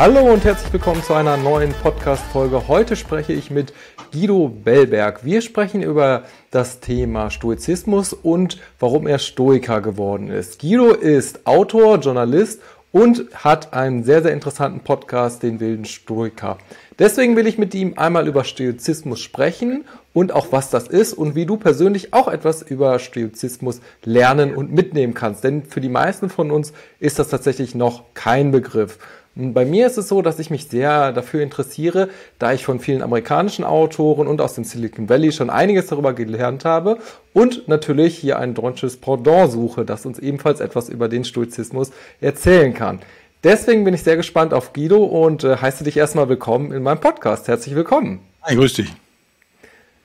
[0.00, 2.68] Hallo und herzlich willkommen zu einer neuen Podcast-Folge.
[2.68, 3.74] Heute spreche ich mit
[4.10, 5.26] Guido Bellberg.
[5.26, 10.58] Wir sprechen über das Thema Stoizismus und warum er Stoiker geworden ist.
[10.58, 16.56] Guido ist Autor, Journalist und hat einen sehr, sehr interessanten Podcast, den Wilden Stoiker.
[16.98, 21.34] Deswegen will ich mit ihm einmal über Stoizismus sprechen und auch was das ist und
[21.34, 25.44] wie du persönlich auch etwas über Stoizismus lernen und mitnehmen kannst.
[25.44, 28.98] Denn für die meisten von uns ist das tatsächlich noch kein Begriff.
[29.36, 32.08] Bei mir ist es so, dass ich mich sehr dafür interessiere,
[32.40, 36.64] da ich von vielen amerikanischen Autoren und aus dem Silicon Valley schon einiges darüber gelernt
[36.64, 36.98] habe
[37.32, 42.74] und natürlich hier ein deutsches Pendant suche, das uns ebenfalls etwas über den Stoizismus erzählen
[42.74, 42.98] kann.
[43.44, 47.00] Deswegen bin ich sehr gespannt auf Guido und äh, heiße dich erstmal willkommen in meinem
[47.00, 47.46] Podcast.
[47.46, 48.20] Herzlich willkommen.
[48.42, 48.92] Hi, grüß dich.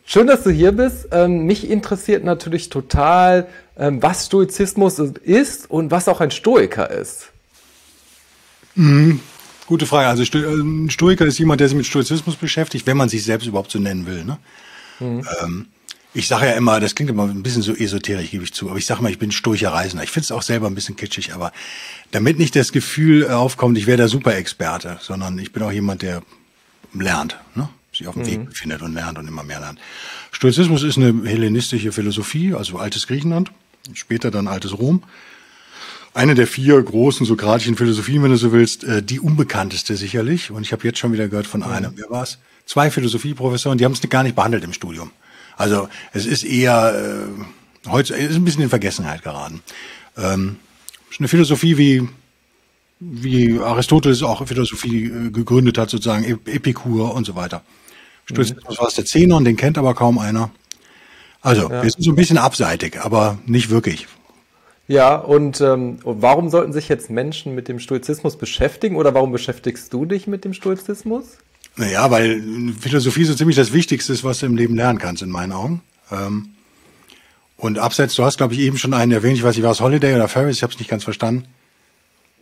[0.06, 1.08] Schön, dass du hier bist.
[1.12, 7.32] Ähm, mich interessiert natürlich total, ähm, was Stoizismus ist und was auch ein Stoiker ist.
[8.76, 9.20] Mhm.
[9.68, 10.08] Gute Frage.
[10.08, 13.48] Also äh, ein Stoiker ist jemand, der sich mit Stoizismus beschäftigt, wenn man sich selbst
[13.48, 14.24] überhaupt so nennen will.
[14.24, 14.38] Ne?
[15.00, 15.28] Mhm.
[15.42, 15.66] Ähm,
[16.14, 18.78] ich sage ja immer, das klingt immer ein bisschen so esoterisch, gebe ich zu, aber
[18.78, 20.04] ich sage mal, ich bin stoischer Reisender.
[20.04, 21.52] Ich finde es auch selber ein bisschen kitschig, aber
[22.12, 26.22] damit nicht das Gefühl aufkommt, ich wäre der Superexperte, sondern ich bin auch jemand, der
[26.94, 27.68] lernt, ne?
[27.92, 28.28] sich auf dem mhm.
[28.28, 29.80] Weg befindet und lernt und immer mehr lernt.
[30.32, 33.52] Stoizismus ist eine hellenistische Philosophie, also altes Griechenland,
[33.94, 35.04] später dann altes Rom
[36.16, 40.50] eine der vier großen sokratischen Philosophien, wenn du so willst, äh, die unbekannteste sicherlich.
[40.50, 42.40] Und ich habe jetzt schon wieder gehört von einem, wer war's?
[42.66, 45.12] Zwei Philosophieprofessoren, die haben es gar nicht behandelt im Studium.
[45.58, 47.28] Also es ist eher
[47.86, 49.62] äh, heute ist ein bisschen in Vergessenheit geraten.
[50.18, 50.56] Ähm,
[51.12, 52.08] ist eine Philosophie wie
[53.02, 57.62] wie Aristoteles auch Philosophie äh, gegründet hat, sozusagen Epikur und so weiter.
[58.26, 58.82] Stoizismus mhm.
[58.82, 60.50] war es der Zehnern, den kennt aber kaum einer.
[61.42, 61.84] Also, ja.
[61.84, 64.08] wir sind so ein bisschen abseitig, aber nicht wirklich.
[64.88, 69.92] Ja, und ähm, warum sollten sich jetzt Menschen mit dem Stoizismus beschäftigen oder warum beschäftigst
[69.92, 71.38] du dich mit dem Stoizismus?
[71.76, 72.42] Naja, weil
[72.80, 75.82] Philosophie so ziemlich das Wichtigste ist, was du im Leben lernen kannst, in meinen Augen.
[76.12, 76.50] Ähm,
[77.58, 79.82] und abseits, du hast, glaube ich, eben schon einen erwähnt, ich weiß nicht, war es
[79.82, 81.48] Holiday oder Ferris, ich habe es nicht ganz verstanden.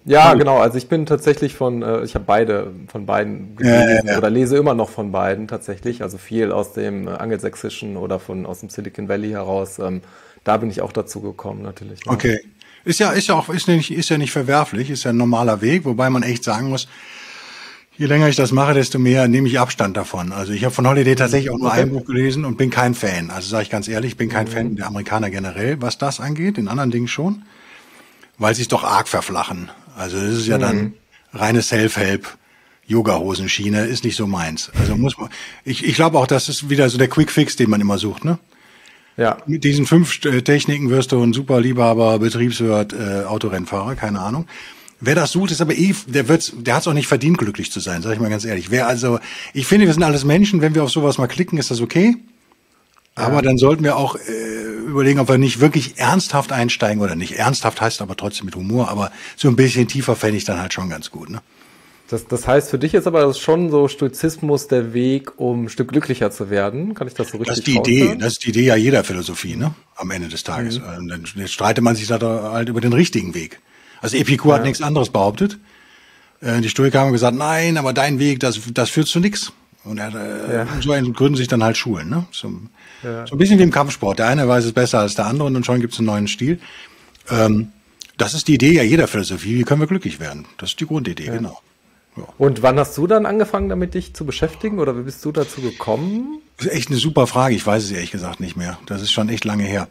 [0.06, 0.58] Ja, genau.
[0.58, 4.18] Also ich bin tatsächlich von, äh, ich habe beide von beiden gelesen ja, ja, ja.
[4.18, 6.02] oder lese immer noch von beiden tatsächlich.
[6.02, 9.80] Also viel aus dem äh, Angelsächsischen oder von aus dem Silicon Valley heraus.
[9.80, 10.02] Ähm,
[10.44, 12.06] da bin ich auch dazu gekommen, natürlich.
[12.06, 12.12] Ne?
[12.12, 12.40] Okay.
[12.86, 15.62] Ist ja, ist ja auch, ist nicht, ist ja nicht verwerflich, ist ja ein normaler
[15.62, 16.88] Weg, wobei man echt sagen muss,
[17.98, 20.34] je länger ich das mache, desto mehr nehme ich Abstand davon.
[20.34, 21.82] Also ich habe von Holiday tatsächlich auch nur okay.
[21.82, 23.30] ein Buch gelesen und bin kein Fan.
[23.30, 24.52] Also sage ich ganz ehrlich, bin kein mhm.
[24.52, 27.44] Fan der Amerikaner generell, was das angeht, in anderen Dingen schon,
[28.38, 29.70] weil sie es doch arg verflachen.
[29.96, 30.62] Also das ist ja mhm.
[30.62, 30.94] dann
[31.34, 32.38] reine Self-Help.
[32.86, 34.70] Yoga-Hosenschiene ist nicht so meins.
[34.78, 35.30] Also muss man,
[35.64, 38.26] ich, ich glaube auch, das ist wieder so der Quick Fix, den man immer sucht,
[38.26, 38.40] ne?
[39.18, 39.38] Ja.
[39.46, 44.48] Mit diesen fünf äh, Techniken wirst du ein super Liebhaber, Betriebswirt, äh, Autorennfahrer, keine Ahnung.
[45.00, 47.80] Wer das sucht, ist aber eh, der wird's, der hat's auch nicht verdient, glücklich zu
[47.80, 48.72] sein, sag ich mal ganz ehrlich.
[48.72, 49.20] Wer also,
[49.54, 52.16] ich finde, wir sind alles Menschen, wenn wir auf sowas mal klicken, ist das okay.
[53.16, 53.42] Aber ja.
[53.44, 57.34] dann sollten wir auch äh, überlegen, ob wir nicht wirklich ernsthaft einsteigen oder nicht.
[57.34, 60.74] Ernsthaft heißt aber trotzdem mit Humor, aber so ein bisschen tiefer fände ich dann halt
[60.74, 61.42] schon ganz gut, ne?
[62.14, 65.70] Das, das heißt, für dich ist aber das schon so Stoizismus der Weg, um ein
[65.70, 66.94] Stück glücklicher zu werden.
[66.94, 69.04] Kann ich das so richtig Das ist die Idee, das ist die Idee ja jeder
[69.04, 69.74] Philosophie, ne?
[69.96, 70.78] Am Ende des Tages.
[70.78, 70.86] Mhm.
[71.00, 73.60] Und dann streitet man sich da halt über den richtigen Weg.
[74.00, 74.58] Also Epikur ja.
[74.60, 75.58] hat nichts anderes behauptet.
[76.40, 79.52] Äh, die Stoiker haben gesagt, nein, aber dein Weg, das, das führt zu nichts.
[79.84, 80.68] Und er, äh, ja.
[80.82, 82.28] so gründen sich dann halt Schulen, ne?
[82.32, 82.54] So,
[83.02, 83.26] ja.
[83.26, 84.20] so ein bisschen wie im Kampfsport.
[84.20, 86.60] Der eine weiß es besser als der andere und schon gibt es einen neuen Stil.
[87.32, 87.72] Ähm,
[88.18, 89.58] das ist die Idee ja jeder Philosophie.
[89.58, 90.46] Wie können wir glücklich werden?
[90.60, 91.60] Das ist die Grundidee, genau.
[92.38, 95.62] Und wann hast du dann angefangen, damit dich zu beschäftigen oder wie bist du dazu
[95.62, 96.42] gekommen?
[96.58, 97.56] Das ist echt eine super Frage.
[97.56, 98.78] Ich weiß es ehrlich gesagt nicht mehr.
[98.86, 99.88] Das ist schon echt lange her.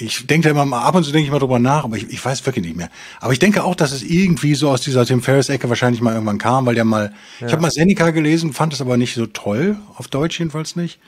[0.00, 2.10] Ich denke da immer mal, ab und zu denke ich mal drüber nach, aber ich,
[2.10, 2.90] ich weiß wirklich nicht mehr.
[3.20, 6.38] Aber ich denke auch, dass es irgendwie so aus dieser Tim Ferriss-Ecke wahrscheinlich mal irgendwann
[6.38, 7.46] kam, weil der mal, ja.
[7.46, 10.98] ich habe mal Seneca gelesen, fand es aber nicht so toll, auf Deutsch jedenfalls nicht.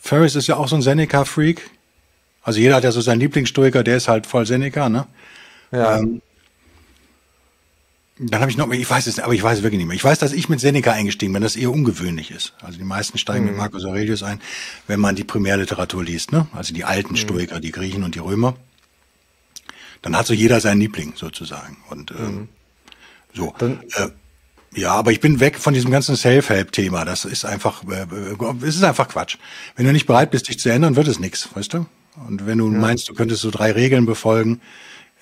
[0.00, 1.70] Ferris ist ja auch so ein Seneca-Freak.
[2.42, 5.06] Also jeder hat ja so seinen Lieblingsstoiker, der ist halt voll Seneca, ne?
[5.72, 5.98] Ja.
[5.98, 6.22] Ähm,
[8.22, 9.96] dann habe ich noch, ich weiß es, aber ich weiß es wirklich nicht mehr.
[9.96, 12.52] Ich weiß, dass ich mit Seneca eingestiegen bin, das eher ungewöhnlich ist.
[12.60, 13.50] Also die meisten steigen mhm.
[13.52, 14.40] mit Marcus Aurelius ein,
[14.86, 16.46] wenn man die Primärliteratur liest, ne?
[16.52, 17.16] Also die alten mhm.
[17.16, 18.56] Stoiker, die Griechen und die Römer.
[20.02, 21.78] Dann hat so jeder seinen Liebling sozusagen.
[21.88, 22.48] Und ähm,
[23.32, 23.54] so.
[23.58, 24.08] Dann, äh,
[24.74, 27.06] ja, aber ich bin weg von diesem ganzen Self-Help-Thema.
[27.06, 29.38] Das ist einfach, äh, äh, es ist einfach Quatsch.
[29.76, 31.86] Wenn du nicht bereit bist, dich zu ändern, wird es nichts, weißt du?
[32.28, 32.78] Und wenn du ja.
[32.78, 34.60] meinst, du könntest so drei Regeln befolgen,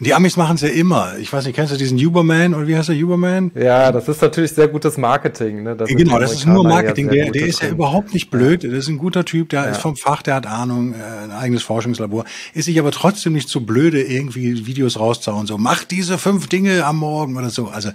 [0.00, 1.18] die Amis machen es ja immer.
[1.18, 3.50] Ich weiß nicht, kennst du diesen Uberman oder wie heißt der Uberman?
[3.54, 5.64] Ja, das ist natürlich sehr gutes Marketing.
[5.64, 5.74] Ne?
[5.74, 7.08] Das genau, das ist nur Marketing.
[7.08, 8.62] Der, der ist ja überhaupt nicht blöd.
[8.62, 9.70] Das ist ein guter Typ, der ja.
[9.70, 12.24] ist vom Fach, der hat Ahnung, äh, ein eigenes Forschungslabor.
[12.54, 15.46] Ist sich aber trotzdem nicht so blöde, irgendwie Videos rauszuhauen.
[15.46, 17.66] So, mach diese fünf Dinge am Morgen oder so.
[17.66, 17.90] Also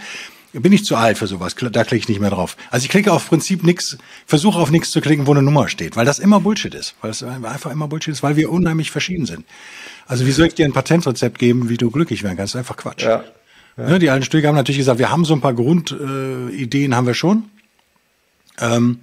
[0.52, 1.56] bin ich zu alt für sowas.
[1.56, 2.58] Da klicke ich nicht mehr drauf.
[2.70, 5.96] Also ich klicke auf Prinzip nichts, versuche auf nichts zu klicken, wo eine Nummer steht,
[5.96, 6.96] weil das immer Bullshit ist.
[7.02, 9.46] Weil es einfach immer Bullshit ist, weil wir unheimlich verschieden sind.
[10.06, 12.56] Also wie soll ich dir ein Patentrezept geben, wie du glücklich werden kannst?
[12.56, 13.04] Das ist einfach Quatsch.
[13.04, 13.24] Ja.
[13.78, 13.90] Ja.
[13.90, 17.08] Ne, die alten Stücke haben natürlich gesagt, wir haben so ein paar Grundideen, äh, haben
[17.08, 17.46] wir schon.
[18.60, 19.00] Ähm,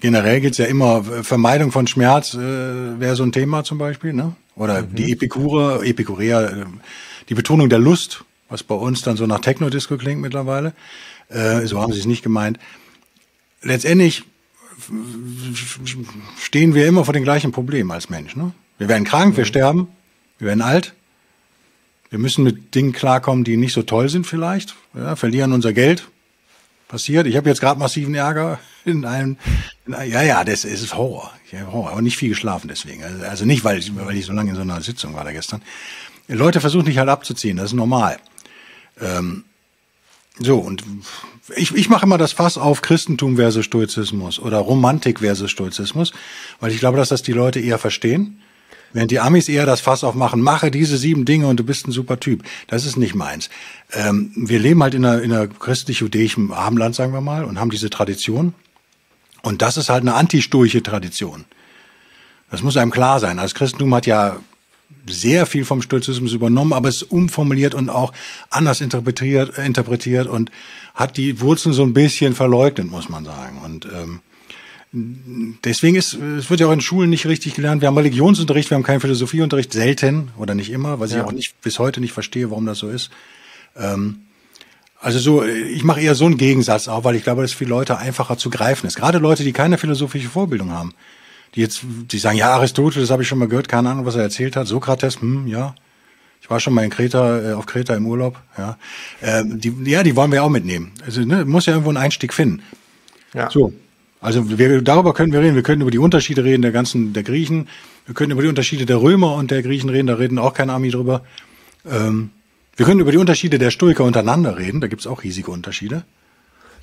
[0.00, 4.36] generell geht's ja immer, Vermeidung von Schmerz äh, wäre so ein Thema zum Beispiel, ne?
[4.54, 4.94] Oder mhm.
[4.94, 6.64] die Epikurer, Epikureer, äh,
[7.30, 10.74] die Betonung der Lust, was bei uns dann so nach Techno-Disco klingt mittlerweile.
[11.28, 12.58] Äh, so haben sie es nicht gemeint.
[13.62, 14.24] Letztendlich
[16.38, 18.36] stehen wir immer vor den gleichen Problemen als Mensch.
[18.36, 18.52] Ne?
[18.78, 19.48] Wir werden krank, wir mhm.
[19.48, 19.88] sterben,
[20.38, 20.94] wir werden alt.
[22.10, 24.74] Wir müssen mit Dingen klarkommen, die nicht so toll sind vielleicht.
[24.94, 26.08] Ja, verlieren unser Geld.
[26.86, 27.26] Passiert.
[27.26, 29.36] Ich habe jetzt gerade massiven Ärger in einem.
[29.86, 31.32] In ja, ja, das ist Horror.
[31.46, 33.02] Ich habe Horror, aber nicht viel geschlafen deswegen.
[33.02, 35.32] Also, also nicht, weil ich, weil ich so lange in so einer Sitzung war da
[35.32, 35.62] gestern.
[36.28, 38.18] Leute versuchen dich halt abzuziehen, das ist normal.
[39.00, 39.44] Ähm,
[40.38, 40.82] so, und
[41.56, 46.12] ich, ich mache immer das Fass auf Christentum versus Stoizismus oder Romantik versus Stoizismus,
[46.60, 48.40] weil ich glaube, dass das die Leute eher verstehen.
[48.94, 51.90] Während die Amis eher das Fass aufmachen, mache diese sieben Dinge und du bist ein
[51.90, 52.44] super Typ.
[52.68, 53.50] Das ist nicht meins.
[53.92, 57.70] Ähm, wir leben halt in einer, in einer christlich-judäischen Abendland, sagen wir mal, und haben
[57.70, 58.54] diese Tradition.
[59.42, 61.44] Und das ist halt eine antistoische Tradition.
[62.52, 63.36] Das muss einem klar sein.
[63.36, 64.36] Das Christentum hat ja
[65.06, 68.12] sehr viel vom Stoizismus übernommen, aber es umformuliert und auch
[68.48, 70.52] anders interpretiert, interpretiert und
[70.94, 73.58] hat die Wurzeln so ein bisschen verleugnet, muss man sagen.
[73.64, 74.20] Und ähm,
[74.94, 77.82] deswegen ist, es wird ja auch in Schulen nicht richtig gelernt.
[77.82, 81.18] Wir haben Religionsunterricht, wir haben keinen Philosophieunterricht, selten oder nicht immer, was ja.
[81.18, 83.10] ich auch nicht bis heute nicht verstehe, warum das so ist.
[83.76, 84.20] Ähm,
[85.00, 87.98] also so, ich mache eher so einen Gegensatz auch, weil ich glaube, dass viele Leute
[87.98, 88.96] einfacher zu greifen ist.
[88.96, 90.94] Gerade Leute, die keine philosophische Vorbildung haben
[91.54, 94.22] die jetzt, die sagen, ja, Aristoteles habe ich schon mal gehört, keine Ahnung, was er
[94.22, 94.66] erzählt hat.
[94.66, 95.74] Sokrates, hm, ja.
[96.40, 98.76] Ich war schon mal in Kreta, äh, auf Kreta im Urlaub, ja.
[99.20, 100.92] Äh, die, ja, die wollen wir auch mitnehmen.
[101.06, 102.62] Also, ne, muss ja irgendwo einen Einstieg finden.
[103.32, 103.50] Ja.
[103.50, 103.72] So.
[104.24, 105.54] Also wir, darüber können wir reden.
[105.54, 107.68] Wir können über die Unterschiede reden der ganzen, der Griechen.
[108.06, 110.06] Wir können über die Unterschiede der Römer und der Griechen reden.
[110.06, 111.20] Da reden auch keine Army drüber.
[111.84, 112.30] Ähm,
[112.74, 114.80] wir können über die Unterschiede der Stoiker untereinander reden.
[114.80, 116.04] Da gibt's auch riesige Unterschiede.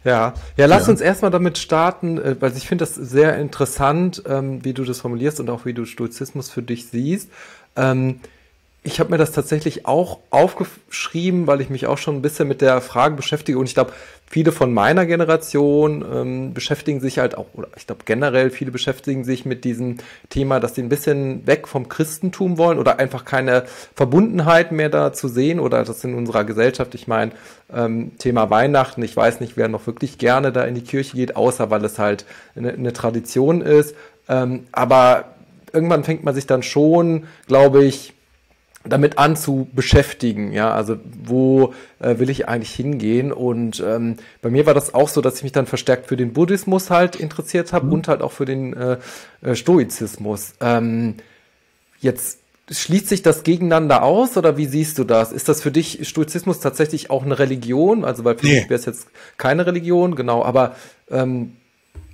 [0.03, 0.91] Ja, ja, lass ja.
[0.91, 4.99] uns erstmal damit starten, äh, weil ich finde das sehr interessant, ähm, wie du das
[4.99, 7.31] formulierst und auch wie du Stoizismus für dich siehst.
[8.83, 12.61] Ich habe mir das tatsächlich auch aufgeschrieben, weil ich mich auch schon ein bisschen mit
[12.61, 13.59] der Frage beschäftige.
[13.59, 13.93] Und ich glaube,
[14.25, 19.23] viele von meiner Generation ähm, beschäftigen sich halt auch, oder ich glaube generell viele beschäftigen
[19.23, 19.97] sich mit diesem
[20.29, 25.13] Thema, dass sie ein bisschen weg vom Christentum wollen oder einfach keine Verbundenheit mehr da
[25.13, 27.33] zu sehen oder das in unserer Gesellschaft, ich meine,
[27.71, 31.35] ähm, Thema Weihnachten, ich weiß nicht, wer noch wirklich gerne da in die Kirche geht,
[31.35, 32.25] außer weil es halt
[32.55, 33.95] eine, eine Tradition ist,
[34.27, 35.35] ähm, aber
[35.71, 38.13] irgendwann fängt man sich dann schon, glaube ich,
[38.83, 44.49] damit an zu beschäftigen, ja, also wo äh, will ich eigentlich hingehen und ähm, bei
[44.49, 47.73] mir war das auch so, dass ich mich dann verstärkt für den Buddhismus halt interessiert
[47.73, 47.93] habe mhm.
[47.93, 48.97] und halt auch für den äh,
[49.41, 50.53] äh, Stoizismus.
[50.61, 51.15] Ähm,
[51.99, 52.39] jetzt
[52.71, 55.31] schließt sich das gegeneinander aus oder wie siehst du das?
[55.31, 58.05] Ist das für dich Stoizismus tatsächlich auch eine Religion?
[58.05, 58.61] Also weil für nee.
[58.61, 59.07] mich wäre es jetzt
[59.37, 60.75] keine Religion, genau, aber
[61.09, 61.53] ähm,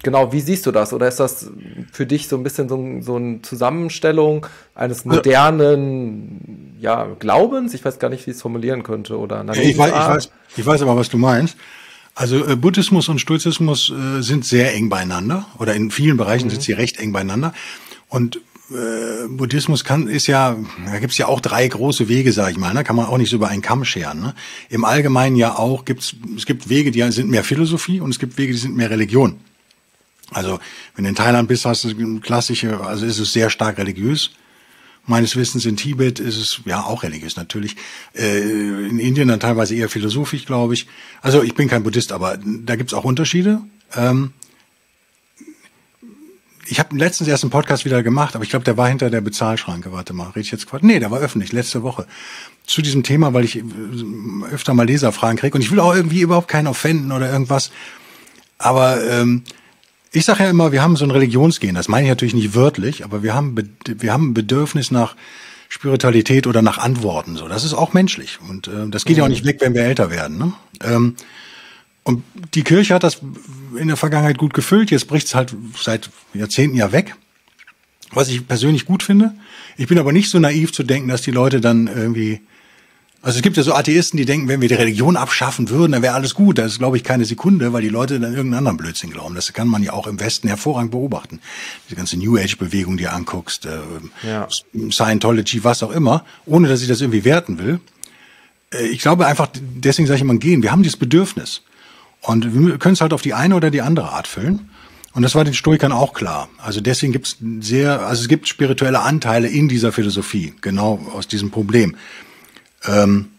[0.04, 0.94] Genau, wie siehst du das?
[0.94, 1.50] Oder ist das
[1.92, 4.45] für dich so ein bisschen so, so eine Zusammenstellung
[4.76, 7.74] eines modernen ja, Glaubens?
[7.74, 9.18] Ich weiß gar nicht, wie ich es formulieren könnte.
[9.18, 11.57] Oder ich, weiß, ich, weiß, ich weiß aber, was du meinst.
[12.14, 16.52] Also äh, Buddhismus und Stoizismus äh, sind sehr eng beieinander oder in vielen Bereichen mhm.
[16.52, 17.54] sind sie recht eng beieinander.
[18.07, 18.40] Und
[18.71, 22.74] äh, Buddhismus kann ist ja, da gibt's ja auch drei große Wege, sage ich mal,
[22.74, 22.83] ne?
[22.83, 24.19] kann man auch nicht so über einen Kamm scheren.
[24.19, 24.33] Ne?
[24.69, 28.38] Im Allgemeinen ja auch gibt's es gibt Wege, die sind mehr Philosophie und es gibt
[28.38, 29.40] Wege, die sind mehr Religion.
[30.31, 30.60] Also,
[30.96, 34.31] wenn du in Thailand bist, hast du klassische, also ist es sehr stark religiös.
[35.06, 37.78] Meines Wissens in Tibet ist es ja auch religiös natürlich.
[38.14, 40.86] Äh, in Indien dann teilweise eher philosophisch, glaube ich.
[41.22, 43.62] Also ich bin kein Buddhist, aber da gibt's auch Unterschiede.
[43.96, 44.34] Ähm,
[46.69, 49.22] ich habe letztens erst einen Podcast wieder gemacht, aber ich glaube, der war hinter der
[49.22, 49.94] Bezahlschranke.
[49.94, 50.84] Warte mal, rede ich jetzt Quatsch?
[50.84, 52.06] Nee, der war öffentlich, letzte Woche.
[52.66, 53.64] Zu diesem Thema, weil ich äh,
[54.52, 57.72] öfter mal Leserfragen kriege und ich will auch irgendwie überhaupt keinen offenden oder irgendwas.
[58.57, 59.44] Aber ähm,
[60.18, 61.76] ich sage ja immer, wir haben so ein Religionsgehen.
[61.76, 63.56] Das meine ich natürlich nicht wörtlich, aber wir haben,
[63.86, 65.16] wir haben ein Bedürfnis nach
[65.69, 67.36] Spiritualität oder nach Antworten.
[67.36, 69.83] So, das ist auch menschlich und äh, das geht ja auch nicht weg, wenn wir
[69.83, 70.38] älter werden.
[70.38, 70.54] Ne?
[70.83, 71.16] Ähm,
[72.04, 72.24] und
[72.56, 73.21] die Kirche hat das
[73.78, 74.92] in der Vergangenheit gut gefüllt.
[74.92, 77.16] Jetzt bricht es halt seit Jahrzehnten ja weg,
[78.12, 79.33] was ich persönlich gut finde.
[79.76, 82.42] Ich bin aber nicht so naiv zu denken, dass die Leute dann irgendwie
[83.21, 86.02] also es gibt ja so Atheisten, die denken, wenn wir die Religion abschaffen würden, dann
[86.02, 86.57] wäre alles gut.
[86.59, 89.36] Das ist, glaube ich, keine Sekunde, weil die Leute dann irgendeinen anderen Blödsinn glauben.
[89.36, 91.40] Das kann man ja auch im Westen hervorragend beobachten.
[91.86, 93.80] Diese ganze New Age-Bewegung, die du anguckst, äh,
[94.28, 94.47] ja.
[94.92, 97.80] Scientology, was auch immer, ohne dass ich das irgendwie werten will.
[98.74, 100.62] äh, ich glaube einfach, deswegen sage ich immer gehen.
[100.62, 101.64] Wir haben dieses Bedürfnis.
[102.21, 104.69] Und wir können es halt auf die eine oder die andere Art füllen.
[105.14, 106.50] Und das war den Stoikern auch klar.
[106.59, 111.28] Also deswegen gibt es sehr, also es gibt spirituelle Anteile in dieser Philosophie, genau aus
[111.28, 111.95] diesem Problem.
[112.86, 113.30] Ähm,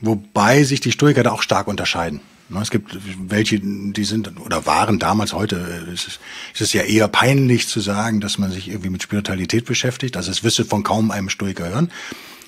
[0.00, 2.20] wobei sich die Stoiker da auch stark unterscheiden.
[2.48, 6.20] Ne, es gibt welche, die sind oder waren damals, heute äh, ist es,
[6.54, 10.16] ist es ja eher peinlich zu sagen, dass man sich irgendwie mit Spiritualität beschäftigt.
[10.16, 11.90] Also es wirst von kaum einem Stoiker hören.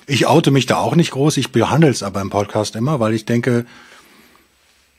[0.05, 3.13] Ich oute mich da auch nicht groß, ich behandle es aber im Podcast immer, weil
[3.13, 3.65] ich denke,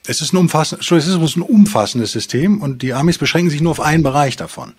[0.08, 3.72] es ist ein, umfassendes, es ist ein umfassendes System und die Amis beschränken sich nur
[3.72, 4.74] auf einen Bereich davon.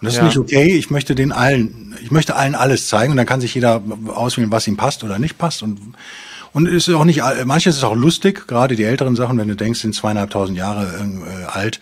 [0.00, 0.22] Und das ja.
[0.22, 0.76] ist nicht okay.
[0.76, 4.50] Ich möchte den allen, ich möchte allen alles zeigen und dann kann sich jeder auswählen,
[4.50, 5.78] was ihm passt oder nicht passt und
[6.52, 9.80] und ist auch nicht, manches ist auch lustig, gerade die älteren Sachen, wenn du denkst,
[9.80, 11.80] sind zweieinhalbtausend Jahre äh, alt.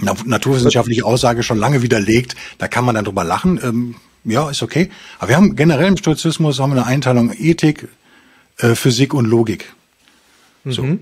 [0.00, 3.60] Naturwissenschaftliche Aussage schon lange widerlegt, da kann man dann drüber lachen.
[3.62, 4.90] Ähm, ja, ist okay.
[5.18, 7.88] Aber wir haben generell im Stoizismus haben wir eine Einteilung Ethik,
[8.58, 9.74] äh, Physik und Logik.
[10.64, 10.84] So.
[10.84, 11.00] Mhm.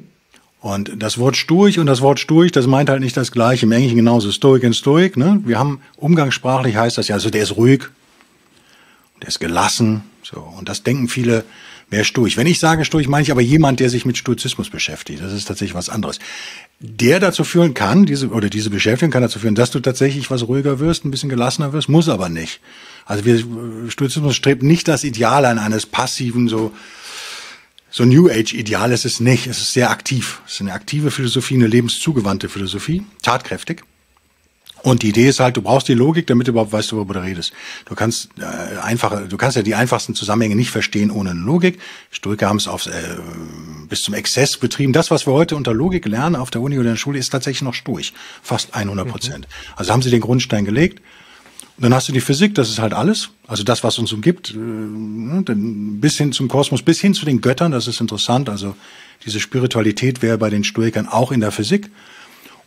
[0.61, 3.67] Und das Wort Stoik und das Wort Stoik, das meint halt nicht das Gleiche.
[3.67, 5.17] Im Englischen genauso Stoik und Stoik.
[5.17, 5.41] Ne?
[5.45, 7.85] Wir haben umgangssprachlich heißt das ja, also der ist ruhig,
[9.21, 10.03] der ist gelassen.
[10.23, 11.45] So und das denken viele,
[11.89, 12.37] wer Stoik.
[12.37, 15.23] Wenn ich sage Stoik, meine ich aber jemand, der sich mit Stoizismus beschäftigt.
[15.23, 16.19] Das ist tatsächlich was anderes.
[16.81, 20.49] Der dazu führen kann, diese oder diese Beschäftigung kann dazu führen, dass du tatsächlich was
[20.49, 22.61] ruhiger wirst, ein bisschen gelassener wirst, muss aber nicht.
[23.05, 23.43] Also wir
[23.89, 26.73] Stoizismus strebt nicht das Ideal an eines passiven so
[27.91, 29.47] so New Age-Ideal ist es nicht.
[29.47, 30.43] Es ist sehr aktiv.
[30.47, 33.83] Es ist eine aktive Philosophie, eine lebenszugewandte Philosophie, tatkräftig.
[34.87, 37.21] Und die Idee ist halt, du brauchst die Logik, damit du überhaupt weißt, worüber du
[37.21, 37.53] redest.
[37.87, 41.81] Du kannst äh, einfache, du kannst ja die einfachsten Zusammenhänge nicht verstehen ohne Logik.
[42.13, 43.17] Stoiker haben es aufs, äh,
[43.89, 44.93] bis zum Exzess betrieben.
[44.93, 47.31] Das, was wir heute unter Logik lernen auf der Uni oder in der Schule, ist
[47.31, 48.13] tatsächlich noch stoisch.
[48.43, 49.49] Fast 100 Prozent.
[49.49, 49.73] Mhm.
[49.75, 51.03] Also haben sie den Grundstein gelegt.
[51.79, 53.31] Dann hast du die Physik, das ist halt alles.
[53.47, 55.45] Also das, was uns umgibt, äh, ne,
[56.01, 58.49] bis hin zum Kosmos, bis hin zu den Göttern, das ist interessant.
[58.49, 58.75] Also
[59.25, 61.91] diese Spiritualität wäre bei den Stoikern auch in der Physik.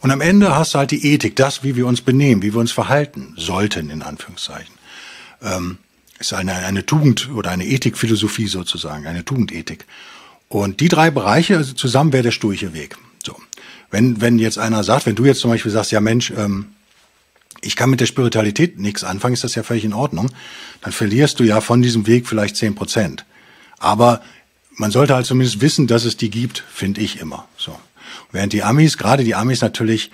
[0.02, 2.60] Und am Ende hast du halt die Ethik, das, wie wir uns benehmen, wie wir
[2.60, 4.74] uns verhalten sollten, in Anführungszeichen.
[5.42, 5.78] Ähm,
[6.20, 9.86] ist eine, eine Tugend oder eine Ethikphilosophie sozusagen, eine Tugendethik.
[10.50, 12.98] Und die drei Bereiche, also zusammen wäre der stoische Weg.
[13.24, 13.36] So.
[13.92, 16.68] Wenn, wenn jetzt einer sagt, wenn du jetzt zum Beispiel sagst, ja Mensch, ähm,
[17.62, 20.32] ich kann mit der Spiritualität nichts anfangen, ist das ja völlig in Ordnung.
[20.82, 23.26] Dann verlierst du ja von diesem Weg vielleicht zehn Prozent.
[23.80, 24.22] Aber
[24.76, 27.48] man sollte halt zumindest wissen, dass es die gibt, finde ich immer.
[27.58, 27.78] So.
[28.32, 30.12] Während die Amis, gerade die Amis natürlich,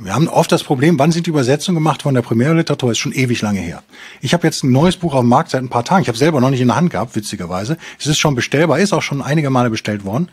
[0.00, 2.92] wir haben oft das Problem, wann sind die Übersetzungen gemacht von der Primärliteratur?
[2.92, 3.82] Ist schon ewig lange her.
[4.20, 6.02] Ich habe jetzt ein neues Buch auf dem Markt seit ein paar Tagen.
[6.02, 7.78] Ich habe selber noch nicht in der Hand gehabt, witzigerweise.
[7.98, 10.28] Es ist schon bestellbar, ist auch schon einige Male bestellt worden.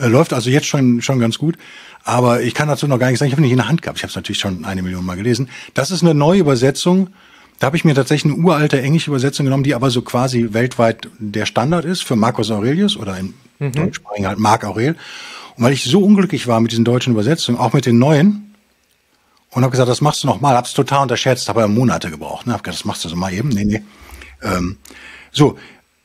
[0.00, 1.56] Äh, läuft also jetzt schon, schon ganz gut.
[2.04, 3.28] Aber ich kann dazu noch gar nichts sagen.
[3.28, 3.98] Ich habe nicht in der Hand gehabt.
[3.98, 5.48] Ich habe es natürlich schon eine Million Mal gelesen.
[5.74, 7.10] Das ist eine neue Übersetzung.
[7.58, 11.08] Da habe ich mir tatsächlich eine uralte englische Übersetzung genommen, die aber so quasi weltweit
[11.18, 13.72] der Standard ist für Marcus Aurelius oder im mhm.
[13.72, 14.96] Deutschsprachigen halt Marc Aurel.
[15.56, 18.54] Und weil ich so unglücklich war mit diesen deutschen Übersetzungen, auch mit den neuen,
[19.50, 22.46] und habe gesagt, das machst du noch mal, hab's total unterschätzt, habe ja Monate gebraucht.
[22.46, 22.52] Ne?
[22.52, 23.48] Hab gesagt, das machst du so mal eben.
[23.48, 23.82] Nee, nee.
[24.42, 24.78] Ähm,
[25.32, 25.58] so,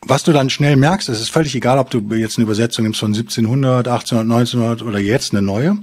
[0.05, 2.99] was du dann schnell merkst, es ist völlig egal, ob du jetzt eine Übersetzung nimmst
[2.99, 5.77] von 1700, 1800, 1900 oder jetzt eine neue.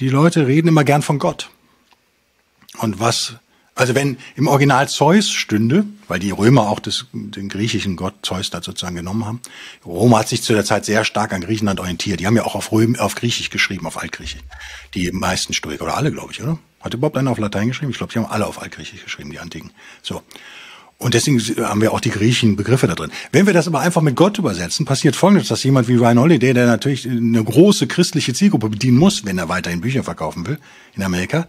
[0.00, 1.50] Die Leute reden immer gern von Gott.
[2.78, 3.34] Und was,
[3.74, 8.50] also wenn im Original Zeus stünde, weil die Römer auch das, den griechischen Gott Zeus
[8.50, 9.40] da sozusagen genommen haben.
[9.84, 12.20] Rom hat sich zu der Zeit sehr stark an Griechenland orientiert.
[12.20, 14.40] Die haben ja auch auf, Röm, auf Griechisch geschrieben, auf Altgriechisch.
[14.94, 16.58] Die meisten Stoiker, oder alle, glaube ich, oder?
[16.80, 17.90] Hat überhaupt einer auf Latein geschrieben?
[17.90, 19.72] Ich glaube, die haben alle auf Altgriechisch geschrieben, die Antiken.
[20.02, 20.22] So.
[21.00, 23.12] Und deswegen haben wir auch die griechischen Begriffe da drin.
[23.30, 26.52] Wenn wir das aber einfach mit Gott übersetzen, passiert Folgendes, dass jemand wie Ryan Holiday,
[26.52, 30.58] der natürlich eine große christliche Zielgruppe bedienen muss, wenn er weiterhin Bücher verkaufen will
[30.96, 31.46] in Amerika,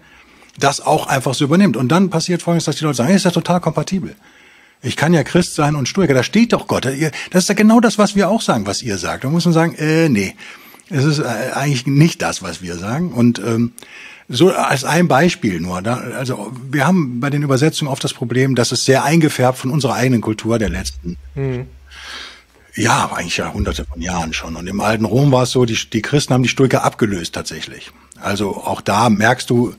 [0.60, 1.78] das auch einfach so übernimmt.
[1.78, 4.16] Und dann passiert Folgendes, dass die Leute sagen, hey, ist ja total kompatibel.
[4.84, 6.14] Ich kann ja Christ sein und Stoiker.
[6.14, 6.86] Da steht doch Gott.
[6.86, 9.24] Das ist ja genau das, was wir auch sagen, was ihr sagt.
[9.24, 10.36] Da muss man sagen, äh, nee,
[10.90, 13.12] es ist äh, eigentlich nicht das, was wir sagen.
[13.12, 13.74] Und ähm,
[14.30, 15.82] so als ein Beispiel nur.
[15.82, 19.72] Da, also wir haben bei den Übersetzungen oft das Problem, dass es sehr eingefärbt von
[19.72, 21.18] unserer eigenen Kultur der letzten.
[21.34, 21.66] Mhm.
[22.76, 24.56] Ja, eigentlich ja hunderte von Jahren schon.
[24.56, 27.92] Und im alten Rom war es so, die, die Christen haben die Stoiker abgelöst tatsächlich.
[28.22, 29.74] Also auch da merkst du,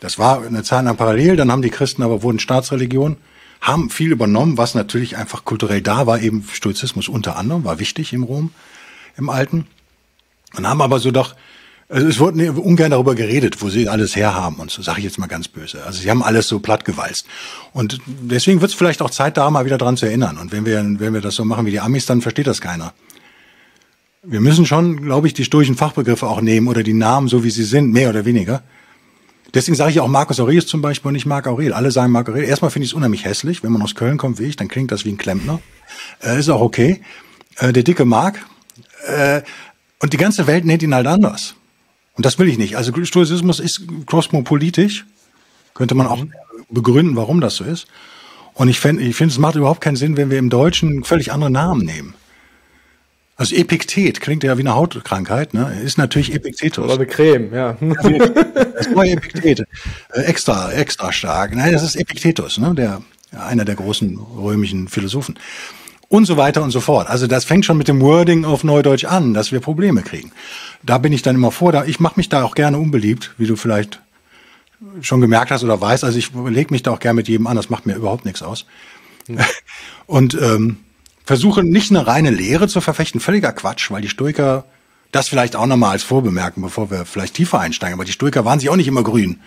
[0.00, 3.16] das war eine Zeit lang parallel, dann haben die Christen aber wurden Staatsreligion,
[3.62, 8.12] haben viel übernommen, was natürlich einfach kulturell da war, eben Stoizismus unter anderem, war wichtig
[8.12, 8.50] im Rom,
[9.16, 9.66] im Alten.
[10.54, 11.34] Und haben aber so doch
[11.88, 15.18] also es wurde ungern darüber geredet, wo sie alles herhaben und so, sage ich jetzt
[15.18, 15.84] mal ganz böse.
[15.84, 17.26] Also sie haben alles so plattgewalzt.
[17.72, 20.36] Und deswegen wird es vielleicht auch Zeit, da mal wieder dran zu erinnern.
[20.38, 22.92] Und wenn wir, wenn wir das so machen wie die Amis, dann versteht das keiner.
[24.24, 27.50] Wir müssen schon, glaube ich, die stoischen Fachbegriffe auch nehmen oder die Namen, so wie
[27.50, 28.64] sie sind, mehr oder weniger.
[29.54, 31.72] deswegen sage ich auch Markus Aurelius zum Beispiel und nicht Marc Aurel.
[31.72, 32.42] Alle sagen Marc Aurel.
[32.42, 33.62] Erstmal finde ich es unheimlich hässlich.
[33.62, 35.60] Wenn man aus Köln kommt wie ich, dann klingt das wie ein Klempner.
[36.20, 37.00] Äh, ist auch okay.
[37.58, 38.44] Äh, der dicke Marc.
[39.06, 39.42] Äh,
[40.00, 41.54] und die ganze Welt nennt ihn halt anders.
[42.16, 42.76] Und das will ich nicht.
[42.76, 45.04] Also Stoizismus ist kosmopolitisch.
[45.74, 46.24] Könnte man auch
[46.70, 47.86] begründen, warum das so ist.
[48.54, 51.30] Und ich finde, ich finde, es macht überhaupt keinen Sinn, wenn wir im Deutschen völlig
[51.32, 52.14] andere Namen nehmen.
[53.36, 55.78] Also Epiktet klingt ja wie eine Hautkrankheit, ne?
[55.84, 56.82] Ist natürlich Epiktetus.
[56.82, 57.76] Oder eine Creme, ja.
[58.76, 59.68] Das war Epiktet.
[60.14, 61.54] Äh, extra, extra stark.
[61.54, 62.74] Nein, das ist Epiktetus, ne?
[62.74, 63.02] Der,
[63.38, 65.38] einer der großen römischen Philosophen.
[66.08, 67.08] Und so weiter und so fort.
[67.08, 70.30] Also das fängt schon mit dem Wording auf Neudeutsch an, dass wir Probleme kriegen.
[70.84, 71.72] Da bin ich dann immer vor.
[71.72, 74.00] Da, ich mache mich da auch gerne unbeliebt, wie du vielleicht
[75.00, 76.04] schon gemerkt hast oder weißt.
[76.04, 77.56] Also ich lege mich da auch gerne mit jedem an.
[77.56, 78.66] Das macht mir überhaupt nichts aus.
[79.26, 79.38] Hm.
[80.06, 80.78] Und ähm,
[81.26, 84.64] versuche nicht eine reine Lehre zu verfechten, völliger Quatsch, weil die Stoiker,
[85.10, 88.60] das vielleicht auch nochmal als Vorbemerken, bevor wir vielleicht tiefer einsteigen, aber die Stoiker waren
[88.60, 89.40] sich auch nicht immer grün.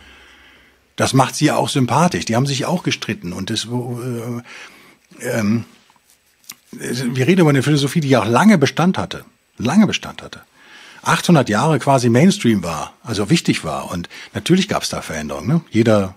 [0.98, 2.26] Das macht sie auch sympathisch.
[2.26, 5.64] Die haben sich auch gestritten und das, äh, ähm,
[6.72, 9.26] wir reden über eine Philosophie, die ja auch lange Bestand hatte,
[9.58, 10.42] lange Bestand hatte.
[11.02, 13.92] 800 Jahre quasi Mainstream war, also wichtig war.
[13.92, 15.48] Und natürlich gab es da Veränderungen.
[15.48, 15.62] Ne?
[15.72, 16.16] Jeder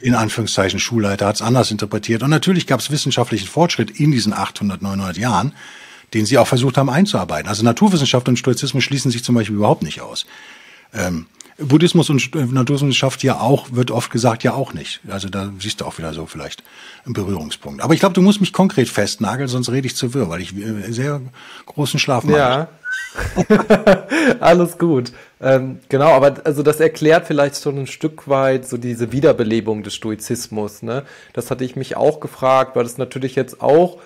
[0.00, 2.22] in Anführungszeichen Schulleiter hat es anders interpretiert.
[2.22, 5.52] Und natürlich gab es wissenschaftlichen Fortschritt in diesen 800, 900 Jahren,
[6.12, 7.48] den sie auch versucht haben einzuarbeiten.
[7.48, 10.26] Also Naturwissenschaft und Stoizismus schließen sich zum Beispiel überhaupt nicht aus.
[10.92, 11.26] Ähm,
[11.58, 15.00] Buddhismus und Naturwissenschaft ja auch, wird oft gesagt, ja auch nicht.
[15.08, 16.62] Also da siehst du auch wieder so vielleicht
[17.04, 17.82] einen Berührungspunkt.
[17.82, 20.56] Aber ich glaube, du musst mich konkret festnageln, sonst rede ich zu wirr, weil ich
[20.56, 21.20] äh, sehr
[21.66, 22.36] großen Schlaf mache.
[22.36, 22.68] Ja,
[24.40, 25.12] Alles gut.
[25.40, 29.94] Ähm, genau, aber also das erklärt vielleicht schon ein Stück weit so diese Wiederbelebung des
[29.94, 30.82] Stoizismus.
[30.82, 31.04] Ne?
[31.32, 34.00] Das hatte ich mich auch gefragt, weil das natürlich jetzt auch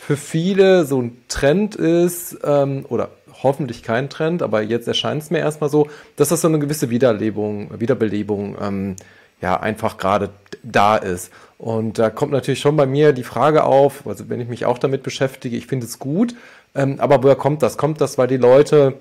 [0.00, 3.10] für viele so ein Trend ist, ähm, oder
[3.44, 6.90] hoffentlich kein Trend, aber jetzt erscheint es mir erstmal so, dass das so eine gewisse
[6.90, 8.96] Wiederlebung, Wiederbelebung ähm,
[9.40, 10.30] ja einfach gerade
[10.62, 11.30] da ist.
[11.58, 14.78] Und da kommt natürlich schon bei mir die Frage auf, also wenn ich mich auch
[14.78, 16.34] damit beschäftige, ich finde es gut,
[16.74, 17.76] ähm, aber woher kommt das?
[17.78, 18.94] Kommt das, weil die Leute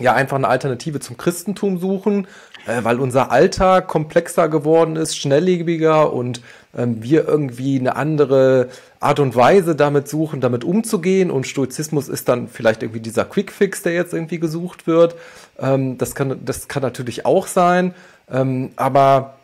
[0.00, 2.26] ja einfach eine Alternative zum Christentum suchen,
[2.66, 6.40] äh, weil unser Alltag komplexer geworden ist, schnelllebiger und
[6.76, 8.68] ähm, wir irgendwie eine andere
[9.00, 13.82] Art und Weise damit suchen, damit umzugehen und Stoizismus ist dann vielleicht irgendwie dieser Quickfix,
[13.82, 15.16] der jetzt irgendwie gesucht wird.
[15.58, 17.94] Ähm, das, kann, das kann natürlich auch sein,
[18.30, 19.34] ähm, aber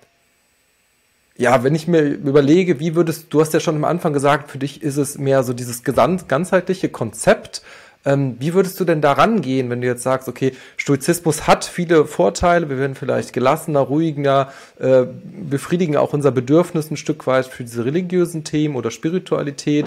[1.38, 4.58] ja, wenn ich mir überlege, wie würdest du hast ja schon am Anfang gesagt, für
[4.58, 7.62] dich ist es mehr so dieses gesamt, ganzheitliche Konzept.
[8.06, 12.06] Ähm, wie würdest du denn da rangehen, wenn du jetzt sagst, okay, Stoizismus hat viele
[12.06, 15.04] Vorteile, wir werden vielleicht gelassener, ruhiger, äh,
[15.50, 19.86] befriedigen auch unser Bedürfnis ein Stück weit für diese religiösen Themen oder Spiritualität.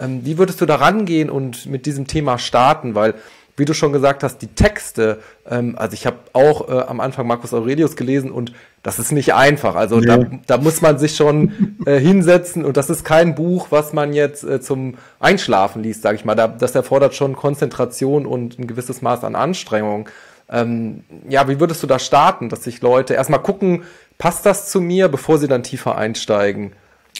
[0.00, 2.96] Ähm, wie würdest du da rangehen und mit diesem Thema starten?
[2.96, 3.14] Weil
[3.60, 7.28] wie du schon gesagt hast, die Texte, ähm, also ich habe auch äh, am Anfang
[7.28, 9.76] Marcus Aurelius gelesen und das ist nicht einfach.
[9.76, 10.06] Also nee.
[10.06, 14.12] da, da muss man sich schon äh, hinsetzen und das ist kein Buch, was man
[14.12, 16.34] jetzt äh, zum Einschlafen liest, sage ich mal.
[16.34, 20.08] Da, das erfordert schon Konzentration und ein gewisses Maß an Anstrengung.
[20.48, 23.84] Ähm, ja, wie würdest du da starten, dass sich Leute erstmal gucken,
[24.18, 26.72] passt das zu mir, bevor sie dann tiefer einsteigen?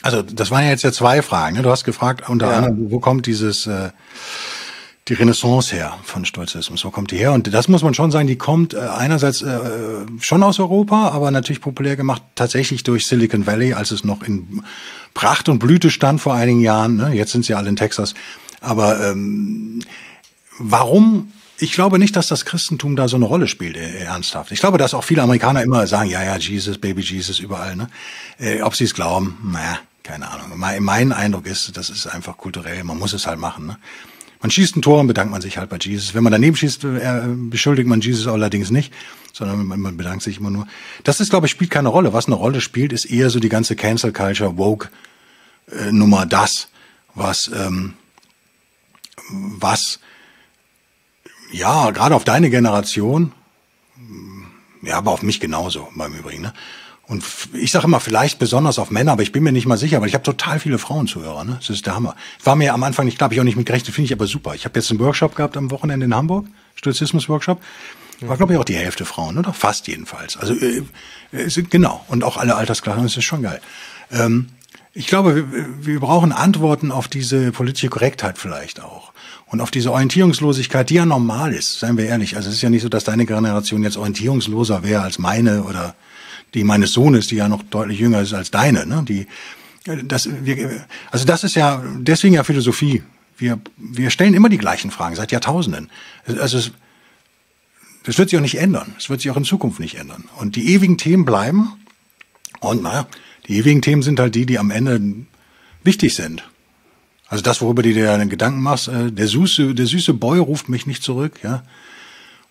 [0.03, 1.57] Also das waren ja jetzt ja zwei Fragen.
[1.57, 1.63] Ne?
[1.63, 2.57] Du hast gefragt unter ja.
[2.57, 3.91] anderem, wo kommt dieses äh,
[5.11, 6.85] die Renaissance her von Stoizismus.
[6.85, 7.33] Wo kommt die her?
[7.33, 9.59] Und das muss man schon sagen, die kommt äh, einerseits äh,
[10.21, 14.63] schon aus Europa, aber natürlich populär gemacht tatsächlich durch Silicon Valley, als es noch in
[15.13, 16.97] Pracht und Blüte stand vor einigen Jahren.
[16.97, 17.13] Ne?
[17.13, 18.15] Jetzt sind sie alle in Texas.
[18.61, 19.81] Aber ähm,
[20.59, 24.51] warum ich glaube nicht, dass das Christentum da so eine Rolle spielt, äh, ernsthaft.
[24.51, 27.77] Ich glaube, dass auch viele Amerikaner immer sagen, ja, ja, Jesus, Baby Jesus, überall.
[27.77, 27.89] Ne?
[28.39, 30.53] Äh, ob sie es glauben, naja, keine Ahnung.
[30.57, 33.67] Mein, mein Eindruck ist, das ist einfach kulturell, man muss es halt machen.
[33.67, 33.77] Ne?
[34.41, 36.15] Man schießt ein Tor und bedankt man sich halt bei Jesus.
[36.15, 38.93] Wenn man daneben schießt, äh, beschuldigt man Jesus allerdings nicht,
[39.33, 40.67] sondern man bedankt sich immer nur.
[41.05, 42.13] Das ist, glaube ich, spielt keine Rolle.
[42.13, 44.89] Was eine Rolle spielt, ist eher so die ganze Cancel Culture, Woke
[45.71, 46.69] äh, Nummer, das,
[47.15, 47.95] was, ähm,
[49.31, 50.01] was,
[51.53, 53.33] ja, gerade auf deine Generation,
[54.83, 56.55] ja, aber auf mich genauso beim Übrigen, ne?
[57.11, 60.01] Und ich sage immer, vielleicht besonders auf Männer, aber ich bin mir nicht mal sicher,
[60.01, 61.43] weil ich habe total viele Frauenzuhörer.
[61.43, 61.57] Ne?
[61.59, 62.15] Das ist der Hammer.
[62.45, 64.55] War mir am Anfang nicht klar, ich auch nicht mit gerechnet, finde ich aber super.
[64.55, 66.47] Ich habe jetzt einen Workshop gehabt am Wochenende in Hamburg,
[66.77, 67.61] Stoizismus-Workshop.
[68.21, 69.53] War, glaube ich, auch die Hälfte Frauen, oder?
[69.53, 70.37] Fast jedenfalls.
[70.37, 70.85] Also äh,
[71.33, 72.05] äh, genau.
[72.07, 73.61] Und auch alle Altersklassen, das ist schon geil.
[74.13, 74.51] Ähm,
[74.95, 79.13] ich glaube, wir, wir brauchen Antworten auf diese politische Korrektheit vielleicht auch.
[79.47, 82.37] Und auf diese Orientierungslosigkeit, die ja normal ist, seien wir ehrlich.
[82.37, 85.97] Also es ist ja nicht so, dass deine Generation jetzt orientierungsloser wäre als meine oder
[86.55, 89.05] die meines Sohnes, die ja noch deutlich jünger ist als deine, ne?
[89.07, 89.27] Die,
[90.05, 93.03] das, wir, also das ist ja deswegen ja Philosophie.
[93.39, 95.91] Wir, wir stellen immer die gleichen Fragen seit Jahrtausenden.
[96.27, 96.71] Also
[98.05, 98.95] das wird sich auch nicht ändern.
[98.99, 100.25] Es wird sich auch in Zukunft nicht ändern.
[100.37, 101.73] Und die ewigen Themen bleiben.
[102.61, 103.07] Und naja,
[103.47, 105.01] die ewigen Themen sind halt die, die am Ende
[105.83, 106.45] wichtig sind.
[107.29, 110.87] Also das, worüber du dir Gedanken machst, äh, der süße, der süße Boy ruft mich
[110.87, 111.63] nicht zurück, ja.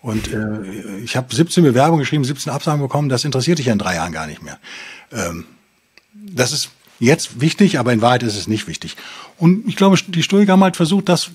[0.01, 3.79] Und äh, ich habe 17 Bewerbungen geschrieben, 17 Absagen bekommen, das interessiert dich ja in
[3.79, 4.57] drei Jahren gar nicht mehr.
[5.11, 5.45] Ähm,
[6.13, 8.95] das ist jetzt wichtig, aber in Wahrheit ist es nicht wichtig.
[9.37, 11.31] Und ich glaube, die Stoiker haben halt versucht, das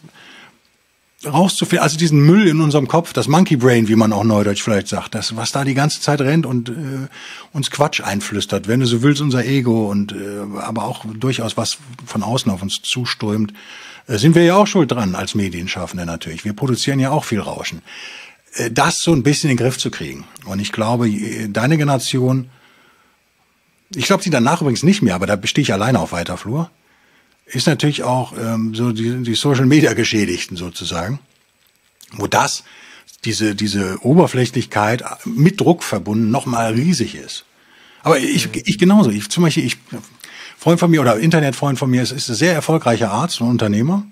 [1.27, 4.88] rauszufinden, also diesen Müll in unserem Kopf, das Monkey Brain, wie man auch neudeutsch vielleicht
[4.88, 6.72] sagt, das, was da die ganze Zeit rennt und äh,
[7.53, 11.79] uns Quatsch einflüstert, wenn du so willst, unser Ego und äh, aber auch durchaus was
[12.05, 13.53] von außen auf uns zuströmt,
[14.07, 16.44] äh, sind wir ja auch schuld dran als Medienschaffende natürlich.
[16.44, 17.83] Wir produzieren ja auch viel Rauschen.
[18.55, 20.25] Äh, das so ein bisschen in den Griff zu kriegen.
[20.45, 21.11] Und ich glaube,
[21.49, 22.51] deine Generation,
[23.95, 26.71] ich glaube, sie danach übrigens nicht mehr, aber da bestehe ich alleine auf weiter Flur
[27.47, 31.19] ist natürlich auch ähm, so die, die Social Media Geschädigten sozusagen,
[32.12, 32.64] wo das
[33.25, 37.45] diese diese Oberflächlichkeit mit Druck verbunden nochmal riesig ist.
[38.03, 39.11] Aber ich, ich genauso.
[39.11, 39.79] Ich zum Beispiel ich
[40.59, 44.07] Freund von mir oder Internetfreund von mir ist, ist ein sehr erfolgreicher Arzt und Unternehmer.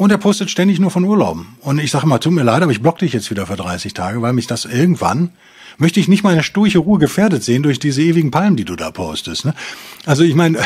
[0.00, 1.58] Und er postet ständig nur von Urlauben.
[1.60, 3.92] Und ich sage mal, tut mir leid, aber ich block dich jetzt wieder für 30
[3.92, 5.28] Tage, weil mich das irgendwann
[5.76, 8.92] möchte ich nicht meine sturche Ruhe gefährdet sehen durch diese ewigen Palmen, die du da
[8.92, 9.44] postest.
[9.44, 9.54] Ne?
[10.06, 10.58] Also ich meine,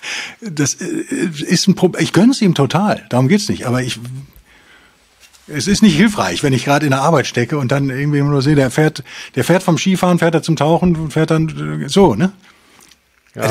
[0.42, 0.84] das äh,
[1.46, 2.04] ist ein Problem.
[2.04, 3.66] Ich gönne es ihm total, darum geht's nicht.
[3.66, 3.98] Aber ich,
[5.46, 8.42] es ist nicht hilfreich, wenn ich gerade in der Arbeit stecke und dann irgendwie nur
[8.42, 9.04] sehe, der fährt,
[9.36, 12.32] der fährt vom Skifahren, fährt er zum Tauchen und fährt dann äh, so, ne?
[13.34, 13.44] Ja,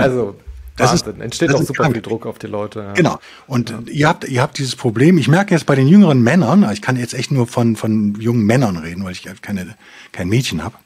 [0.00, 0.34] also
[0.78, 1.14] das Wahnsinn.
[1.16, 2.80] ist, entsteht das auch super viel Druck auf die Leute.
[2.80, 2.92] Ja.
[2.92, 3.18] Genau.
[3.46, 3.78] Und ja.
[3.86, 5.18] ihr habt, ihr habt dieses Problem.
[5.18, 8.44] Ich merke jetzt bei den jüngeren Männern, ich kann jetzt echt nur von, von jungen
[8.44, 9.76] Männern reden, weil ich keine,
[10.12, 10.76] kein Mädchen habe.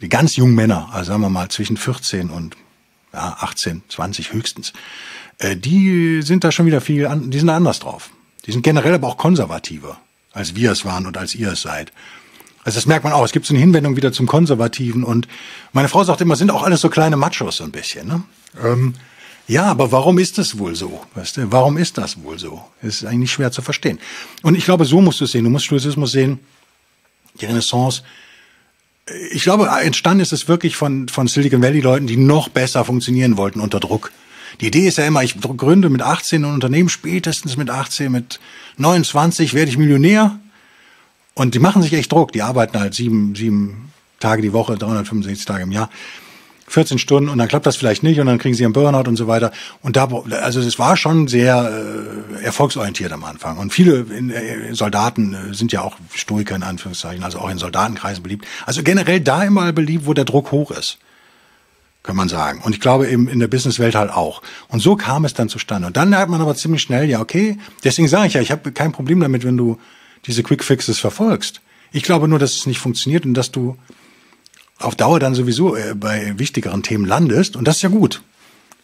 [0.00, 2.56] Die ganz jungen Männer, also sagen wir mal zwischen 14 und
[3.12, 4.72] ja, 18, 20 höchstens,
[5.38, 8.10] äh, die sind da schon wieder viel, an, die sind anders drauf.
[8.44, 9.98] Die sind generell aber auch konservativer,
[10.32, 11.92] als wir es waren und als ihr es seid.
[12.66, 13.24] Also das merkt man auch.
[13.24, 15.04] Es gibt so eine Hinwendung wieder zum Konservativen.
[15.04, 15.28] Und
[15.72, 18.08] meine Frau sagt immer, sind auch alles so kleine Machos so ein bisschen.
[18.08, 18.24] Ne?
[18.62, 18.94] Ähm,
[19.48, 21.04] ja, aber warum ist das wohl so?
[21.14, 22.64] Weißt du, warum ist das wohl so?
[22.82, 23.98] Das ist eigentlich schwer zu verstehen.
[24.42, 25.44] Und ich glaube, so musst du es sehen.
[25.44, 26.40] Du musst Stoizismus sehen,
[27.40, 28.02] die Renaissance.
[29.30, 33.36] Ich glaube, entstanden ist es wirklich von, von Silicon Valley Leuten, die noch besser funktionieren
[33.36, 34.10] wollten unter Druck.
[34.60, 38.40] Die Idee ist ja immer, ich gründe mit 18 ein Unternehmen, spätestens mit 18, mit
[38.78, 40.40] 29 werde ich Millionär.
[41.34, 42.32] Und die machen sich echt Druck.
[42.32, 45.90] Die arbeiten halt sieben, sieben Tage die Woche, 365 Tage im Jahr.
[46.68, 49.16] 14 Stunden und dann klappt das vielleicht nicht und dann kriegen sie einen Burnout und
[49.16, 49.52] so weiter.
[49.82, 50.08] Und da,
[50.42, 51.70] also es war schon sehr
[52.40, 53.58] äh, erfolgsorientiert am Anfang.
[53.58, 57.58] Und viele in, äh, Soldaten äh, sind ja auch Stoiker in Anführungszeichen, also auch in
[57.58, 58.46] Soldatenkreisen beliebt.
[58.64, 60.98] Also generell da immer beliebt, wo der Druck hoch ist,
[62.02, 62.60] kann man sagen.
[62.62, 64.42] Und ich glaube eben in der Businesswelt halt auch.
[64.68, 65.86] Und so kam es dann zustande.
[65.86, 68.72] Und dann merkt man aber ziemlich schnell, ja okay, deswegen sage ich ja, ich habe
[68.72, 69.78] kein Problem damit, wenn du
[70.26, 71.60] diese Quick Fixes verfolgst.
[71.92, 73.76] Ich glaube nur, dass es nicht funktioniert und dass du
[74.78, 77.56] auf Dauer dann sowieso äh, bei wichtigeren Themen landest.
[77.56, 78.22] Und das ist ja gut.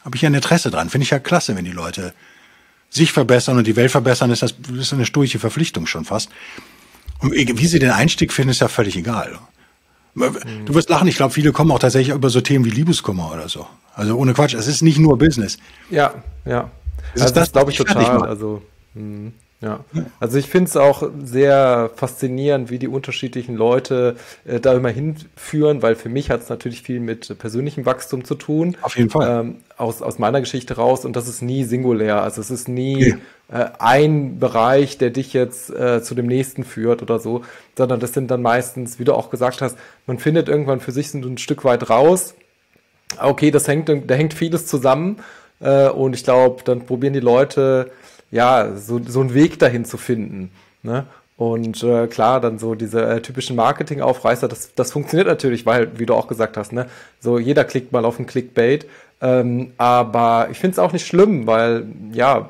[0.04, 0.90] Habe ich ja ein Interesse dran.
[0.90, 2.12] Finde ich ja klasse, wenn die Leute
[2.90, 6.28] sich verbessern und die Welt verbessern, ist das, ist eine sturche Verpflichtung schon fast.
[7.20, 9.38] Und wie sie den Einstieg finden, ist ja völlig egal.
[10.14, 13.48] Du wirst lachen, ich glaube, viele kommen auch tatsächlich über so Themen wie Liebeskummer oder
[13.48, 13.66] so.
[13.94, 15.56] Also ohne Quatsch, es ist nicht nur Business.
[15.88, 16.70] Ja, ja.
[17.14, 18.22] Das, also das, das glaube ich total.
[18.22, 18.62] Also,
[18.94, 19.30] mh.
[19.62, 19.84] Ja,
[20.18, 25.82] also ich finde es auch sehr faszinierend, wie die unterschiedlichen Leute äh, da immer hinführen,
[25.82, 28.76] weil für mich hat es natürlich viel mit persönlichem Wachstum zu tun.
[28.82, 29.40] Auf jeden Fall.
[29.40, 32.22] Ähm, aus, aus meiner Geschichte raus und das ist nie singulär.
[32.22, 33.56] Also es ist nie nee.
[33.56, 37.42] äh, ein Bereich, der dich jetzt äh, zu dem nächsten führt oder so,
[37.78, 41.12] sondern das sind dann meistens, wie du auch gesagt hast, man findet irgendwann für sich
[41.12, 42.34] so ein Stück weit raus.
[43.20, 45.18] Okay, das hängt, da hängt vieles zusammen
[45.60, 47.92] äh, und ich glaube, dann probieren die Leute
[48.32, 50.50] ja, so, so einen Weg dahin zu finden.
[50.82, 51.06] Ne?
[51.36, 56.06] Und äh, klar, dann so diese äh, typischen Marketing-Aufreißer, das, das funktioniert natürlich, weil, wie
[56.06, 56.86] du auch gesagt hast, ne,
[57.20, 58.86] so jeder klickt mal auf ein Clickbait.
[59.20, 62.48] Ähm, aber ich finde es auch nicht schlimm, weil ja,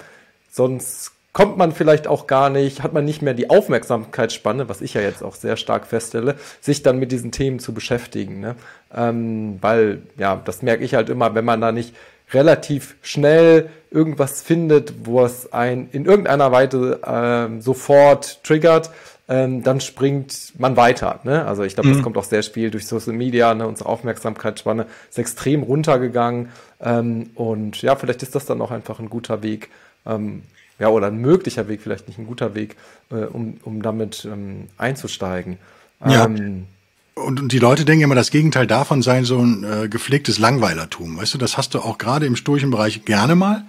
[0.50, 4.94] sonst kommt man vielleicht auch gar nicht, hat man nicht mehr die Aufmerksamkeitsspanne, was ich
[4.94, 8.40] ja jetzt auch sehr stark feststelle, sich dann mit diesen Themen zu beschäftigen.
[8.40, 8.56] Ne?
[8.94, 11.94] Ähm, weil, ja, das merke ich halt immer, wenn man da nicht
[12.32, 18.90] relativ schnell irgendwas findet, wo es ein in irgendeiner Weise ähm, sofort triggert,
[19.28, 21.20] ähm, dann springt man weiter.
[21.24, 21.44] Ne?
[21.46, 21.94] Also ich glaube, mhm.
[21.94, 23.54] das kommt auch sehr viel durch Social Media.
[23.54, 23.66] Ne?
[23.66, 26.48] Unsere Aufmerksamkeitsspanne ist extrem runtergegangen.
[26.80, 29.70] Ähm, und ja, vielleicht ist das dann auch einfach ein guter Weg.
[30.06, 30.42] Ähm,
[30.78, 32.76] ja, oder ein möglicher Weg, vielleicht nicht ein guter Weg,
[33.10, 35.58] äh, um, um damit ähm, einzusteigen.
[36.04, 36.24] Ja.
[36.24, 36.66] Ähm,
[37.14, 41.16] und, und die Leute denken immer, das Gegenteil davon sei so ein äh, gepflegtes Langweilertum.
[41.16, 43.64] Weißt du, das hast du auch gerade im stoischen Bereich gerne mal.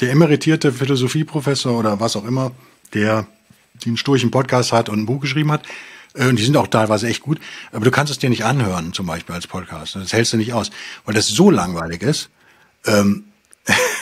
[0.00, 2.52] Der emeritierte Philosophieprofessor oder was auch immer,
[2.94, 3.26] der
[3.84, 5.64] den stoischen Podcast hat und ein Buch geschrieben hat,
[6.14, 7.40] Äh, und die sind auch teilweise echt gut.
[7.72, 9.96] Aber du kannst es dir nicht anhören, zum Beispiel als Podcast.
[9.96, 10.70] Das hältst du nicht aus,
[11.04, 12.28] weil das so langweilig ist.
[12.86, 13.24] Ähm,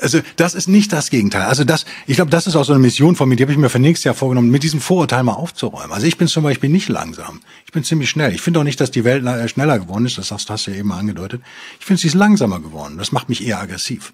[0.00, 1.42] also das ist nicht das Gegenteil.
[1.42, 3.58] Also das, ich glaube, das ist auch so eine Mission von mir, die habe ich
[3.58, 5.92] mir für nächstes Jahr vorgenommen, mit diesem Vorurteil mal aufzuräumen.
[5.92, 7.40] Also ich bin zum Beispiel nicht langsam.
[7.66, 8.32] Ich bin ziemlich schnell.
[8.34, 10.18] Ich finde auch nicht, dass die Welt äh, schneller geworden ist.
[10.18, 11.42] Das hast, hast du ja eben angedeutet.
[11.80, 12.98] Ich finde, sie ist langsamer geworden.
[12.98, 14.12] Das macht mich eher aggressiv.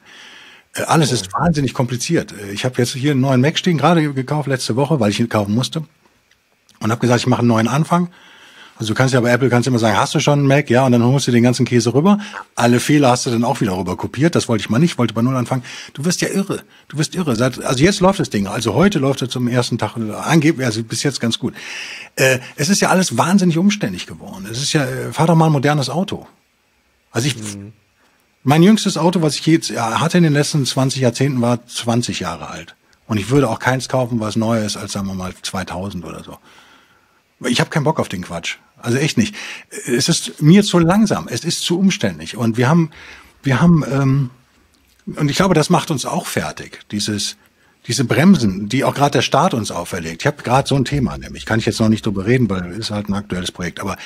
[0.75, 2.33] Äh, alles ist wahnsinnig kompliziert.
[2.33, 5.21] Äh, ich habe jetzt hier einen neuen Mac stehen, gerade gekauft letzte Woche, weil ich
[5.21, 5.85] ihn kaufen musste.
[6.81, 8.11] Und habe gesagt, ich mache einen neuen Anfang.
[8.77, 10.69] Also du kannst ja bei Apple kannst immer sagen, hast du schon einen Mac?
[10.69, 12.19] Ja, und dann holst du den ganzen Käse rüber.
[12.57, 14.35] Alle Fehler hast du dann auch wieder rüber kopiert.
[14.35, 15.63] Das wollte ich mal nicht, wollte bei Null anfangen.
[15.93, 16.63] Du wirst ja irre.
[16.89, 17.31] Du wirst irre.
[17.31, 18.49] Also jetzt läuft das Ding.
[18.49, 21.55] Also heute läuft es zum ersten Tag angeblich, also bis jetzt ganz gut.
[22.17, 24.49] Äh, es ist ja alles wahnsinnig umständlich geworden.
[24.51, 26.27] Es ist ja, äh, fahr doch mal ein modernes Auto.
[27.13, 27.73] Also ich, mhm.
[28.43, 32.49] mein jüngstes Auto, was ich jetzt hatte in den letzten 20 Jahrzehnten, war 20 Jahre
[32.49, 32.75] alt.
[33.07, 36.25] Und ich würde auch keins kaufen, was neuer ist als, sagen wir mal, 2000 oder
[36.25, 36.39] so.
[37.41, 38.57] Ich habe keinen Bock auf den Quatsch.
[38.77, 39.35] Also echt nicht.
[39.87, 41.27] Es ist mir zu langsam.
[41.29, 42.37] Es ist zu umständlich.
[42.37, 42.91] Und wir haben,
[43.43, 44.31] wir haben, ähm,
[45.07, 46.81] und ich glaube, das macht uns auch fertig.
[46.91, 47.37] Dieses,
[47.87, 50.23] diese Bremsen, die auch gerade der Staat uns auferlegt.
[50.23, 52.71] Ich habe gerade so ein Thema, nämlich kann ich jetzt noch nicht drüber reden, weil
[52.73, 53.81] es ist halt ein aktuelles Projekt.
[53.81, 53.97] Aber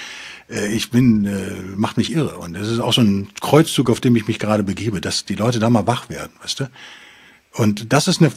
[0.49, 2.37] äh, ich bin, äh, macht mich irre.
[2.39, 5.35] Und es ist auch so ein Kreuzzug, auf dem ich mich gerade begebe, dass die
[5.35, 6.71] Leute da mal wach werden, weißt du?
[7.53, 8.31] Und das ist eine,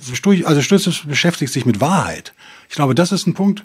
[0.46, 2.34] also Stütze beschäftigt sich mit Wahrheit.
[2.70, 3.64] Ich glaube, das ist ein Punkt,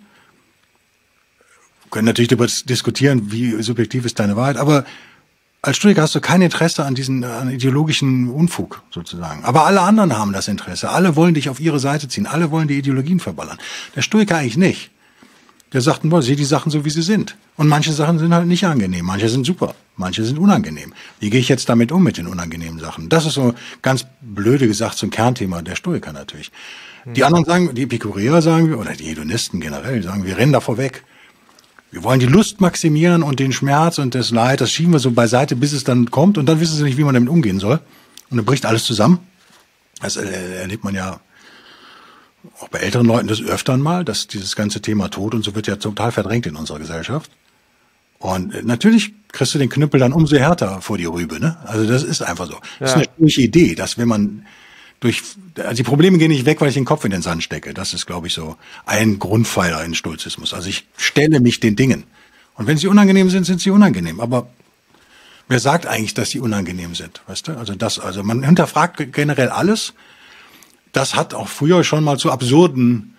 [1.90, 4.84] können natürlich darüber diskutieren, wie subjektiv ist deine Wahrheit, aber
[5.62, 9.44] als Stoiker hast du kein Interesse an diesen an ideologischen Unfug sozusagen.
[9.44, 10.90] Aber alle anderen haben das Interesse.
[10.90, 12.26] Alle wollen dich auf ihre Seite ziehen.
[12.26, 13.58] Alle wollen die Ideologien verballern.
[13.96, 14.90] Der Stoiker eigentlich nicht.
[15.72, 17.36] Der sagt, boah, sieh die Sachen so, wie sie sind.
[17.56, 19.04] Und manche Sachen sind halt nicht angenehm.
[19.06, 19.74] Manche sind super.
[19.96, 20.92] Manche sind unangenehm.
[21.18, 23.08] Wie gehe ich jetzt damit um mit den unangenehmen Sachen?
[23.08, 26.52] Das ist so ganz blöde gesagt so ein Kernthema der Stoiker natürlich.
[27.06, 30.76] Die anderen sagen, die Epikureer sagen wir, oder die Hedonisten generell sagen, wir rennen davor
[30.76, 31.04] weg.
[31.90, 35.12] Wir wollen die Lust maximieren und den Schmerz und das Leid, das schieben wir so
[35.12, 37.80] beiseite, bis es dann kommt und dann wissen sie nicht, wie man damit umgehen soll.
[38.30, 39.20] Und dann bricht alles zusammen.
[40.00, 41.20] Das erlebt man ja
[42.60, 45.66] auch bei älteren Leuten das öfter mal, dass dieses ganze Thema Tod und so wird
[45.66, 47.30] ja total verdrängt in unserer Gesellschaft.
[48.18, 51.56] Und äh, natürlich kriegst du den Knüppel dann umso härter vor die Rübe, ne?
[51.64, 52.56] Also das ist einfach so.
[52.78, 53.00] Das ja.
[53.00, 54.46] ist eine Idee, dass wenn man
[55.00, 55.22] durch,
[55.56, 57.74] also die Probleme gehen nicht weg, weil ich den Kopf in den Sand stecke.
[57.74, 58.56] Das ist, glaube ich, so
[58.86, 60.54] ein Grundpfeiler in Stoizismus.
[60.54, 62.04] Also ich stelle mich den Dingen.
[62.54, 64.20] Und wenn sie unangenehm sind, sind sie unangenehm.
[64.20, 64.48] Aber
[65.48, 67.20] wer sagt eigentlich, dass sie unangenehm sind?
[67.26, 67.52] Weißt du?
[67.56, 69.92] Also das, also man hinterfragt generell alles.
[70.92, 73.16] Das hat auch früher schon mal zu absurden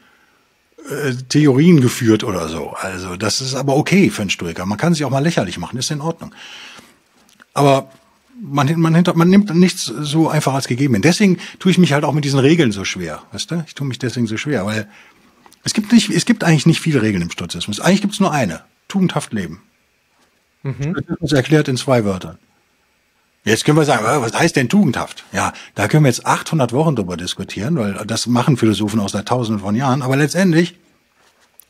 [0.89, 2.71] äh, Theorien geführt oder so.
[2.71, 4.65] Also das ist aber okay für einen Stoiker.
[4.65, 6.33] Man kann sich auch mal lächerlich machen, ist in Ordnung.
[7.53, 7.91] Aber
[8.41, 11.01] man, man, hinter, man nimmt nichts so einfach als gegeben hin.
[11.01, 13.23] Deswegen tue ich mich halt auch mit diesen Regeln so schwer.
[13.31, 13.63] Weißt du?
[13.67, 14.87] Ich tue mich deswegen so schwer, weil
[15.63, 17.79] es gibt nicht, es gibt eigentlich nicht viele Regeln im Stoizismus.
[17.79, 18.63] Eigentlich gibt es nur eine.
[18.87, 19.61] Tugendhaft leben.
[20.63, 20.91] Mhm.
[20.91, 22.37] Stoizismus erklärt in zwei Wörtern.
[23.43, 25.23] Jetzt können wir sagen, was heißt denn tugendhaft?
[25.31, 29.27] Ja, da können wir jetzt 800 Wochen drüber diskutieren, weil das machen Philosophen auch seit
[29.29, 30.01] tausenden von Jahren.
[30.01, 30.77] Aber letztendlich,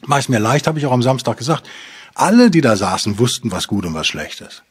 [0.06, 1.70] mache ich mir leicht, habe ich auch am Samstag gesagt,
[2.16, 4.64] alle, die da saßen, wussten, was gut und was schlecht ist.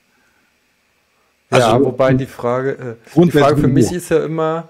[1.51, 4.69] Also, ja, wobei die Frage, äh, die Frage für mich ist ja immer,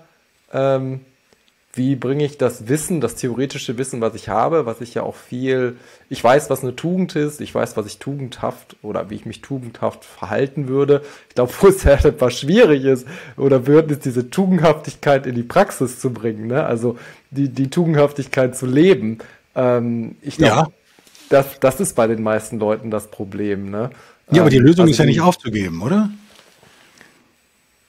[0.53, 1.01] ähm,
[1.77, 5.15] wie bringe ich das Wissen, das theoretische Wissen, was ich habe, was ich ja auch
[5.15, 5.77] viel,
[6.09, 9.43] ich weiß, was eine Tugend ist, ich weiß, was ich tugendhaft oder wie ich mich
[9.43, 11.03] tugendhaft verhalten würde.
[11.29, 15.43] Ich glaube, wo es ja etwas schwierig ist oder wird, ist diese Tugendhaftigkeit in die
[15.43, 16.65] Praxis zu bringen, ne?
[16.65, 16.97] also
[17.31, 19.19] die, die Tugendhaftigkeit zu leben.
[19.55, 20.69] Ähm, ich glaube, ja.
[21.29, 23.71] das, das ist bei den meisten Leuten das Problem.
[23.71, 23.91] Ne?
[24.31, 26.11] Ja, aber die ähm, Lösung also ist ja nicht aufzugeben, oder?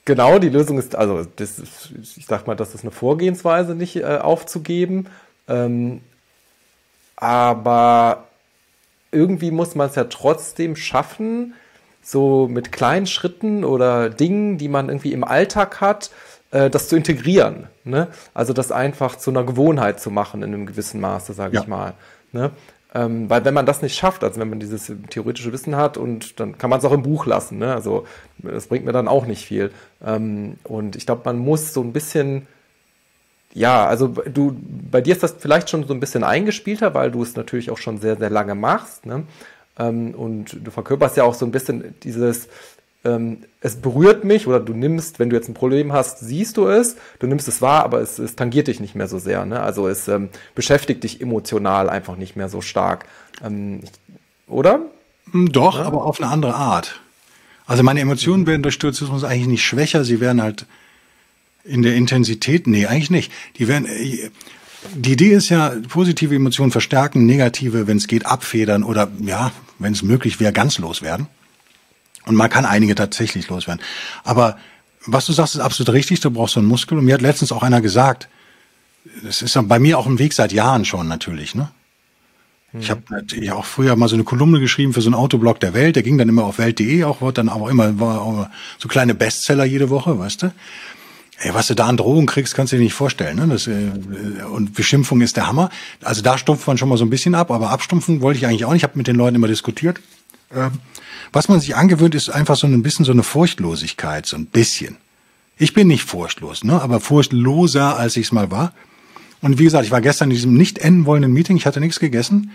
[0.08, 3.96] Genau, die Lösung ist, also das ist, ich sag mal, das ist eine Vorgehensweise, nicht
[3.96, 5.06] äh, aufzugeben.
[5.46, 6.00] Ähm,
[7.14, 8.24] aber
[9.12, 11.52] irgendwie muss man es ja trotzdem schaffen,
[12.02, 16.10] so mit kleinen Schritten oder Dingen, die man irgendwie im Alltag hat,
[16.52, 17.66] äh, das zu integrieren.
[17.84, 18.08] Ne?
[18.32, 21.60] Also das einfach zu einer Gewohnheit zu machen in einem gewissen Maße, sage ja.
[21.60, 21.92] ich mal.
[22.32, 22.50] Ne?
[22.94, 26.40] Ähm, weil wenn man das nicht schafft, also wenn man dieses theoretische Wissen hat und
[26.40, 27.74] dann kann man es auch im Buch lassen, ne?
[27.74, 28.06] also
[28.38, 29.72] das bringt mir dann auch nicht viel.
[30.02, 32.46] Ähm, und ich glaube, man muss so ein bisschen,
[33.52, 34.56] ja, also du,
[34.90, 37.78] bei dir ist das vielleicht schon so ein bisschen eingespielter, weil du es natürlich auch
[37.78, 39.04] schon sehr, sehr lange machst.
[39.04, 39.24] Ne?
[39.78, 42.48] Ähm, und du verkörperst ja auch so ein bisschen dieses,
[43.08, 46.68] ähm, es berührt mich oder du nimmst, wenn du jetzt ein Problem hast, siehst du
[46.68, 49.44] es, du nimmst es wahr, aber es, es tangiert dich nicht mehr so sehr.
[49.46, 49.60] Ne?
[49.60, 53.06] Also es ähm, beschäftigt dich emotional einfach nicht mehr so stark.
[53.44, 53.80] Ähm,
[54.46, 54.80] oder?
[55.32, 55.84] Hm, doch, ja?
[55.84, 57.00] aber auf eine andere Art.
[57.66, 60.66] Also meine Emotionen werden durch Stoizismus eigentlich nicht schwächer, sie werden halt
[61.64, 63.32] in der Intensität, nee, eigentlich nicht.
[63.56, 64.30] Die werden, äh,
[64.94, 69.92] die Idee ist ja, positive Emotionen verstärken, negative, wenn es geht, abfedern oder ja, wenn
[69.92, 71.26] es möglich wäre, ganz loswerden.
[72.28, 73.82] Und man kann einige tatsächlich loswerden.
[74.22, 74.58] Aber
[75.06, 76.20] was du sagst, ist absolut richtig.
[76.20, 76.98] Du brauchst so einen Muskel.
[76.98, 78.28] Und mir hat letztens auch einer gesagt,
[79.24, 81.70] das ist bei mir auch ein Weg seit Jahren schon natürlich, ne?
[82.78, 85.72] Ich habe natürlich auch früher mal so eine Kolumne geschrieben für so einen Autoblog der
[85.72, 85.96] Welt.
[85.96, 88.46] Der ging dann immer auf Welt.de, auch wird dann aber immer war auch
[88.78, 90.52] so kleine Bestseller jede Woche, weißt du?
[91.40, 93.36] Ey, was du da an Drogen kriegst, kannst du dir nicht vorstellen.
[93.36, 93.46] Ne?
[93.46, 93.90] Das, äh,
[94.52, 95.70] und Beschimpfung ist der Hammer.
[96.02, 98.64] Also da stumpft man schon mal so ein bisschen ab, aber abstumpfen wollte ich eigentlich
[98.64, 98.80] auch nicht.
[98.80, 100.00] Ich habe mit den Leuten immer diskutiert.
[100.54, 100.72] Ähm,
[101.32, 104.96] was man sich angewöhnt, ist einfach so ein bisschen so eine Furchtlosigkeit, so ein bisschen.
[105.56, 106.80] Ich bin nicht furchtlos, ne?
[106.80, 108.72] aber furchtloser, als ich es mal war.
[109.40, 112.00] Und wie gesagt, ich war gestern in diesem nicht enden wollenden Meeting, ich hatte nichts
[112.00, 112.50] gegessen.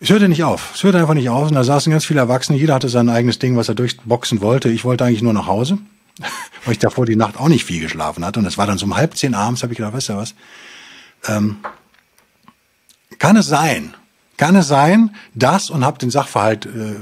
[0.00, 0.72] Es hörte nicht auf.
[0.74, 1.48] Es hörte einfach nicht auf.
[1.48, 2.58] Und da saßen ganz viele Erwachsene.
[2.58, 4.70] Jeder hatte sein eigenes Ding, was er durchboxen wollte.
[4.70, 5.78] Ich wollte eigentlich nur nach Hause,
[6.64, 8.40] weil ich davor die Nacht auch nicht viel geschlafen hatte.
[8.40, 10.34] Und es war dann so um halb zehn abends, habe ich gedacht, weißt du was?
[11.28, 11.58] Ähm,
[13.18, 13.94] kann es sein,
[14.40, 16.96] kann es sein, dass, und habe den Sachverhalt äh,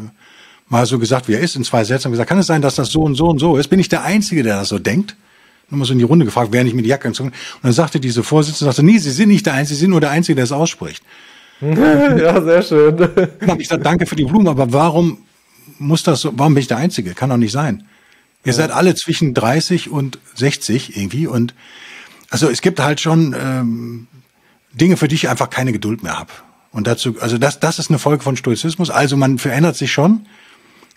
[0.68, 2.90] mal so gesagt, wie er ist, in zwei Sätzen gesagt, kann es sein, dass das
[2.90, 3.68] so und so und so ist?
[3.68, 5.14] Bin ich der Einzige, der das so denkt?
[5.70, 7.28] Nochmal so in die Runde gefragt, während ich mir die Jacke anzogen.
[7.28, 10.00] Und dann sagte diese Vorsitzende, sagte, nee, Sie sind nicht der Einzige, Sie sind nur
[10.00, 11.04] der Einzige, der es ausspricht.
[11.60, 12.96] ja, sehr schön.
[13.40, 15.18] Dann habe ich gesagt, danke für die Blumen, aber warum
[15.78, 17.14] muss das so, warum bin ich der Einzige?
[17.14, 17.84] Kann doch nicht sein.
[18.44, 18.52] Ihr ja.
[18.52, 21.54] seid alle zwischen 30 und 60 irgendwie und
[22.30, 24.06] also es gibt halt schon ähm,
[24.72, 26.30] Dinge, für die ich einfach keine Geduld mehr habe.
[26.78, 28.88] Und dazu, also das, das ist eine Folge von Stoizismus.
[28.88, 30.26] Also man verändert sich schon.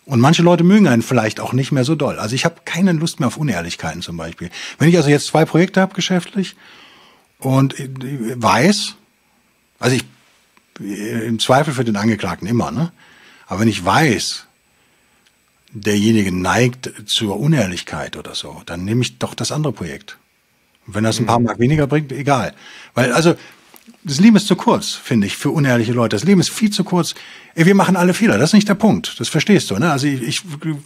[0.05, 2.19] Und manche Leute mögen einen vielleicht auch nicht mehr so doll.
[2.19, 4.51] Also ich habe keine Lust mehr auf Unehrlichkeiten zum Beispiel.
[4.77, 6.55] Wenn ich also jetzt zwei Projekte habe geschäftlich
[7.39, 8.93] und weiß,
[9.79, 10.05] also ich
[10.79, 12.91] im Zweifel für den Angeklagten immer, ne?
[13.47, 14.45] Aber wenn ich weiß,
[15.71, 20.19] derjenige neigt zur Unehrlichkeit oder so, dann nehme ich doch das andere Projekt.
[20.85, 21.45] Und wenn das ein paar mhm.
[21.45, 22.53] Mark weniger bringt, egal.
[22.93, 23.33] Weil also
[24.03, 26.15] das Leben ist zu kurz, finde ich, für unehrliche Leute.
[26.15, 27.13] Das Leben ist viel zu kurz.
[27.55, 28.37] Ey, wir machen alle Fehler.
[28.37, 29.19] Das ist nicht der Punkt.
[29.19, 29.91] Das verstehst du, ne?
[29.91, 30.41] Also ich, ich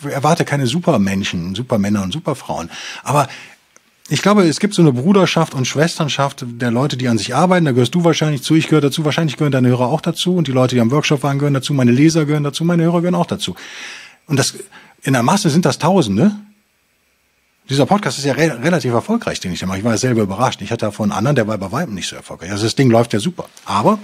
[0.10, 2.70] erwarte keine Supermenschen, Supermänner und Superfrauen.
[3.04, 3.28] Aber
[4.08, 7.66] ich glaube, es gibt so eine Bruderschaft und Schwesternschaft der Leute, die an sich arbeiten.
[7.66, 10.48] Da gehörst du wahrscheinlich zu, ich gehöre dazu, wahrscheinlich gehören deine Hörer auch dazu und
[10.48, 13.16] die Leute, die am Workshop waren, gehören dazu, meine Leser gehören dazu, meine Hörer gehören
[13.16, 13.56] auch dazu.
[14.28, 14.56] Und das
[15.02, 16.36] in der Masse sind das Tausende.
[17.70, 19.80] Dieser Podcast ist ja re relativ erfolgreich, den ich da mache.
[19.80, 20.62] Ich war selber überrascht.
[20.62, 22.52] Ich hatte davon einen anderen, der war bei Weitem nicht so erfolgreich.
[22.52, 23.50] Also das Ding läuft ja super.
[23.66, 23.98] Aber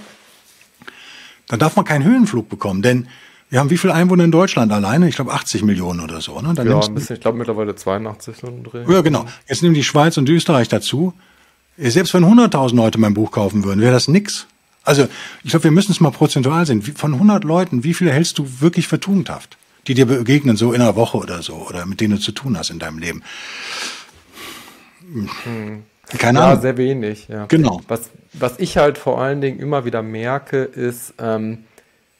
[1.47, 3.07] dann darf man keinen Höhenflug bekommen, denn
[3.49, 5.09] wir haben wie viele Einwohner in Deutschland alleine?
[5.09, 6.39] Ich glaube 80 Millionen oder so.
[6.39, 6.53] Ne?
[6.53, 8.63] Dann ja, ein bisschen, ich glaube mittlerweile 82 so.
[8.89, 9.25] Ja, genau.
[9.47, 11.13] Jetzt nehmen die Schweiz und Österreich dazu.
[11.77, 14.47] Selbst wenn 100.000 Leute mein Buch kaufen würden, wäre das nix.
[14.83, 15.07] Also
[15.43, 16.81] ich glaube, wir müssen es mal prozentual sehen.
[16.81, 19.57] Von 100 Leuten, wie viele hältst du wirklich für tugendhaft?
[19.87, 22.57] Die dir begegnen so in einer Woche oder so oder mit denen du zu tun
[22.57, 23.23] hast in deinem Leben.
[25.43, 25.83] Hm.
[26.17, 26.61] Keine ja, Ahnung.
[26.61, 27.27] sehr wenig.
[27.27, 27.45] Ja.
[27.45, 27.81] Genau.
[27.87, 31.65] Was, was ich halt vor allen Dingen immer wieder merke, ist ähm,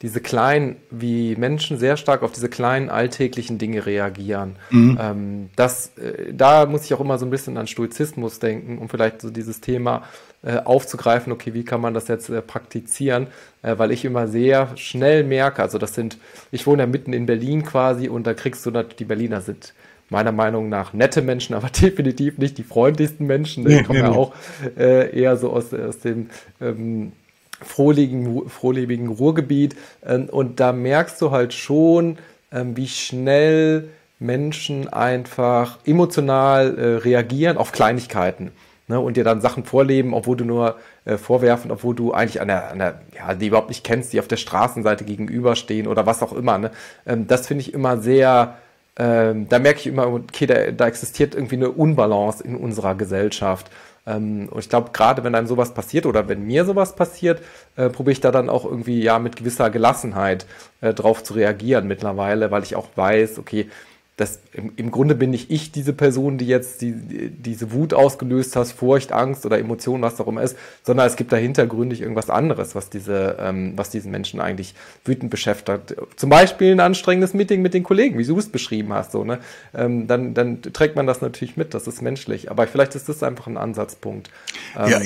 [0.01, 4.55] diese kleinen, wie Menschen sehr stark auf diese kleinen alltäglichen Dinge reagieren.
[4.71, 4.97] Mhm.
[4.99, 8.89] Ähm, das, äh, da muss ich auch immer so ein bisschen an Stoizismus denken, um
[8.89, 10.03] vielleicht so dieses Thema
[10.43, 13.27] äh, aufzugreifen, okay, wie kann man das jetzt äh, praktizieren,
[13.61, 16.17] äh, weil ich immer sehr schnell merke, also das sind,
[16.51, 19.75] ich wohne ja mitten in Berlin quasi und da kriegst du, die Berliner sind
[20.09, 23.65] meiner Meinung nach nette Menschen, aber definitiv nicht die freundlichsten Menschen.
[23.65, 24.33] Die nee, kommen nee, ja auch
[24.77, 27.13] äh, eher so aus, aus dem ähm,
[27.63, 29.75] frohlebigen, frohlebigen Ruhrgebiet.
[30.05, 32.17] Ähm, und da merkst du halt schon,
[32.51, 38.51] ähm, wie schnell Menschen einfach emotional äh, reagieren auf Kleinigkeiten.
[38.87, 42.49] Ne, und dir dann Sachen vorleben, obwohl du nur äh, vorwerfen, obwohl du eigentlich an
[42.49, 46.21] der, an der, ja, die überhaupt nicht kennst, die auf der Straßenseite gegenüberstehen oder was
[46.21, 46.57] auch immer.
[46.57, 46.71] Ne?
[47.07, 48.55] Ähm, das finde ich immer sehr,
[48.97, 53.71] ähm, da merke ich immer, okay, da, da existiert irgendwie eine Unbalance in unserer Gesellschaft.
[54.05, 57.41] Ähm, und ich glaube, gerade wenn einem sowas passiert oder wenn mir sowas passiert,
[57.75, 60.45] äh, probiere ich da dann auch irgendwie ja mit gewisser Gelassenheit
[60.81, 63.69] äh, drauf zu reagieren mittlerweile, weil ich auch weiß, okay,
[64.17, 68.55] das, im, im, Grunde bin nicht ich diese Person, die jetzt die, diese Wut ausgelöst
[68.55, 72.29] hat, Furcht, Angst oder Emotionen, was auch immer ist, sondern es gibt dahinter gründig irgendwas
[72.29, 75.95] anderes, was diese, ähm, was diesen Menschen eigentlich wütend beschäftigt.
[76.17, 79.39] Zum Beispiel ein anstrengendes Meeting mit den Kollegen, wie du es beschrieben hast, so, ne?
[79.73, 82.51] Ähm, dann, dann trägt man das natürlich mit, das ist menschlich.
[82.51, 84.29] Aber vielleicht ist das einfach ein Ansatzpunkt.
[84.77, 85.01] Ähm, ja,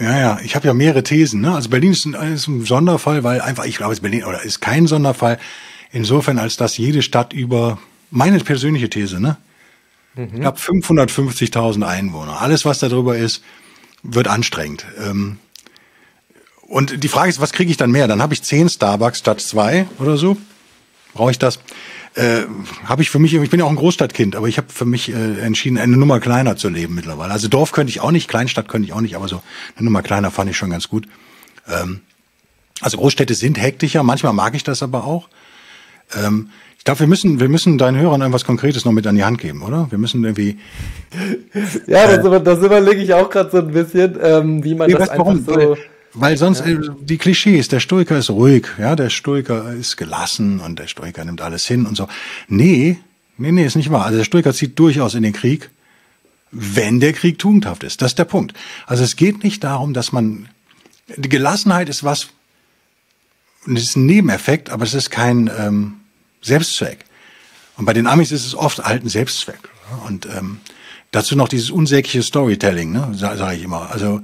[0.00, 1.42] ja, ja, ich habe ja mehrere Thesen.
[1.42, 1.54] Ne?
[1.54, 4.60] Also Berlin ist ein, ist ein Sonderfall, weil einfach, ich glaube, es Berlin oder ist
[4.60, 5.38] kein Sonderfall
[5.92, 7.78] insofern, als dass jede Stadt über
[8.12, 9.36] meine persönliche These, ne?
[10.14, 10.40] Mhm.
[10.40, 12.40] Ich habe 550.000 Einwohner.
[12.40, 13.42] Alles, was darüber ist,
[14.02, 14.84] wird anstrengend.
[14.98, 15.38] Ähm,
[16.62, 18.06] und die Frage ist, was kriege ich dann mehr?
[18.06, 20.36] Dann habe ich zehn Starbucks statt zwei oder so.
[21.14, 21.58] Brauche ich das?
[22.14, 22.42] äh,
[22.84, 25.12] habe ich für mich, ich bin ja auch ein Großstadtkind, aber ich habe für mich
[25.12, 27.32] äh, entschieden, eine Nummer kleiner zu leben mittlerweile.
[27.32, 29.42] Also Dorf könnte ich auch nicht, Kleinstadt könnte ich auch nicht, aber so
[29.76, 31.08] eine Nummer kleiner fand ich schon ganz gut.
[31.68, 32.00] Ähm,
[32.80, 35.28] also Großstädte sind hektischer, manchmal mag ich das aber auch.
[36.14, 36.50] Ähm,
[36.82, 39.38] ich glaube, wir müssen, wir müssen deinen Hörern irgendwas Konkretes noch mit an die Hand
[39.38, 39.86] geben, oder?
[39.90, 40.58] Wir müssen irgendwie.
[41.86, 44.96] Ja, das, äh, das überlege ich auch gerade so ein bisschen, ähm, wie man nee,
[44.96, 45.44] das einfach warum?
[45.44, 45.76] so.
[46.14, 46.72] Weil sonst ja.
[46.72, 51.24] äh, die Klischees, der Stoiker ist ruhig, ja, der Stoiker ist gelassen und der Stoiker
[51.24, 52.08] nimmt alles hin und so.
[52.48, 52.98] Nee,
[53.38, 54.06] nee, nee, ist nicht wahr.
[54.06, 55.70] Also der Stoiker zieht durchaus in den Krieg,
[56.50, 58.02] wenn der Krieg tugendhaft ist.
[58.02, 58.54] Das ist der Punkt.
[58.88, 60.48] Also es geht nicht darum, dass man
[61.16, 62.30] die Gelassenheit ist was,
[63.72, 65.94] es ist ein Nebeneffekt, aber es ist kein ähm,
[66.42, 67.04] Selbstzweck.
[67.76, 69.70] Und bei den Amis ist es oft halt ein Selbstzweck.
[70.06, 70.60] Und ähm,
[71.10, 73.90] dazu noch dieses unsägliche Storytelling, ne, sage sag ich immer.
[73.90, 74.20] Also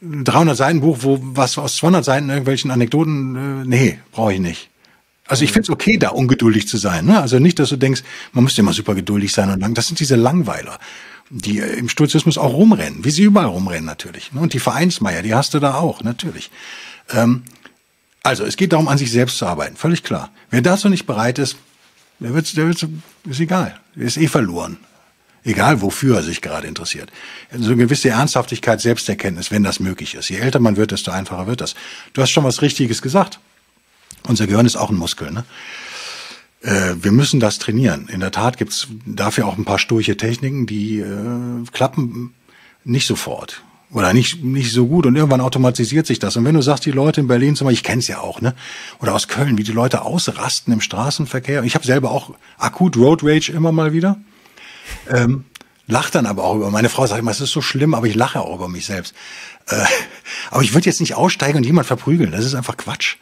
[0.00, 4.70] 300 Seiten Buch, wo was aus 200 Seiten irgendwelchen Anekdoten, äh, nee, brauche ich nicht.
[5.26, 7.04] Also ich finde es okay, da ungeduldig zu sein.
[7.04, 7.20] Ne?
[7.20, 9.74] Also nicht, dass du denkst, man müsste immer super geduldig sein und lang.
[9.74, 10.78] Das sind diese Langweiler,
[11.30, 14.32] die äh, im Stoizismus auch rumrennen, wie sie überall rumrennen natürlich.
[14.32, 14.40] Ne?
[14.40, 16.50] Und die Vereinsmeier, die hast du da auch, natürlich.
[17.10, 17.42] Ähm,
[18.28, 20.30] also es geht darum, an sich selbst zu arbeiten, völlig klar.
[20.50, 21.56] Wer dazu nicht bereit ist,
[22.20, 22.86] der wird, der wird,
[23.24, 24.76] ist egal, ist eh verloren.
[25.44, 27.10] Egal, wofür er sich gerade interessiert.
[27.56, 30.28] So eine gewisse Ernsthaftigkeit, Selbsterkenntnis, wenn das möglich ist.
[30.28, 31.74] Je älter man wird, desto einfacher wird das.
[32.12, 33.38] Du hast schon was Richtiges gesagt.
[34.24, 35.30] Unser Gehirn ist auch ein Muskel.
[35.30, 35.44] Ne?
[36.60, 38.08] Äh, wir müssen das trainieren.
[38.08, 42.34] In der Tat gibt's dafür auch ein paar sturche Techniken, die äh, klappen
[42.84, 45.06] nicht sofort oder nicht nicht so gut.
[45.06, 46.36] Und irgendwann automatisiert sich das.
[46.36, 48.40] Und wenn du sagst die Leute in Berlin zum Beispiel ich kenne es ja auch
[48.40, 48.54] ne?
[49.00, 51.62] Oder aus Köln wie die Leute ausrasten im Straßenverkehr.
[51.64, 54.18] Ich habe selber auch akut Road Rage immer mal wieder.
[55.08, 55.44] Ähm,
[55.86, 58.14] lach dann aber auch über meine Frau sagt immer es ist so schlimm aber ich
[58.14, 59.14] lache auch über mich selbst.
[59.68, 59.84] Äh,
[60.50, 62.32] aber ich würde jetzt nicht aussteigen und jemand verprügeln.
[62.32, 63.16] Das ist einfach Quatsch.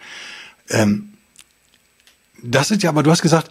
[0.69, 1.11] Ähm,
[2.43, 3.51] das ist ja aber du hast gesagt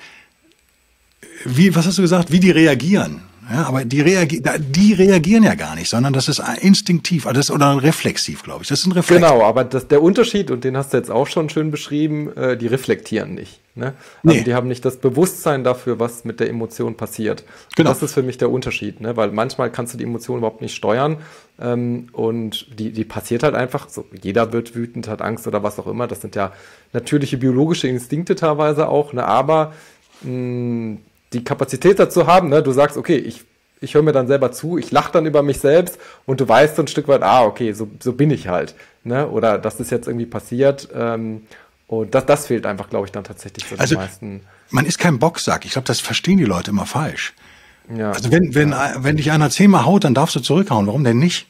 [1.46, 2.32] wie was hast du gesagt?
[2.32, 3.22] Wie die reagieren
[3.52, 7.52] ja, aber die, reagi die reagieren ja gar nicht, sondern das ist instinktiv also das,
[7.52, 8.70] oder reflexiv, glaube ich.
[8.70, 9.22] Das ist ein Reflex.
[9.22, 12.58] Genau, aber das, der Unterschied, und den hast du jetzt auch schon schön beschrieben, äh,
[12.58, 13.60] die reflektieren nicht.
[13.76, 13.94] Ne?
[14.24, 14.44] Also nee.
[14.44, 17.44] die haben nicht das Bewusstsein dafür, was mit der Emotion passiert.
[17.76, 17.90] Genau.
[17.90, 19.18] das ist für mich der Unterschied, ne?
[19.18, 21.18] weil manchmal kannst du die Emotion überhaupt nicht steuern
[21.60, 23.90] ähm, und die, die passiert halt einfach.
[23.90, 26.08] So, jeder wird wütend, hat Angst oder was auch immer.
[26.08, 26.54] Das sind ja
[26.94, 29.26] natürliche biologische Instinkte teilweise auch, ne?
[29.26, 29.74] aber
[30.22, 30.98] mh,
[31.36, 32.64] die Kapazität dazu haben, ne?
[32.64, 33.44] du sagst, okay, ich,
[33.82, 36.78] ich höre mir dann selber zu, ich lache dann über mich selbst und du weißt
[36.78, 38.74] so ein Stück weit, ah, okay, so, so bin ich halt.
[39.04, 39.28] Ne?
[39.28, 40.88] Oder das ist jetzt irgendwie passiert.
[40.96, 41.44] Ähm,
[41.88, 44.42] und das, das fehlt einfach, glaube ich, dann tatsächlich für also, die meisten.
[44.72, 45.66] Man ist kein Boxsack.
[45.66, 47.34] Ich glaube, das verstehen die Leute immer falsch.
[47.96, 48.96] Ja, also wenn, wenn, ja.
[48.98, 50.88] wenn dich einer zehnmal haut, dann darfst du zurückhauen.
[50.88, 51.48] Warum denn nicht?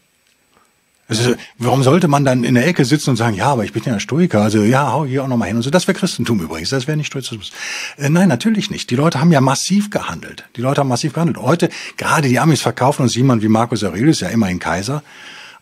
[1.08, 3.84] Also, warum sollte man dann in der Ecke sitzen und sagen, ja, aber ich bin
[3.84, 5.70] ja ein Stoiker, also ja, hau hier auch nochmal hin und so.
[5.70, 7.52] Das wäre Christentum übrigens, das wäre nicht Stoizismus.
[7.98, 8.90] Äh, nein, natürlich nicht.
[8.90, 10.46] Die Leute haben ja massiv gehandelt.
[10.56, 11.38] Die Leute haben massiv gehandelt.
[11.38, 15.04] Heute, gerade die Amis verkaufen uns jemand wie Markus Aurelius, ja immerhin Kaiser,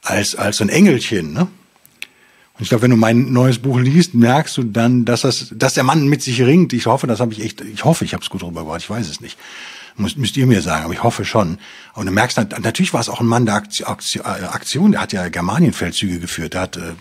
[0.02, 1.48] als, als so ein Engelchen, ne?
[2.56, 5.74] Und ich glaube, wenn du mein neues Buch liest, merkst du dann, dass das, dass
[5.74, 6.72] der Mann mit sich ringt.
[6.72, 9.10] Ich hoffe, das habe ich echt, ich hoffe, ich habe es gut rübergebracht, ich weiß
[9.10, 9.40] es nicht.
[9.96, 11.58] Muss, müsst ihr mir sagen, aber ich hoffe schon.
[11.94, 16.20] Und du merkst, natürlich war es auch ein Mann der Aktion, der hat ja Germanienfeldzüge
[16.20, 16.94] geführt, der hat äh,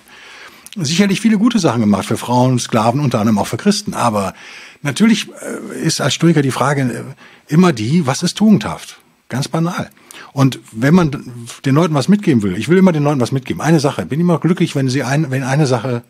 [0.77, 3.95] sicherlich viele gute Sachen gemacht für Frauen, Sklaven, unter anderem auch für Christen.
[3.95, 4.35] Aber
[4.83, 8.99] natürlich äh, ist als Stoiker die Frage äh, immer die, was ist tugendhaft?
[9.29, 9.91] Ganz banal.
[10.33, 11.11] Und wenn man
[11.65, 13.63] den Leuten was mitgeben will, ich will immer den Leuten was mitgeben.
[13.63, 16.03] Eine Sache, bin immer glücklich, wenn sie ein, wenn eine Sache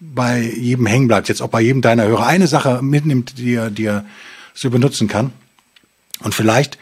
[0.00, 3.70] bei jedem hängen bleibt, jetzt auch bei jedem deiner Hörer, eine Sache mitnimmt, die er,
[3.70, 4.04] die er
[4.52, 5.32] so benutzen kann.
[6.20, 6.78] Und vielleicht,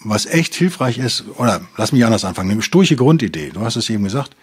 [0.00, 3.90] was echt hilfreich ist, oder lass mich anders anfangen, eine sturche Grundidee, du hast es
[3.90, 4.36] eben gesagt,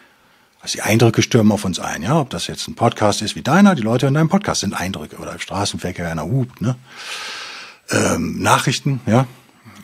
[0.62, 3.42] also die Eindrücke stürmen auf uns ein, ja, ob das jetzt ein Podcast ist wie
[3.44, 6.76] deiner, die Leute in deinem Podcast sind Eindrücke, oder im Straßenverkehr einer hupt, ne?
[7.92, 9.28] Ähm, Nachrichten, ja.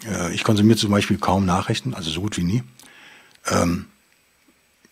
[0.09, 2.63] Äh, ich konsumiere zum Beispiel kaum Nachrichten, also so gut wie nie.
[3.47, 3.85] Ähm,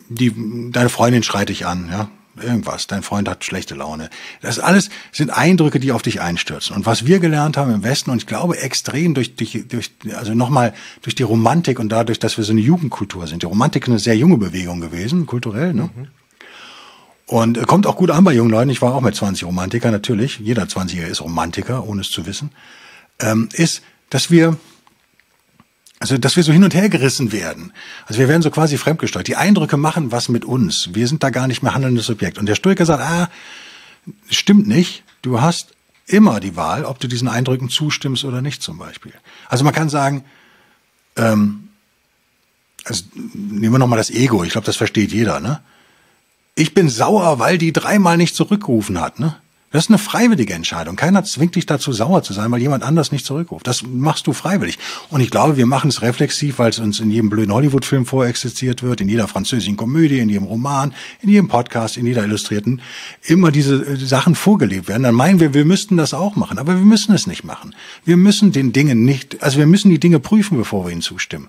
[0.10, 2.10] die, deine Freundin schreit dich an, ja
[2.42, 4.10] irgendwas, dein Freund hat schlechte Laune.
[4.42, 6.76] Das alles sind Eindrücke, die auf dich einstürzen.
[6.76, 10.34] Und was wir gelernt haben im Westen, und ich glaube extrem durch, durch, durch also
[10.34, 13.44] nochmal durch die Romantik und dadurch, dass wir so eine Jugendkultur sind.
[13.44, 15.90] Die Romantik ist eine sehr junge Bewegung gewesen, kulturell, ne?
[15.96, 16.08] Mhm.
[17.26, 18.72] Und kommt auch gut an bei jungen Leuten.
[18.72, 20.40] Ich war auch mit 20 Romantiker, natürlich.
[20.40, 22.50] Jeder 20er ist Romantiker, ohne es zu wissen.
[23.20, 24.58] Ähm, ist, dass wir
[26.00, 27.74] also, dass wir so hin und her gerissen werden.
[28.06, 29.28] Also wir werden so quasi fremdgesteuert.
[29.28, 30.94] Die Eindrücke machen was mit uns.
[30.94, 32.38] Wir sind da gar nicht mehr handelndes Subjekt.
[32.38, 33.30] Und der Stoiker sagt, ah,
[34.30, 35.04] stimmt nicht.
[35.22, 35.74] Du hast
[36.08, 39.14] immer die Wahl, ob du diesen Eindrücken zustimmst oder nicht zum Beispiel.
[39.50, 40.24] Also man kann sagen,
[41.18, 41.68] ähm,
[42.86, 44.46] also nehmen wir nochmal das Ego.
[44.46, 45.42] Ich glaube, das versteht jeder.
[45.42, 45.60] Ne?
[46.56, 49.20] Ich bin sauer, weil die dreimal nicht zurückgerufen hat.
[49.20, 49.36] Ne?
[49.72, 50.96] Das ist eine freiwillige Entscheidung.
[50.96, 53.68] Keiner zwingt dich dazu, sauer zu sein, weil jemand anders nicht zurückruft.
[53.68, 54.80] Das machst du freiwillig.
[55.12, 58.82] Und ich glaube, wir machen es reflexiv, weil es uns in jedem blöden Hollywood-Film vorexistiert
[58.82, 62.82] wird, in jeder französischen Komödie, in jedem Roman, in jedem Podcast, in jeder Illustrierten,
[63.22, 65.04] immer diese äh, Sachen vorgelebt werden.
[65.04, 66.58] Dann meinen wir, wir müssten das auch machen.
[66.58, 67.76] Aber wir müssen es nicht machen.
[68.04, 71.48] Wir müssen den Dingen nicht, also wir müssen die Dinge prüfen, bevor wir ihnen zustimmen.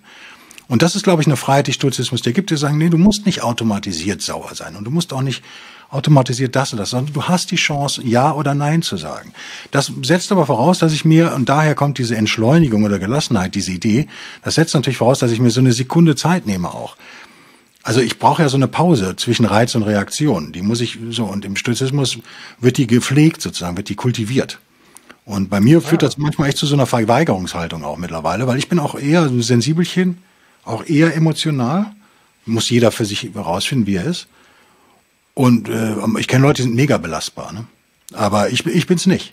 [0.68, 2.98] Und das ist, glaube ich, eine Freiheit, die Stoizismus dir gibt, die sagen, nee, du
[2.98, 5.42] musst nicht automatisiert sauer sein und du musst auch nicht
[5.91, 9.32] automatisiert das und das, sondern du hast die Chance, Ja oder Nein zu sagen.
[9.70, 13.72] Das setzt aber voraus, dass ich mir, und daher kommt diese Entschleunigung oder Gelassenheit, diese
[13.72, 14.07] Idee,
[14.43, 16.97] das setzt natürlich voraus, dass ich mir so eine Sekunde Zeit nehme auch.
[17.82, 20.53] Also ich brauche ja so eine Pause zwischen Reiz und Reaktion.
[20.53, 22.18] Die muss ich so, und im Stoizismus
[22.61, 24.61] wird die gepflegt sozusagen, wird die kultiviert.
[25.24, 28.68] Und bei mir führt das manchmal echt zu so einer Verweigerungshaltung auch mittlerweile, weil ich
[28.68, 30.18] bin auch eher ein Sensibelchen,
[30.64, 31.86] auch eher emotional.
[32.47, 34.26] Muss jeder für sich herausfinden, wie er ist.
[35.41, 37.55] Und äh, ich kenne Leute, die sind mega belastbar.
[37.55, 37.64] Ne?
[38.12, 39.32] Aber ich, ich bin's nicht.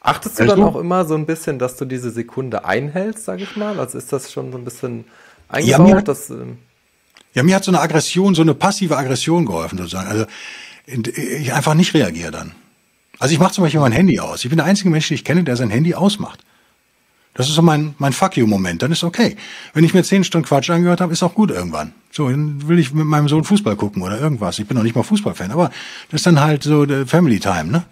[0.00, 3.56] Achtest du dann auch immer so ein bisschen, dass du diese Sekunde einhältst, sag ich
[3.56, 3.80] mal?
[3.80, 5.06] Also ist das schon so ein bisschen
[5.48, 5.88] eingebaut?
[5.88, 6.58] Ja, mir, dass, ähm
[7.32, 10.10] ja, mir hat so eine Aggression, so eine passive Aggression geholfen sozusagen.
[10.10, 10.26] Also
[10.84, 12.52] ich einfach nicht reagiere dann.
[13.18, 14.44] Also ich mache zum Beispiel mein Handy aus.
[14.44, 16.44] Ich bin der einzige Mensch, den ich kenne, der sein Handy ausmacht.
[17.36, 18.82] Das ist so mein, mein Fuck you-Moment.
[18.82, 19.36] Dann ist okay.
[19.74, 21.92] Wenn ich mir zehn Stunden Quatsch angehört habe, ist auch gut irgendwann.
[22.10, 24.58] So, dann will ich mit meinem Sohn Fußball gucken oder irgendwas.
[24.58, 25.70] Ich bin noch nicht mal Fußballfan, aber
[26.10, 27.84] das ist dann halt so Family Time, ne?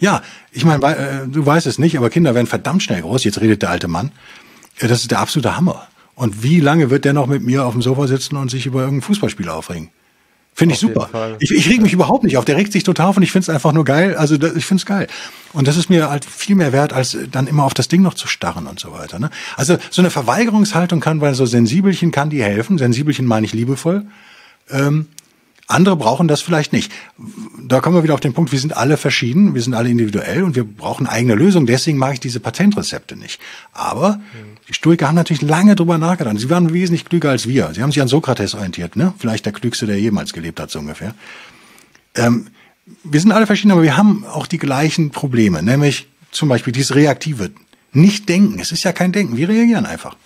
[0.00, 0.22] Ja,
[0.52, 3.24] ich meine, äh, du weißt es nicht, aber Kinder werden verdammt schnell groß.
[3.24, 4.12] Jetzt redet der alte Mann.
[4.80, 5.88] Das ist der absolute Hammer.
[6.14, 8.80] Und wie lange wird der noch mit mir auf dem Sofa sitzen und sich über
[8.80, 9.90] irgendein Fußballspiel aufregen?
[10.58, 11.36] Finde ich super.
[11.38, 12.44] Ich, ich reg mich überhaupt nicht auf.
[12.44, 14.16] Der regt sich total auf und ich finde es einfach nur geil.
[14.16, 15.06] Also das, ich finde es geil.
[15.52, 18.14] Und das ist mir halt viel mehr wert, als dann immer auf das Ding noch
[18.14, 19.20] zu starren und so weiter.
[19.20, 19.30] Ne?
[19.56, 22.76] Also so eine Verweigerungshaltung kann bei so Sensibelchen kann die helfen.
[22.76, 24.06] Sensibelchen meine ich liebevoll.
[24.68, 25.06] Ähm,
[25.68, 26.90] andere brauchen das vielleicht nicht.
[27.62, 30.42] Da kommen wir wieder auf den Punkt, wir sind alle verschieden, wir sind alle individuell
[30.42, 31.66] und wir brauchen eigene Lösungen.
[31.66, 33.38] Deswegen mag ich diese Patentrezepte nicht.
[33.72, 34.18] Aber
[34.68, 36.38] die Stoiker haben natürlich lange drüber nachgedacht.
[36.38, 37.72] Sie waren wesentlich klüger als wir.
[37.74, 39.12] Sie haben sich an Sokrates orientiert, ne?
[39.18, 41.14] Vielleicht der klügste, der jemals gelebt hat, so ungefähr.
[42.14, 42.48] Ähm,
[43.04, 46.94] wir sind alle verschieden, aber wir haben auch die gleichen Probleme, nämlich zum Beispiel dieses
[46.94, 47.50] reaktive
[47.92, 48.58] nicht denken.
[48.58, 49.36] Es ist ja kein Denken.
[49.36, 50.16] Wir reagieren einfach.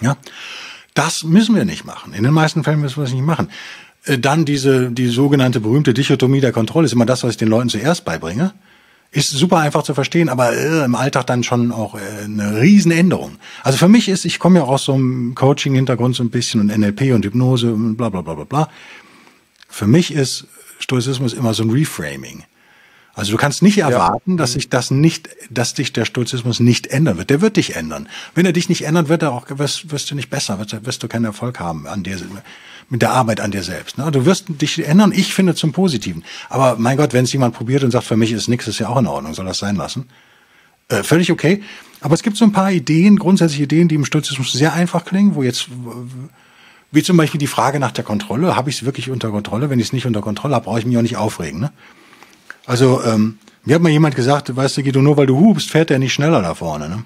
[0.00, 0.16] Ja.
[0.94, 2.12] Das müssen wir nicht machen.
[2.12, 3.48] In den meisten Fällen müssen wir es nicht machen.
[4.04, 7.48] Äh, dann diese, die sogenannte berühmte Dichotomie der Kontrolle ist immer das, was ich den
[7.48, 8.52] Leuten zuerst beibringe.
[9.10, 13.36] Ist super einfach zu verstehen, aber äh, im Alltag dann schon auch äh, eine Riesenänderung.
[13.62, 16.76] Also für mich ist, ich komme ja aus so einem Coaching-Hintergrund so ein bisschen und
[16.76, 18.68] NLP und Hypnose und bla bla bla bla bla.
[19.68, 20.46] Für mich ist
[20.80, 22.44] Stoizismus immer so ein Reframing.
[23.14, 24.36] Also du kannst nicht erwarten, ja.
[24.36, 27.30] dass sich das nicht, dass dich der Stoizismus nicht ändern wird.
[27.30, 28.08] Der wird dich ändern.
[28.34, 31.02] Wenn er dich nicht ändert, wird er auch, wirst, wirst du nicht besser, wirst, wirst
[31.02, 32.18] du keinen Erfolg haben an dir,
[32.90, 33.98] mit der Arbeit an dir selbst.
[33.98, 34.10] Ne?
[34.10, 36.24] Du wirst dich ändern, ich finde zum Positiven.
[36.48, 38.88] Aber mein Gott, wenn es jemand probiert und sagt, für mich ist nichts, ist ja
[38.88, 40.08] auch in Ordnung, soll das sein lassen.
[40.88, 41.62] Äh, völlig okay.
[42.00, 45.36] Aber es gibt so ein paar Ideen, grundsätzliche Ideen, die im Stoizismus sehr einfach klingen,
[45.36, 45.68] wo jetzt,
[46.90, 49.70] wie zum Beispiel die Frage nach der Kontrolle, habe ich es wirklich unter Kontrolle?
[49.70, 51.60] Wenn ich es nicht unter Kontrolle habe, brauche ich mich auch nicht aufregen.
[51.60, 51.72] Ne?
[52.66, 55.90] Also, ähm, mir hat mal jemand gesagt, weißt du, Guido, nur weil du hubst, fährt
[55.90, 56.88] der nicht schneller da vorne.
[56.88, 57.04] Ne?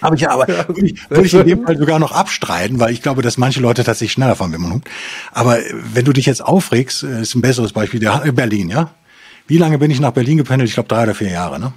[0.00, 2.92] Aber ich, aber ja, würde, ich, würde ich in dem Fall sogar noch abstreiten, weil
[2.92, 4.88] ich glaube, dass manche Leute tatsächlich schneller fahren, wenn man hupt.
[5.32, 5.58] Aber
[5.92, 8.90] wenn du dich jetzt aufregst, äh, ist ein besseres Beispiel der äh, Berlin, ja?
[9.48, 10.68] Wie lange bin ich nach Berlin gependelt?
[10.68, 11.72] Ich glaube drei oder vier Jahre, ne?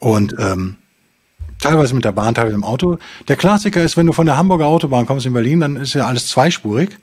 [0.00, 0.76] Und ähm,
[1.60, 2.98] teilweise mit der Bahn, teilweise im Auto.
[3.26, 6.06] Der Klassiker ist, wenn du von der Hamburger Autobahn kommst in Berlin, dann ist ja
[6.06, 6.98] alles zweispurig.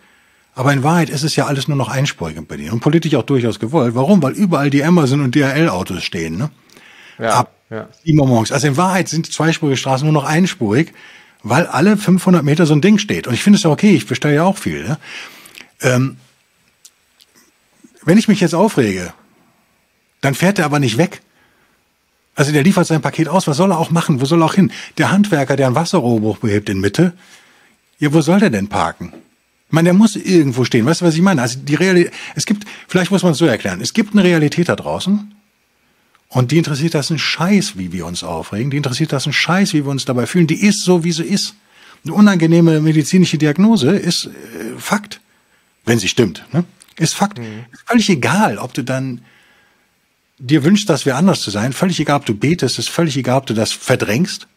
[0.56, 3.24] Aber in Wahrheit ist es ja alles nur noch einspurig in Berlin und politisch auch
[3.24, 3.94] durchaus gewollt.
[3.94, 4.24] Warum?
[4.24, 6.38] Weil überall die Amazon und DHL-Autos stehen.
[6.38, 6.50] Ne?
[7.20, 7.90] Ja, Ab ja.
[8.06, 8.54] morgens.
[8.54, 10.94] Also in Wahrheit sind zweispurige Straßen nur noch einspurig,
[11.44, 13.28] weil alle 500 Meter so ein Ding steht.
[13.28, 14.88] Und ich finde es ja okay, ich bestelle ja auch viel.
[14.88, 14.98] Ne?
[15.82, 16.18] Ähm,
[18.06, 19.14] wenn ich mich jetzt aufrege,
[20.22, 21.22] dann fährt er aber nicht weg.
[22.34, 23.48] Also der liefert sein Paket aus.
[23.48, 24.22] Was soll er auch machen?
[24.22, 24.72] Wo soll er auch hin?
[24.98, 27.14] Der Handwerker, der einen Wasserrohrbruch behebt in Mitte,
[28.00, 29.14] ja, wo soll der denn parken?
[29.70, 30.86] Meine, der muss irgendwo stehen.
[30.86, 31.42] Weißt du, was ich meine?
[31.42, 34.70] Also die Realität, es gibt, vielleicht muss man es so erklären, es gibt eine Realität
[34.70, 35.34] da draußen
[36.30, 38.70] und die interessiert das einen Scheiß, wie wir uns aufregen.
[38.70, 40.48] Die interessiert das einen Scheiß, wie wir uns dabei fühlen.
[40.48, 41.56] Die ist so, wie sie ist.
[42.04, 44.30] Eine unangenehme medizinische Diagnose ist äh,
[44.78, 45.22] Fakt,
[45.86, 46.46] wenn sie stimmt.
[46.52, 46.64] Ne?
[46.98, 47.40] Ist Fakt.
[47.40, 47.66] Mhm.
[47.72, 49.22] Ist völlig egal, ob du dann
[50.38, 51.74] dir wünschst, das wir anders zu sein.
[51.74, 52.80] Völlig egal, ob du betest.
[52.80, 54.48] Ist völlig egal, ob du das verdrängst.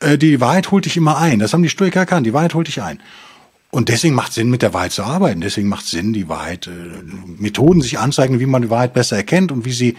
[0.00, 1.38] Äh, die Wahrheit holt dich immer ein.
[1.38, 2.26] Das haben die Stoiker erkannt.
[2.26, 3.00] Die Wahrheit holt dich ein.
[3.70, 5.40] Und deswegen macht es Sinn, mit der Wahrheit zu arbeiten.
[5.40, 6.70] Deswegen macht es Sinn, die Wahrheit, äh,
[7.38, 9.96] Methoden sich anzeigen, wie man die Wahrheit besser erkennt und wie sie,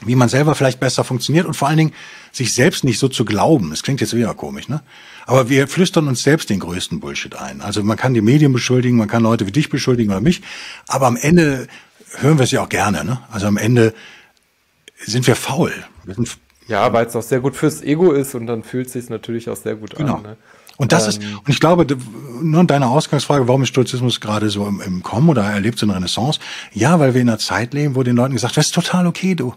[0.00, 1.92] wie man selber vielleicht besser funktioniert und vor allen Dingen
[2.32, 3.70] sich selbst nicht so zu glauben.
[3.70, 4.82] Das klingt jetzt wieder komisch, ne?
[5.24, 7.62] Aber wir flüstern uns selbst den größten Bullshit ein.
[7.62, 10.42] Also man kann die Medien beschuldigen, man kann Leute wie dich beschuldigen oder mich,
[10.86, 11.66] aber am Ende
[12.18, 13.04] hören wir es ja auch gerne.
[13.04, 13.20] Ne?
[13.32, 13.94] Also am Ende
[14.98, 15.72] sind wir faul.
[16.04, 16.36] Wir sind
[16.68, 19.48] ja, weil es auch sehr gut fürs Ego ist und dann fühlt es sich natürlich
[19.48, 20.16] auch sehr gut genau.
[20.16, 20.22] an.
[20.22, 20.36] Ne?
[20.76, 21.86] Und das ähm, ist, und ich glaube,
[22.42, 25.96] nur deine Ausgangsfrage, warum ist Stoizismus gerade so im, im Kommen oder erlebt so eine
[25.96, 26.40] Renaissance?
[26.72, 29.34] Ja, weil wir in einer Zeit leben, wo den Leuten gesagt das ist total okay,
[29.34, 29.54] du.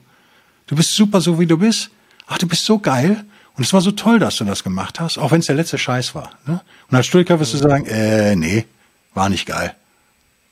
[0.67, 1.89] Du bist super so, wie du bist.
[2.27, 3.25] Ach, du bist so geil.
[3.57, 5.77] Und es war so toll, dass du das gemacht hast, auch wenn es der letzte
[5.77, 6.31] Scheiß war.
[6.45, 6.61] Ne?
[6.89, 8.65] Und als Stoiker wirst du sagen, äh, nee,
[9.13, 9.75] war nicht geil.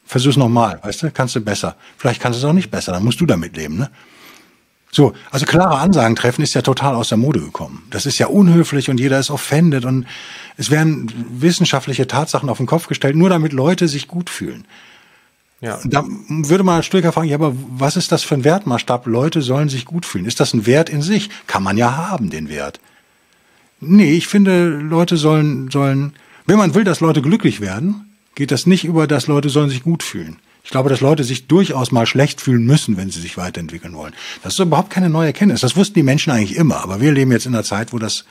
[0.05, 1.75] Versuch's nochmal, weißt du, kannst du besser.
[1.97, 3.89] Vielleicht kannst du es auch nicht besser, dann musst du damit leben, ne?
[4.97, 7.83] So, also klare Ansagen treffen ist ja total aus der Mode gekommen.
[7.91, 10.07] Das ist ja unhöflich und jeder ist offended und
[10.57, 14.65] es werden wissenschaftliche Tatsachen auf den Kopf gestellt, nur damit Leute sich gut fühlen.
[15.61, 15.77] Ja.
[15.85, 19.05] Da würde man als Stoiker fragen, ja, aber was ist das für ein Wertmaßstab?
[19.05, 20.25] Leute sollen sich gut fühlen.
[20.25, 21.29] Ist das ein Wert in sich?
[21.45, 22.79] Kann man ja haben, den Wert.
[23.79, 26.13] Nee, ich finde, Leute sollen, sollen,
[26.47, 29.83] wenn man will, dass Leute glücklich werden, geht das nicht über, dass Leute sollen sich
[29.83, 30.37] gut fühlen.
[30.67, 34.13] Ich glaube, dass Leute sich durchaus mal schlecht fühlen müssen, wenn sie sich weiterentwickeln wollen.
[34.43, 35.61] Das ist überhaupt keine neue Erkenntnis.
[35.61, 36.83] Das wussten die Menschen eigentlich immer.
[36.83, 38.25] Aber wir leben jetzt in einer Zeit, wo das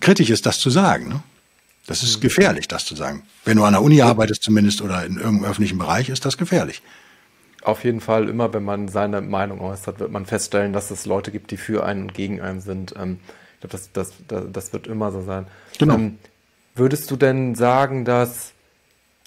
[0.00, 1.10] kritisch ist, das zu sagen.
[1.10, 1.22] Ne?
[1.86, 2.20] Das ist mhm.
[2.22, 3.22] gefährlich, das zu sagen.
[3.44, 6.80] Wenn du an der Uni arbeitest zumindest oder in irgendeinem öffentlichen Bereich, ist das gefährlich.
[7.60, 11.32] Auf jeden Fall, immer wenn man seine Meinung äußert, wird man feststellen, dass es Leute
[11.32, 12.94] gibt, die für einen und gegen einen sind.
[12.98, 13.20] Ähm,
[13.56, 15.46] ich glaube, das, das, das, wird immer so sein.
[15.78, 15.96] Genau.
[15.96, 16.18] Ähm,
[16.74, 18.54] würdest du denn sagen, dass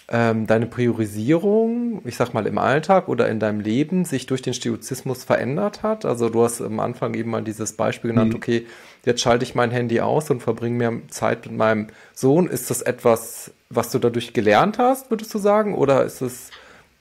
[0.09, 4.53] ähm, deine Priorisierung, ich sag mal im Alltag oder in deinem Leben, sich durch den
[4.53, 6.05] Stoizismus verändert hat?
[6.05, 8.37] Also du hast am Anfang eben mal dieses Beispiel genannt, mhm.
[8.37, 8.67] okay,
[9.05, 12.47] jetzt schalte ich mein Handy aus und verbringe mehr Zeit mit meinem Sohn.
[12.47, 15.73] Ist das etwas, was du dadurch gelernt hast, würdest du sagen?
[15.73, 16.49] Oder ist es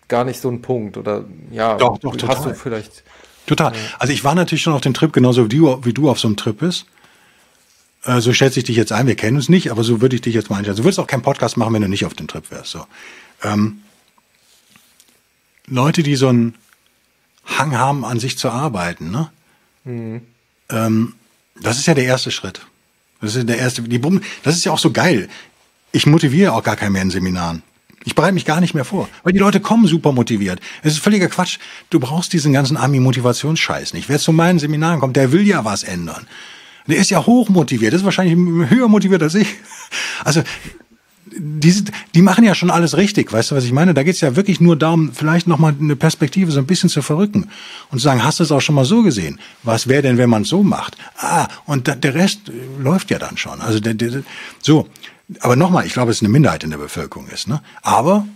[0.09, 0.97] gar nicht so ein Punkt?
[0.97, 2.53] Oder ja, doch, doch, hast total.
[2.53, 3.03] du vielleicht.
[3.47, 3.73] Total.
[3.99, 6.29] Also ich war natürlich schon auf dem Trip, genauso wie du, wie du auf so
[6.29, 6.87] einem Trip bist.
[8.05, 9.07] Äh, so schätze ich dich jetzt ein.
[9.07, 10.79] Wir kennen uns nicht, aber so würde ich dich jetzt mal einschätzen.
[10.79, 12.71] Du würdest auch keinen Podcast machen, wenn du nicht auf dem Trip wärst.
[12.71, 12.87] So.
[13.43, 13.83] Ähm,
[15.67, 16.55] Leute, die so einen
[17.45, 19.31] Hang haben, an sich zu arbeiten, ne?
[19.85, 20.23] Mhm.
[20.71, 21.15] Ähm,
[21.61, 22.67] das ist ja der erste Schritt.
[23.21, 23.83] Das ist der erste.
[23.83, 25.29] Die Bumm, das ist ja auch so geil.
[25.93, 27.63] Ich motiviere auch gar keinen mehr in Seminaren.
[28.05, 30.61] Ich bereite mich gar nicht mehr vor, weil die Leute kommen super motiviert.
[30.83, 31.59] Es ist völliger Quatsch.
[31.91, 34.09] Du brauchst diesen ganzen Ami-Motivationsscheiß nicht.
[34.09, 36.27] Wer zu meinen Seminaren kommt, der will ja was ändern.
[36.87, 38.37] Der ist ja hoch motiviert, ist wahrscheinlich
[38.71, 39.49] höher motiviert als ich.
[40.25, 40.43] Also
[41.35, 43.95] die, die machen ja schon alles richtig, weißt du, was ich meine?
[43.95, 47.49] Da geht's ja wirklich nur darum, vielleicht nochmal eine Perspektive so ein bisschen zu verrücken
[47.91, 49.39] und zu sagen, hast du es auch schon mal so gesehen?
[49.63, 50.97] Was wäre denn, wenn man es so macht?
[51.19, 53.61] Ah, und da, der Rest läuft ja dann schon.
[53.61, 54.23] Also der, der,
[54.61, 54.89] so,
[55.41, 57.63] aber nochmal, ich glaube, es ist eine Minderheit in der Bevölkerung ist, ne?
[57.83, 58.27] Aber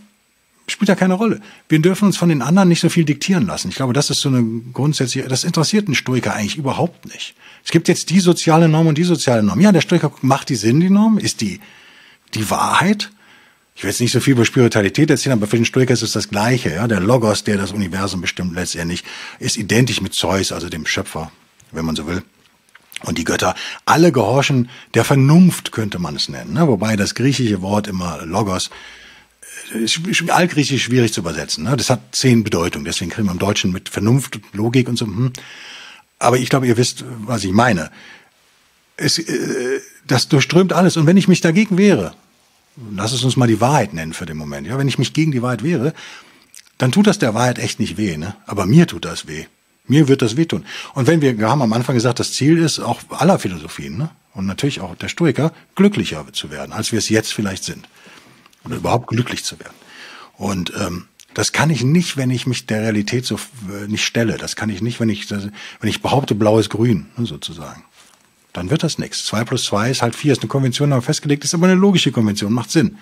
[0.68, 1.40] spielt ja keine Rolle.
[1.68, 3.68] Wir dürfen uns von den anderen nicht so viel diktieren lassen.
[3.68, 7.34] Ich glaube, das ist so eine grundsätzliche, das interessiert einen Stoiker eigentlich überhaupt nicht.
[7.64, 9.60] Es gibt jetzt die soziale Norm und die soziale Norm.
[9.60, 11.60] Ja, der Stoiker macht die Sinn, die Norm, ist die,
[12.34, 13.10] die Wahrheit.
[13.74, 16.12] Ich will jetzt nicht so viel über Spiritualität erzählen, aber für den Stoiker ist es
[16.12, 16.70] das Gleiche.
[16.70, 16.88] Ja?
[16.88, 19.04] Der Logos, der das Universum bestimmt letztendlich,
[19.38, 21.30] ist identisch mit Zeus, also dem Schöpfer,
[21.72, 22.22] wenn man so will.
[23.02, 23.54] Und die Götter,
[23.84, 26.54] alle gehorchen der Vernunft, könnte man es nennen.
[26.54, 26.66] Ne?
[26.66, 28.70] Wobei das griechische Wort immer Logos
[30.28, 31.64] altgriechisch schwierig zu übersetzen.
[31.64, 31.76] Ne?
[31.76, 35.06] Das hat zehn Bedeutungen, deswegen kriegen wir im Deutschen mit Vernunft, Logik und so.
[35.06, 35.32] Hm.
[36.18, 37.90] Aber ich glaube, ihr wisst, was ich meine.
[38.96, 40.96] Es, äh, das durchströmt alles.
[40.96, 42.14] Und wenn ich mich dagegen wehre,
[42.94, 44.66] lass es uns mal die Wahrheit nennen für den Moment.
[44.66, 45.92] Ja, wenn ich mich gegen die Wahrheit wehre,
[46.78, 48.16] dann tut das der Wahrheit echt nicht weh.
[48.16, 48.34] Ne?
[48.46, 49.46] Aber mir tut das weh.
[49.88, 50.64] Mir wird das wehtun.
[50.94, 54.10] Und wenn wir, wir haben am Anfang gesagt, das Ziel ist auch aller Philosophien ne?
[54.32, 57.86] und natürlich auch der Stoiker, glücklicher zu werden, als wir es jetzt vielleicht sind
[58.66, 59.74] oder überhaupt glücklich zu werden.
[60.36, 64.36] Und ähm, das kann ich nicht, wenn ich mich der Realität so äh, nicht stelle.
[64.36, 65.52] Das kann ich nicht, wenn ich, wenn
[65.82, 67.84] ich behaupte, blau ist grün, ne, sozusagen.
[68.52, 69.24] Dann wird das nichts.
[69.26, 72.10] Zwei plus zwei ist halt vier, ist eine Konvention, aber festgelegt, ist aber eine logische
[72.10, 72.96] Konvention, macht Sinn.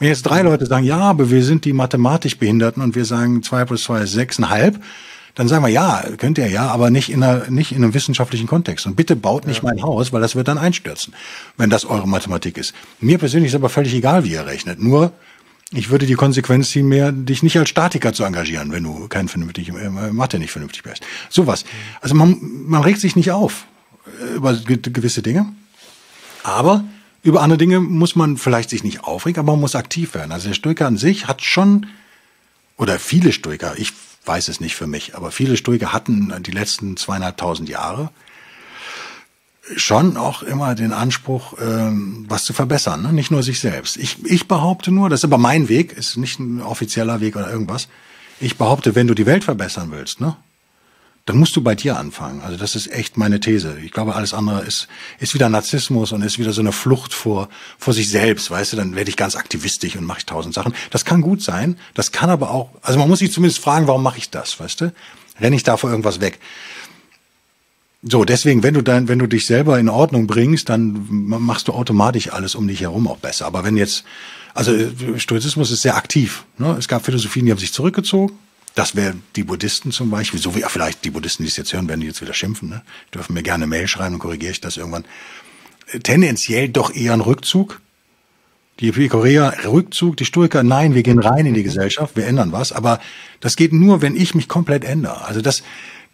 [0.00, 3.44] Wenn jetzt drei Leute sagen, ja, aber wir sind die mathematisch Behinderten und wir sagen,
[3.44, 4.82] zwei plus zwei ist sechseinhalb,
[5.34, 8.46] dann sagen wir, ja, könnt ihr ja, aber nicht in, einer, nicht in einem wissenschaftlichen
[8.46, 8.86] Kontext.
[8.86, 9.70] Und bitte baut nicht ja.
[9.70, 11.14] mein Haus, weil das wird dann einstürzen,
[11.56, 12.74] wenn das eure Mathematik ist.
[13.00, 14.80] Mir persönlich ist aber völlig egal, wie ihr rechnet.
[14.80, 15.12] Nur,
[15.70, 19.28] ich würde die Konsequenz ziehen, mehr dich nicht als Statiker zu engagieren, wenn du kein
[19.28, 21.02] vernünftig, äh, Mathe nicht vernünftig bist.
[21.30, 21.64] Sowas.
[22.02, 23.66] Also man, man regt sich nicht auf
[24.34, 25.46] über gewisse Dinge.
[26.42, 26.84] Aber
[27.22, 30.32] über andere Dinge muss man vielleicht sich nicht aufregen, aber man muss aktiv werden.
[30.32, 31.86] Also der Stoiker an sich hat schon,
[32.76, 33.92] oder viele Stoiker, ich
[34.24, 38.10] weiß es nicht für mich, aber viele Stoiker hatten die letzten zweieinhalbtausend Jahre
[39.76, 43.12] schon auch immer den Anspruch, ähm, was zu verbessern, ne?
[43.12, 43.96] nicht nur sich selbst.
[43.96, 47.50] Ich, ich behaupte nur, das ist aber mein Weg, ist nicht ein offizieller Weg oder
[47.50, 47.88] irgendwas.
[48.40, 50.36] Ich behaupte, wenn du die Welt verbessern willst, ne,
[51.24, 52.40] dann musst du bei dir anfangen.
[52.40, 53.78] Also das ist echt meine These.
[53.84, 54.88] Ich glaube, alles andere ist,
[55.20, 57.48] ist wieder Narzissmus und ist wieder so eine Flucht vor,
[57.78, 58.50] vor sich selbst.
[58.50, 60.74] Weißt du, dann werde ich ganz aktivistisch und mache ich tausend Sachen.
[60.90, 61.78] Das kann gut sein.
[61.94, 64.58] Das kann aber auch, also man muss sich zumindest fragen, warum mache ich das?
[64.58, 64.92] Weißt du?
[65.40, 66.40] Renne ich da vor irgendwas weg?
[68.02, 71.72] So, deswegen, wenn du dann, wenn du dich selber in Ordnung bringst, dann machst du
[71.72, 73.46] automatisch alles um dich herum auch besser.
[73.46, 74.02] Aber wenn jetzt,
[74.54, 74.72] also
[75.18, 76.44] Stoizismus ist sehr aktiv.
[76.58, 76.74] Ne?
[76.76, 78.36] Es gab Philosophien, die haben sich zurückgezogen
[78.74, 81.88] das wären die Buddhisten zum Beispiel, so wie vielleicht die Buddhisten, die es jetzt hören,
[81.88, 82.82] werden die jetzt wieder schimpfen, ne?
[83.14, 85.04] dürfen mir gerne Mail schreiben und korrigiere ich das irgendwann.
[86.02, 87.80] Tendenziell doch eher ein Rückzug.
[88.80, 92.72] Die Korea Rückzug, die Stoiker, nein, wir gehen rein in die Gesellschaft, wir ändern was,
[92.72, 93.00] aber
[93.40, 95.24] das geht nur, wenn ich mich komplett ändere.
[95.26, 95.62] Also das,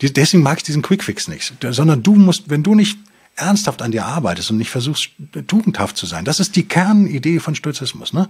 [0.03, 2.99] deswegen mag ich diesen Quickfix nicht, sondern du musst, wenn du nicht
[3.37, 5.11] ernsthaft an dir arbeitest und nicht versuchst,
[5.47, 8.29] tugendhaft zu sein, das ist die Kernidee von Stoizismus, ne?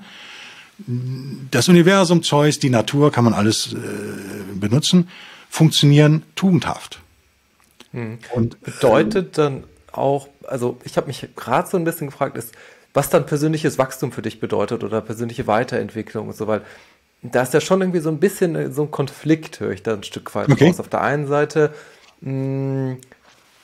[1.51, 3.77] Das Universum, Zeus, die Natur, kann man alles äh,
[4.55, 5.09] benutzen,
[5.51, 7.01] funktionieren tugendhaft.
[7.93, 8.19] Hm.
[8.35, 12.55] Und bedeutet dann auch, also ich habe mich gerade so ein bisschen gefragt, ist,
[12.95, 16.63] was dann persönliches Wachstum für dich bedeutet oder persönliche Weiterentwicklung und so, weil
[17.23, 19.95] da ist ja schon irgendwie so ein bisschen äh, so ein Konflikt, höre ich da
[19.95, 20.69] ein Stück weit okay.
[20.69, 20.79] raus.
[20.79, 21.73] Auf der einen Seite
[22.21, 22.99] mh, hm,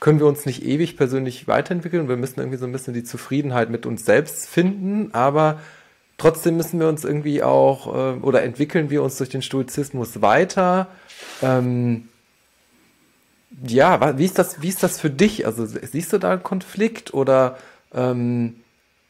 [0.00, 3.70] können wir uns nicht ewig persönlich weiterentwickeln, wir müssen irgendwie so ein bisschen die Zufriedenheit
[3.70, 5.60] mit uns selbst finden, aber
[6.16, 10.88] Trotzdem müssen wir uns irgendwie auch äh, oder entwickeln wir uns durch den Stoizismus weiter.
[11.42, 12.08] Ähm,
[13.66, 15.46] ja, wie ist das, wie ist das für dich?
[15.46, 17.58] Also siehst du da einen Konflikt oder
[17.92, 18.56] ähm,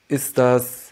[0.08, 0.83] ist das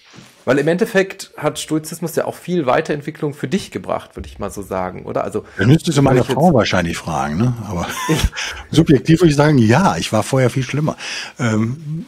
[0.45, 4.51] weil im Endeffekt hat Stoizismus ja auch viel Weiterentwicklung für dich gebracht, würde ich mal
[4.51, 5.24] so sagen, oder?
[5.24, 7.55] Also ja, müsstest du meine Frau wahrscheinlich fragen, ne?
[7.68, 7.86] Aber
[8.70, 10.97] subjektiv würde ich sagen, ja, ich war vorher viel schlimmer.
[11.38, 12.07] Ähm,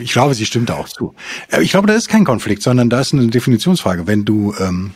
[0.00, 1.14] ich glaube, sie stimmt da auch zu.
[1.50, 4.06] Äh, ich glaube, da ist kein Konflikt, sondern da ist eine Definitionsfrage.
[4.06, 4.92] Wenn du ähm,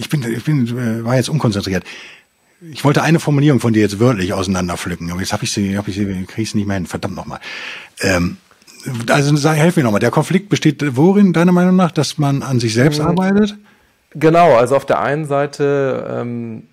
[0.00, 1.84] ich bin, ich bin, äh, war jetzt unkonzentriert.
[2.72, 5.90] Ich wollte eine Formulierung von dir jetzt wörtlich auseinanderpflücken, aber jetzt habe ich sie, habe
[5.90, 6.86] ich sie, kriege ich sie nicht mehr hin.
[6.86, 7.40] Verdammt nochmal.
[8.00, 8.36] Ähm,
[9.08, 10.00] also sag, helf mir nochmal.
[10.00, 13.06] Der Konflikt besteht worin, deiner Meinung nach, dass man an sich selbst mhm.
[13.06, 13.56] arbeitet?
[14.12, 16.64] Genau, also auf der einen Seite ähm,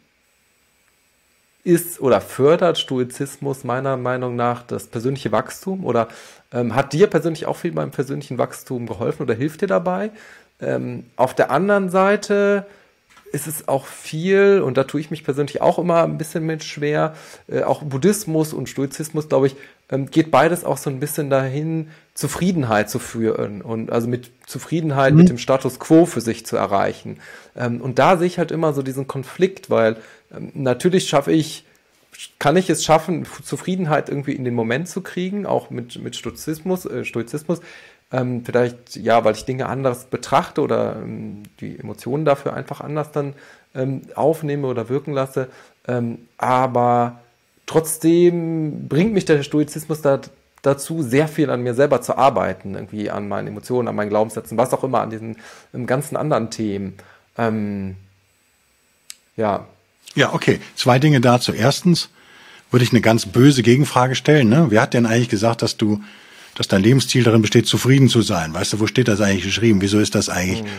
[1.63, 6.07] ist oder fördert Stoizismus meiner Meinung nach das persönliche Wachstum oder
[6.53, 10.11] ähm, hat dir persönlich auch viel beim persönlichen Wachstum geholfen oder hilft dir dabei?
[10.59, 12.65] Ähm, auf der anderen Seite
[13.31, 16.63] ist es auch viel, und da tue ich mich persönlich auch immer ein bisschen mit
[16.63, 17.15] schwer,
[17.47, 19.55] äh, auch Buddhismus und Stoizismus, glaube ich,
[19.89, 25.13] ähm, geht beides auch so ein bisschen dahin, Zufriedenheit zu führen und also mit Zufriedenheit
[25.13, 25.19] mhm.
[25.19, 27.19] mit dem Status quo für sich zu erreichen.
[27.55, 29.97] Ähm, und da sehe ich halt immer so diesen Konflikt, weil
[30.35, 31.65] ähm, natürlich schaffe ich,
[32.39, 36.85] kann ich es schaffen, Zufriedenheit irgendwie in den Moment zu kriegen, auch mit, mit Stoizismus,
[36.85, 37.61] äh, Stoizismus.
[38.11, 43.11] Ähm, vielleicht, ja, weil ich Dinge anders betrachte oder ähm, die Emotionen dafür einfach anders
[43.11, 43.33] dann
[43.75, 45.49] ähm, aufnehme oder wirken lasse.
[45.87, 47.19] Ähm, aber
[47.65, 50.21] trotzdem bringt mich der Stoizismus da,
[50.61, 54.57] dazu, sehr viel an mir selber zu arbeiten, irgendwie an meinen Emotionen, an meinen Glaubenssätzen,
[54.57, 55.35] was auch immer, an diesen
[55.85, 56.95] ganzen anderen Themen.
[57.37, 57.97] Ähm,
[59.35, 59.65] ja.
[60.15, 60.59] Ja, okay.
[60.75, 61.51] Zwei Dinge dazu.
[61.51, 62.09] Erstens
[62.71, 64.49] würde ich eine ganz böse Gegenfrage stellen.
[64.49, 64.67] Ne?
[64.69, 66.01] Wer hat denn eigentlich gesagt, dass du
[66.57, 68.51] dass dein Lebensziel darin besteht, zufrieden zu sein.
[68.51, 69.79] Weißt du, wo steht das eigentlich geschrieben?
[69.79, 70.69] Wieso ist das eigentlich, mhm.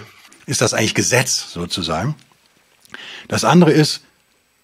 [0.47, 2.16] ist das eigentlich Gesetz sozusagen?
[3.29, 4.01] Das andere ist,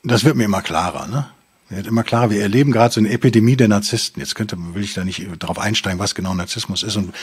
[0.03, 1.31] das wird mir immer klarer, ne?
[1.69, 4.21] Wird immer klarer, wir erleben gerade so eine Epidemie der Narzissten.
[4.21, 6.97] Jetzt könnte, will ich da nicht darauf einsteigen, was genau Narzissmus ist.
[6.97, 7.15] Und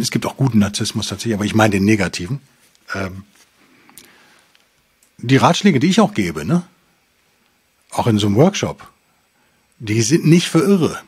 [0.00, 2.40] es gibt auch guten Narzissmus tatsächlich, aber ich meine den negativen.
[2.92, 3.22] Ähm,
[5.18, 6.64] die Ratschläge, die ich auch gebe, ne?
[7.92, 8.88] Auch in so einem Workshop,
[9.78, 11.00] die sind nicht für Irre.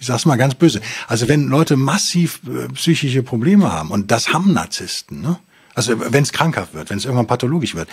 [0.00, 0.80] Ich sag's mal ganz böse.
[1.06, 5.38] Also wenn Leute massiv äh, psychische Probleme haben, und das haben Narzissten, ne?
[5.74, 7.88] Also wenn es krankhaft wird, wenn es irgendwann pathologisch wird.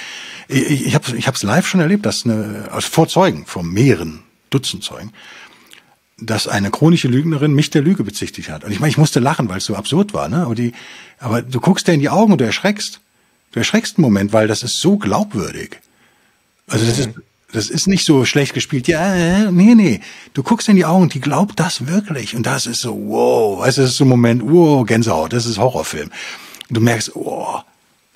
[0.47, 4.23] Ich, ich habe ich hab's live schon erlebt, dass eine, also vor Zeugen, vor mehreren
[4.49, 5.11] Dutzend Zeugen,
[6.17, 8.63] dass eine chronische Lügnerin mich der Lüge bezichtigt hat.
[8.63, 10.43] Und ich meine, ich musste lachen, weil es so absurd war, ne?
[10.43, 10.73] Aber die,
[11.19, 12.99] aber du guckst dir in die Augen und du erschreckst.
[13.51, 15.79] Du erschreckst einen Moment, weil das ist so glaubwürdig.
[16.67, 17.09] Also das ist,
[17.51, 18.87] das ist nicht so schlecht gespielt.
[18.87, 20.01] Ja, äh, nee, nee.
[20.33, 22.35] Du guckst in die Augen, die glaubt das wirklich.
[22.35, 23.59] Und das ist so, wow.
[23.59, 26.09] Weißt du, das ist so ein Moment, wow, Gänsehaut, das ist Horrorfilm.
[26.69, 27.63] Und du merkst, wow,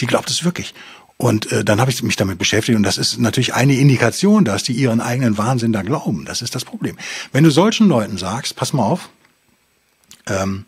[0.02, 0.74] die glaubt es wirklich.
[1.16, 4.64] Und äh, dann habe ich mich damit beschäftigt und das ist natürlich eine Indikation, dass
[4.64, 6.26] die ihren eigenen Wahnsinn da glauben.
[6.26, 6.98] Das ist das Problem.
[7.32, 9.10] Wenn du solchen Leuten sagst, pass mal auf,
[10.28, 10.66] ähm,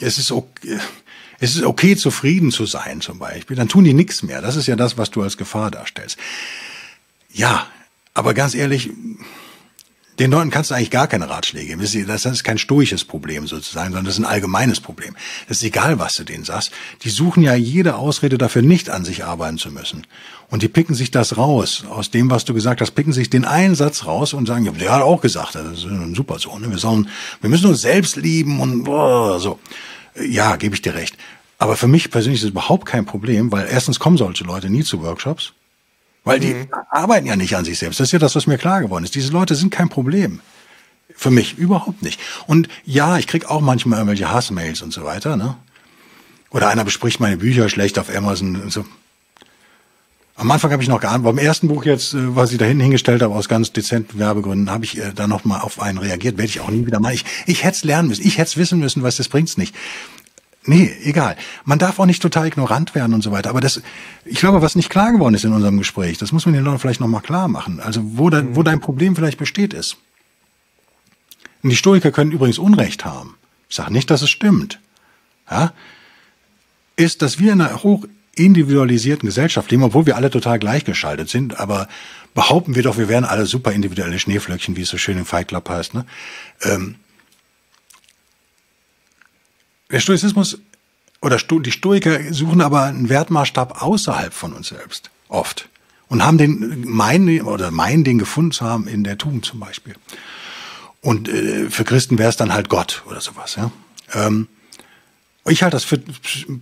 [0.00, 0.78] es ist okay,
[1.40, 4.40] es ist okay, zufrieden zu sein zum Beispiel, dann tun die nichts mehr.
[4.40, 6.18] Das ist ja das, was du als Gefahr darstellst.
[7.32, 7.66] Ja,
[8.14, 8.90] aber ganz ehrlich,
[10.18, 12.06] Den Leuten kannst du eigentlich gar keine Ratschläge geben.
[12.06, 15.14] Das ist kein stoisches Problem sozusagen, sondern das ist ein allgemeines Problem.
[15.46, 16.70] Das ist egal, was du denen sagst.
[17.02, 20.06] Die suchen ja jede Ausrede dafür, nicht an sich arbeiten zu müssen.
[20.48, 21.84] Und die picken sich das raus.
[21.90, 24.72] Aus dem, was du gesagt hast, picken sich den einen Satz raus und sagen, ja,
[24.72, 26.58] der hat auch gesagt, das ist super so.
[26.58, 26.70] Ne?
[26.70, 27.10] Wir, sollen,
[27.42, 29.58] wir müssen uns selbst lieben und boah, so.
[30.20, 31.16] Ja, gebe ich dir recht.
[31.58, 34.84] Aber für mich persönlich ist es überhaupt kein Problem, weil erstens kommen solche Leute nie
[34.84, 35.52] zu Workshops.
[36.24, 36.68] Weil die mhm.
[36.90, 38.00] arbeiten ja nicht an sich selbst.
[38.00, 39.14] Das ist ja das, was mir klar geworden ist.
[39.14, 40.40] Diese Leute sind kein Problem.
[41.14, 42.20] Für mich überhaupt nicht.
[42.46, 45.56] Und ja, ich krieg auch manchmal irgendwelche Hassmails und so weiter, ne?
[46.50, 48.84] Oder einer bespricht meine Bücher schlecht auf Amazon und so.
[50.38, 52.82] Am Anfang habe ich noch geahnt, beim ersten Buch jetzt, äh, was ich da hinten
[52.82, 56.36] hingestellt habe, aus ganz dezenten Werbegründen, habe ich äh, da noch mal auf einen reagiert.
[56.36, 57.14] Werde ich auch nie wieder machen.
[57.14, 58.26] Ich, ich hätte es lernen müssen.
[58.26, 59.74] Ich hätte es wissen müssen, was das bringt's nicht.
[60.66, 61.36] Nee, egal.
[61.64, 63.50] Man darf auch nicht total ignorant werden und so weiter.
[63.50, 63.80] Aber das,
[64.24, 66.80] ich glaube, was nicht klar geworden ist in unserem Gespräch, das muss man den Leuten
[66.80, 67.80] vielleicht nochmal klar machen.
[67.80, 69.96] Also, wo, dein, wo dein Problem vielleicht besteht ist.
[71.62, 73.36] Und die Stoiker können übrigens Unrecht haben.
[73.68, 74.80] Ich sage nicht, dass es stimmt.
[75.50, 75.72] Ja?
[76.96, 78.04] Ist, dass wir in einer hoch
[78.36, 81.88] individualisierten Gesellschaft leben, obwohl wir alle total gleichgeschaltet sind, aber
[82.34, 85.48] behaupten wir doch, wir wären alle super individuelle Schneeflöckchen, wie es so schön im Fight
[85.48, 85.94] Club heißt.
[85.94, 86.06] Ne?
[86.62, 86.96] Ähm,
[89.90, 90.58] der Stoizismus
[91.22, 95.68] oder die Stoiker suchen aber einen Wertmaßstab außerhalb von uns selbst, oft.
[96.08, 99.96] Und haben den, meinen, oder meinen den gefunden zu haben in der Tugend zum Beispiel.
[101.00, 103.72] Und äh, für Christen wäre es dann halt Gott oder sowas, ja.
[104.12, 104.46] Ähm,
[105.48, 105.98] ich halte das für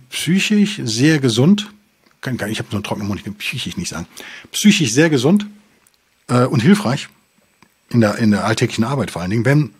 [0.09, 1.71] psychisch sehr gesund.
[2.25, 4.07] Ich habe so einen trockenen Mund, ich kann psychisch nicht sagen.
[4.51, 5.45] Psychisch sehr gesund
[6.27, 7.07] äh, und hilfreich
[7.89, 9.71] in der, in der alltäglichen Arbeit vor allen Dingen, wenn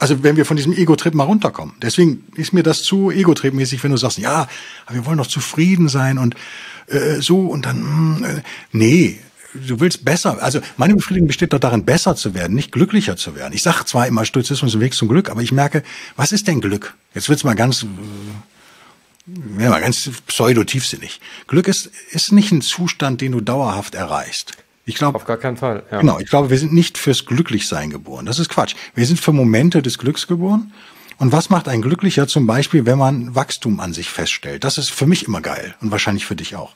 [0.00, 1.74] also wenn wir von diesem Ego-Trip mal runterkommen.
[1.82, 4.46] Deswegen ist mir das zu Ego-Trip-mäßig, wenn du sagst, ja,
[4.88, 6.36] wir wollen doch zufrieden sein und
[6.86, 8.42] äh, so und dann, mh, hm, äh,
[8.72, 9.18] nee,
[9.54, 10.42] du willst besser.
[10.42, 13.52] Also meine Befriedigung besteht doch darin, besser zu werden, nicht glücklicher zu werden.
[13.52, 15.82] Ich sage zwar immer, Stoizismus ist ein Weg zum Glück, aber ich merke,
[16.16, 16.94] was ist denn Glück?
[17.14, 21.20] Jetzt wird's mal ganz, äh, ja, mal ganz pseudo-tiefsinnig.
[21.46, 24.52] Glück ist, ist nicht ein Zustand, den du dauerhaft erreichst.
[24.84, 25.82] Ich glaube, auf gar keinen Fall.
[25.90, 26.00] Ja.
[26.00, 28.24] Genau, ich glaube, wir sind nicht fürs Glücklichsein geboren.
[28.24, 28.74] Das ist Quatsch.
[28.94, 30.72] Wir sind für Momente des Glücks geboren.
[31.18, 34.64] Und was macht ein Glücklicher zum Beispiel, wenn man Wachstum an sich feststellt?
[34.64, 36.74] Das ist für mich immer geil und wahrscheinlich für dich auch.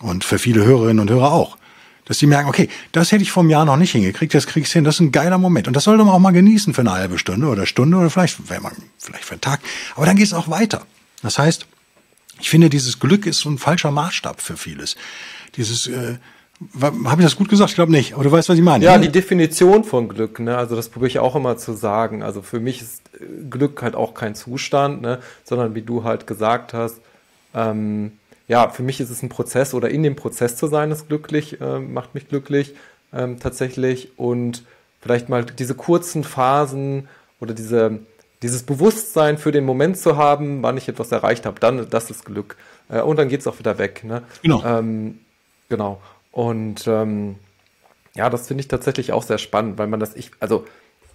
[0.00, 1.58] Und für viele Hörerinnen und Hörer auch.
[2.04, 4.72] Dass sie merken, okay, das hätte ich vor einem Jahr noch nicht hingekriegt, das kriegst
[4.72, 5.68] du hin, das ist ein geiler Moment.
[5.68, 8.50] Und das sollte man auch mal genießen für eine halbe Stunde oder Stunde oder vielleicht,
[8.50, 9.60] wenn man, vielleicht für einen Tag.
[9.94, 10.84] Aber dann geht es auch weiter.
[11.22, 11.66] Das heißt,
[12.40, 14.96] ich finde, dieses Glück ist so ein falscher Maßstab für vieles.
[15.56, 16.18] Dieses, äh,
[16.82, 17.70] habe ich das gut gesagt?
[17.70, 18.14] Ich glaube nicht.
[18.14, 18.84] Aber du weißt, was ich meine.
[18.84, 20.56] Ja, die Definition von Glück, ne?
[20.56, 22.22] Also das probiere ich auch immer zu sagen.
[22.22, 25.20] Also für mich ist äh, Glück halt auch kein Zustand, ne?
[25.44, 26.96] Sondern wie du halt gesagt hast,
[27.54, 28.12] ähm,
[28.52, 31.58] ja, für mich ist es ein Prozess oder in dem Prozess zu sein, ist glücklich,
[31.62, 32.74] äh, macht mich glücklich
[33.10, 34.18] ähm, tatsächlich.
[34.18, 34.64] Und
[35.00, 37.08] vielleicht mal diese kurzen Phasen
[37.40, 38.00] oder diese,
[38.42, 42.26] dieses Bewusstsein für den Moment zu haben, wann ich etwas erreicht habe, dann, das ist
[42.26, 42.58] Glück.
[42.90, 44.04] Äh, und dann geht es auch wieder weg.
[44.04, 44.22] Ne?
[44.42, 44.62] Genau.
[44.66, 45.20] Ähm,
[45.70, 46.02] genau.
[46.30, 47.36] Und ähm,
[48.14, 50.66] ja, das finde ich tatsächlich auch sehr spannend, weil man das, ich, also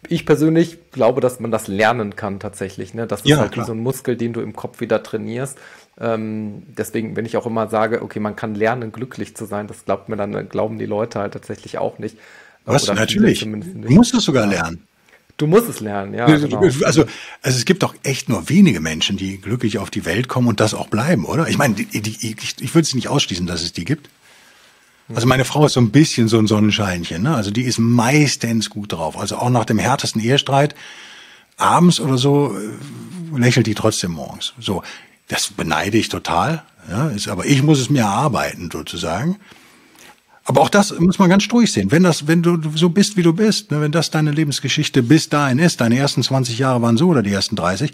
[0.07, 2.93] ich persönlich glaube, dass man das lernen kann tatsächlich.
[2.93, 3.07] Ne?
[3.07, 3.65] Das ist ja, halt klar.
[3.65, 5.57] wie so ein Muskel, den du im Kopf wieder trainierst.
[5.99, 9.85] Ähm, deswegen, wenn ich auch immer sage, okay, man kann lernen, glücklich zu sein, das
[9.85, 12.17] glaubt mir dann, glauben die Leute halt tatsächlich auch nicht.
[12.65, 12.83] Was?
[12.89, 13.39] Oder Natürlich.
[13.39, 14.87] Du musst es sogar lernen.
[15.37, 16.25] Du musst es lernen, ja.
[16.25, 16.61] Genau.
[16.61, 17.05] Also, also
[17.43, 20.73] es gibt doch echt nur wenige Menschen, die glücklich auf die Welt kommen und das
[20.73, 21.47] auch bleiben, oder?
[21.47, 24.09] Ich meine, die, die, ich, ich würde es nicht ausschließen, dass es die gibt.
[25.13, 27.23] Also meine Frau ist so ein bisschen so ein Sonnenscheinchen.
[27.23, 27.35] Ne?
[27.35, 29.17] Also die ist meistens gut drauf.
[29.17, 30.75] Also auch nach dem härtesten Ehestreit
[31.55, 34.53] abends oder so äh, lächelt die trotzdem morgens.
[34.59, 34.83] So,
[35.27, 36.63] das beneide ich total.
[36.89, 39.37] Ja, ist, aber ich muss es mir erarbeiten sozusagen.
[40.45, 41.91] Aber auch das muss man ganz stoisch sehen.
[41.91, 45.27] Wenn das, wenn du so bist, wie du bist, ne, wenn das deine Lebensgeschichte bis
[45.27, 47.91] dahin ist, deine ersten 20 Jahre waren so oder die ersten 30,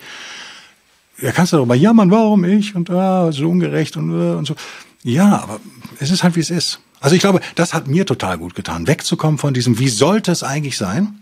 [1.20, 4.56] ja, kannst du darüber jammern, warum ich und ah, so ungerecht und, äh, und so.
[5.04, 5.60] Ja, aber
[6.00, 6.80] es ist halt, wie es ist.
[7.04, 10.42] Also ich glaube, das hat mir total gut getan, wegzukommen von diesem, wie sollte es
[10.42, 11.22] eigentlich sein?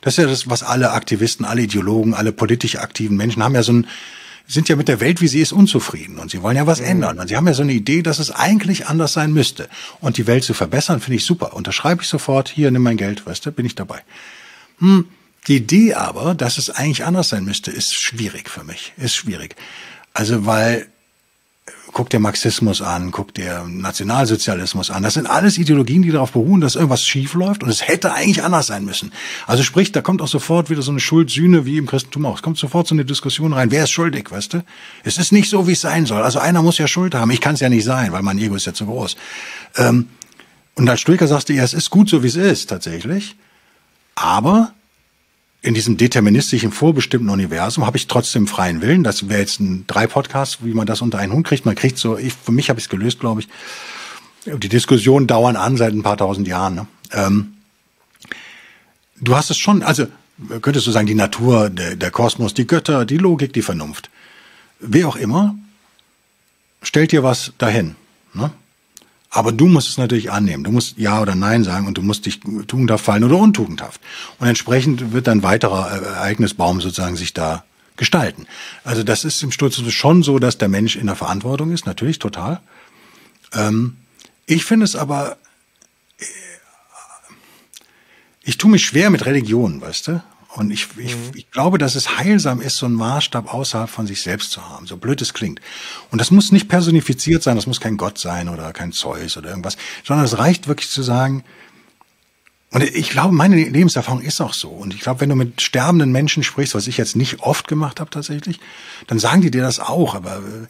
[0.00, 3.62] Das ist ja das, was alle Aktivisten, alle Ideologen, alle politisch aktiven Menschen haben ja
[3.62, 3.86] so ein,
[4.48, 6.86] sind ja mit der Welt, wie sie ist, unzufrieden und sie wollen ja was mhm.
[6.86, 7.20] ändern.
[7.20, 9.68] Und sie haben ja so eine Idee, dass es eigentlich anders sein müsste.
[10.00, 11.54] Und die Welt zu verbessern, finde ich super.
[11.54, 14.02] Unterschreibe ich sofort, hier, nimm mein Geld, weißt du, bin ich dabei.
[14.80, 15.06] Hm.
[15.46, 18.94] Die Idee aber, dass es eigentlich anders sein müsste, ist schwierig für mich.
[18.96, 19.54] Ist schwierig.
[20.12, 20.88] Also, weil
[21.92, 25.02] guck dir Marxismus an, guck dir Nationalsozialismus an.
[25.02, 28.42] Das sind alles Ideologien, die darauf beruhen, dass irgendwas schief läuft und es hätte eigentlich
[28.42, 29.12] anders sein müssen.
[29.46, 32.36] Also sprich, da kommt auch sofort wieder so eine Schuldsühne wie im Christentum auch.
[32.36, 33.70] Es kommt sofort so eine Diskussion rein.
[33.70, 34.64] Wer ist schuldig, weißt du?
[35.04, 36.22] Es ist nicht so, wie es sein soll.
[36.22, 37.30] Also einer muss ja Schuld haben.
[37.30, 39.16] Ich kann es ja nicht sein, weil mein Ego ist ja zu groß.
[39.76, 40.08] Ähm,
[40.74, 43.36] und als Stoiker sagst du, ja, es ist gut so, wie es ist, tatsächlich.
[44.14, 44.72] Aber
[45.62, 49.04] in diesem deterministischen, vorbestimmten Universum habe ich trotzdem freien Willen.
[49.04, 51.66] Das wäre jetzt ein drei Podcasts, wie man das unter einen Hund kriegt.
[51.66, 53.48] Man kriegt so, ich, für mich habe ich es gelöst, glaube ich.
[54.46, 56.74] Die Diskussionen dauern an seit ein paar tausend Jahren.
[56.76, 56.86] Ne?
[57.12, 57.54] Ähm,
[59.20, 60.06] du hast es schon, also
[60.62, 64.08] könntest du sagen, die Natur, der, der Kosmos, die Götter, die Logik, die Vernunft.
[64.78, 65.56] Wer auch immer,
[66.82, 67.96] stellt dir was dahin.
[68.32, 68.50] Ne?
[69.30, 70.64] Aber du musst es natürlich annehmen.
[70.64, 74.00] Du musst Ja oder Nein sagen und du musst dich tugendhaft fallen oder untugendhaft.
[74.38, 77.64] Und entsprechend wird ein weiterer äh, Ereignisbaum sozusagen sich da
[77.96, 78.46] gestalten.
[78.82, 82.18] Also das ist im Sturzismus schon so, dass der Mensch in der Verantwortung ist, natürlich
[82.18, 82.60] total.
[83.52, 83.98] Ähm,
[84.46, 85.36] ich finde es aber,
[86.18, 86.24] äh,
[88.42, 90.22] ich tue mich schwer mit Religion, weißt du?
[90.54, 91.30] Und ich, ich, mhm.
[91.34, 94.86] ich glaube, dass es heilsam ist, so einen Maßstab außerhalb von sich selbst zu haben,
[94.86, 95.60] so blöd es klingt.
[96.10, 99.50] Und das muss nicht personifiziert sein, das muss kein Gott sein oder kein Zeus oder
[99.50, 101.44] irgendwas, sondern es reicht wirklich zu sagen,
[102.72, 104.68] und ich glaube, meine Lebenserfahrung ist auch so.
[104.68, 107.98] Und ich glaube, wenn du mit sterbenden Menschen sprichst, was ich jetzt nicht oft gemacht
[107.98, 108.60] habe tatsächlich,
[109.08, 110.14] dann sagen die dir das auch.
[110.14, 110.66] Aber äh,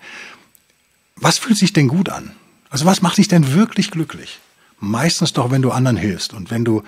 [1.17, 2.33] was fühlt sich denn gut an?
[2.71, 4.39] Also was macht dich denn wirklich glücklich?
[4.79, 6.83] Meistens doch, wenn du anderen hilfst und wenn du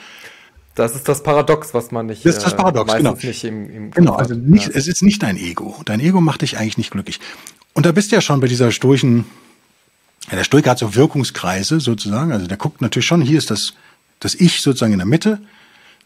[0.75, 2.25] das ist das Paradox, was man nicht.
[2.25, 3.14] Das ist das Paradox, äh, genau.
[3.14, 4.75] Nicht im, im genau, also nicht, ja.
[4.75, 5.81] es ist nicht dein Ego.
[5.85, 7.20] Dein Ego macht dich eigentlich nicht glücklich.
[7.75, 9.27] Und da bist du ja schon bei dieser stoischen,
[10.31, 12.33] ja, der Stoiker hat so Wirkungskreise sozusagen.
[12.33, 13.75] Also der guckt natürlich schon, hier ist das,
[14.20, 15.41] das Ich sozusagen in der Mitte.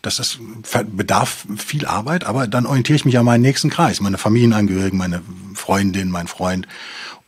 [0.02, 0.38] Das, das
[0.92, 5.22] bedarf viel Arbeit, aber dann orientiere ich mich an meinen nächsten Kreis, meine Familienangehörigen, meine
[5.54, 6.68] Freundin, mein Freund.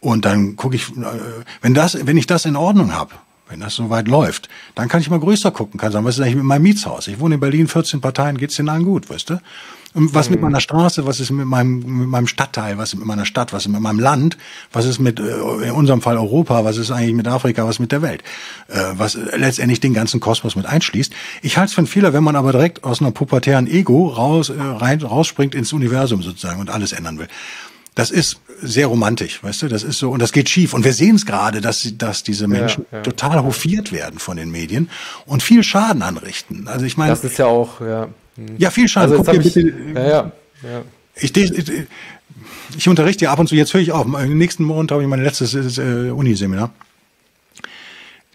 [0.01, 3.15] Und dann gucke ich, äh, wenn das, wenn ich das in Ordnung habe,
[3.49, 6.23] wenn das so weit läuft, dann kann ich mal größer gucken, kann sagen, was ist
[6.23, 7.09] eigentlich mit meinem Mietshaus?
[7.09, 9.41] Ich wohne in Berlin, 14 Parteien, geht's den allen gut, weißt du?
[9.95, 10.45] Und was mit mhm.
[10.45, 13.63] meiner Straße, was ist mit meinem, mit meinem Stadtteil, was ist mit meiner Stadt, was
[13.63, 14.37] ist mit meinem Land,
[14.71, 17.91] was ist mit, äh, in unserem Fall Europa, was ist eigentlich mit Afrika, was mit
[17.91, 18.23] der Welt,
[18.69, 21.13] äh, was letztendlich den ganzen Kosmos mit einschließt.
[21.41, 24.51] Ich halte es für einen Fehler, wenn man aber direkt aus einer pubertären Ego raus,
[24.51, 27.29] äh, rein, rausspringt ins Universum sozusagen und alles ändern will
[27.95, 30.75] das ist sehr romantisch, weißt du, das ist so, und das geht schief.
[30.75, 33.03] Und wir sehen es gerade, dass, dass diese Menschen ja, ja.
[33.03, 34.91] total hofiert werden von den Medien
[35.27, 36.69] und viel Schaden anrichten.
[36.69, 37.11] Also ich meine.
[37.11, 38.09] Das ist ja auch, ja.
[38.37, 38.57] Hm.
[38.59, 39.13] Ja, viel Schaden.
[39.13, 40.33] Also Guck dir bitte, ja, ja,
[40.63, 40.83] ja.
[41.15, 41.73] Ich, ich,
[42.77, 44.07] ich unterrichte ja ab und zu, jetzt höre ich auf.
[44.07, 46.71] Im nächsten Monat habe ich mein letztes äh, Uniseminar.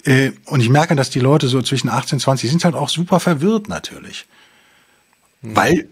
[0.05, 2.89] Äh, und ich merke, dass die Leute so zwischen 18 und 20 sind halt auch
[2.89, 4.25] super verwirrt natürlich.
[5.41, 5.55] Mhm.
[5.55, 5.87] Weil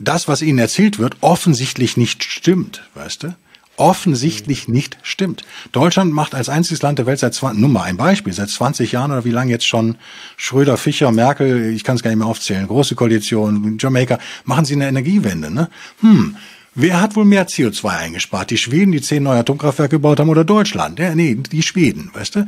[0.00, 3.34] das, was ihnen erzählt wird, offensichtlich nicht stimmt, weißt du?
[3.76, 5.42] Offensichtlich nicht stimmt.
[5.72, 8.92] Deutschland macht als einziges Land der Welt seit 20, nur mal ein Beispiel, seit 20
[8.92, 9.96] Jahren oder wie lange jetzt schon
[10.36, 14.74] Schröder, Fischer, Merkel, ich kann es gar nicht mehr aufzählen, große Koalition, Jamaika, machen sie
[14.74, 15.70] eine Energiewende, ne?
[16.00, 16.36] Hm,
[16.74, 18.50] Wer hat wohl mehr CO2 eingespart?
[18.50, 21.00] Die Schweden, die zehn neue Atomkraftwerke gebaut haben oder Deutschland?
[21.00, 22.46] Ja, nee, die Schweden, weißt du?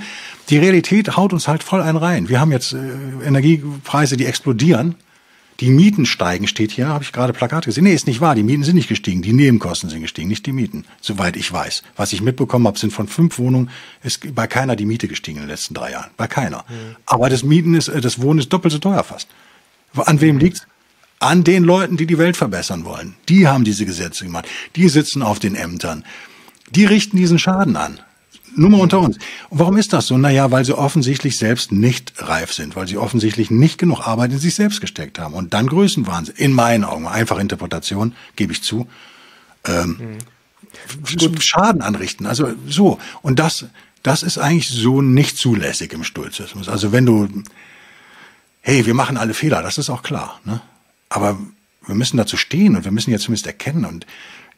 [0.48, 2.28] Die Realität haut uns halt voll ein rein.
[2.28, 2.78] Wir haben jetzt äh,
[3.26, 4.94] Energiepreise, die explodieren.
[5.62, 7.84] Die Mieten steigen, steht hier, habe ich gerade Plakat gesehen.
[7.84, 8.34] Nee, ist nicht wahr.
[8.34, 9.22] Die Mieten sind nicht gestiegen.
[9.22, 10.84] Die Nebenkosten sind gestiegen, nicht die Mieten.
[11.00, 11.84] Soweit ich weiß.
[11.94, 13.70] Was ich mitbekommen habe, sind von fünf Wohnungen,
[14.02, 16.10] ist bei keiner die Miete gestiegen in den letzten drei Jahren.
[16.16, 16.64] Bei keiner.
[16.68, 16.96] Mhm.
[17.06, 19.28] Aber das Mieten ist, äh, das Wohnen ist doppelt so teuer fast.
[19.94, 20.66] An wem liegt's?
[21.20, 23.14] An den Leuten, die die Welt verbessern wollen.
[23.28, 24.48] Die haben diese Gesetze gemacht.
[24.74, 26.04] Die sitzen auf den Ämtern.
[26.70, 28.00] Die richten diesen Schaden an.
[28.54, 29.16] Nur mal unter uns.
[29.50, 30.18] Und warum ist das so?
[30.18, 34.38] Naja, weil sie offensichtlich selbst nicht reif sind, weil sie offensichtlich nicht genug Arbeit in
[34.38, 35.34] sich selbst gesteckt haben.
[35.34, 36.34] Und dann Größenwahnsinn.
[36.36, 38.86] In meinen Augen, einfache Interpretation, gebe ich zu.
[39.64, 40.18] Ähm,
[41.06, 41.40] mhm.
[41.40, 42.26] Schaden anrichten.
[42.26, 42.98] Also so.
[43.22, 43.66] Und das,
[44.02, 46.68] das ist eigentlich so nicht zulässig im Stoizismus.
[46.68, 47.28] Also wenn du,
[48.60, 50.40] hey, wir machen alle Fehler, das ist auch klar.
[50.44, 50.60] Ne?
[51.08, 51.38] Aber
[51.86, 54.06] wir müssen dazu stehen und wir müssen jetzt zumindest erkennen und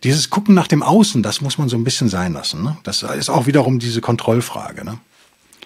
[0.03, 2.63] dieses Gucken nach dem Außen, das muss man so ein bisschen sein lassen.
[2.63, 2.77] Ne?
[2.83, 4.85] Das ist auch wiederum diese Kontrollfrage.
[4.85, 4.99] Ne?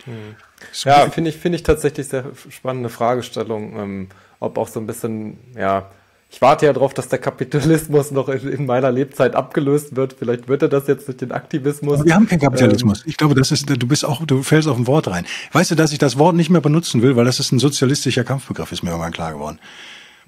[0.05, 0.37] Hm.
[0.85, 4.09] Ja, finde ich, finde ich tatsächlich sehr spannende Fragestellung, ähm,
[4.41, 5.89] ob auch so ein bisschen, ja,
[6.31, 10.15] ich warte ja darauf, dass der Kapitalismus noch in, in, meiner Lebzeit abgelöst wird.
[10.19, 12.01] Vielleicht wird er das jetzt durch den Aktivismus.
[12.01, 13.01] Aber wir haben keinen Kapitalismus.
[13.01, 15.25] Ähm, ich glaube, das ist, du bist auch, du fällst auf ein Wort rein.
[15.53, 18.25] Weißt du, dass ich das Wort nicht mehr benutzen will, weil das ist ein sozialistischer
[18.25, 19.59] Kampfbegriff, ist mir irgendwann klar geworden.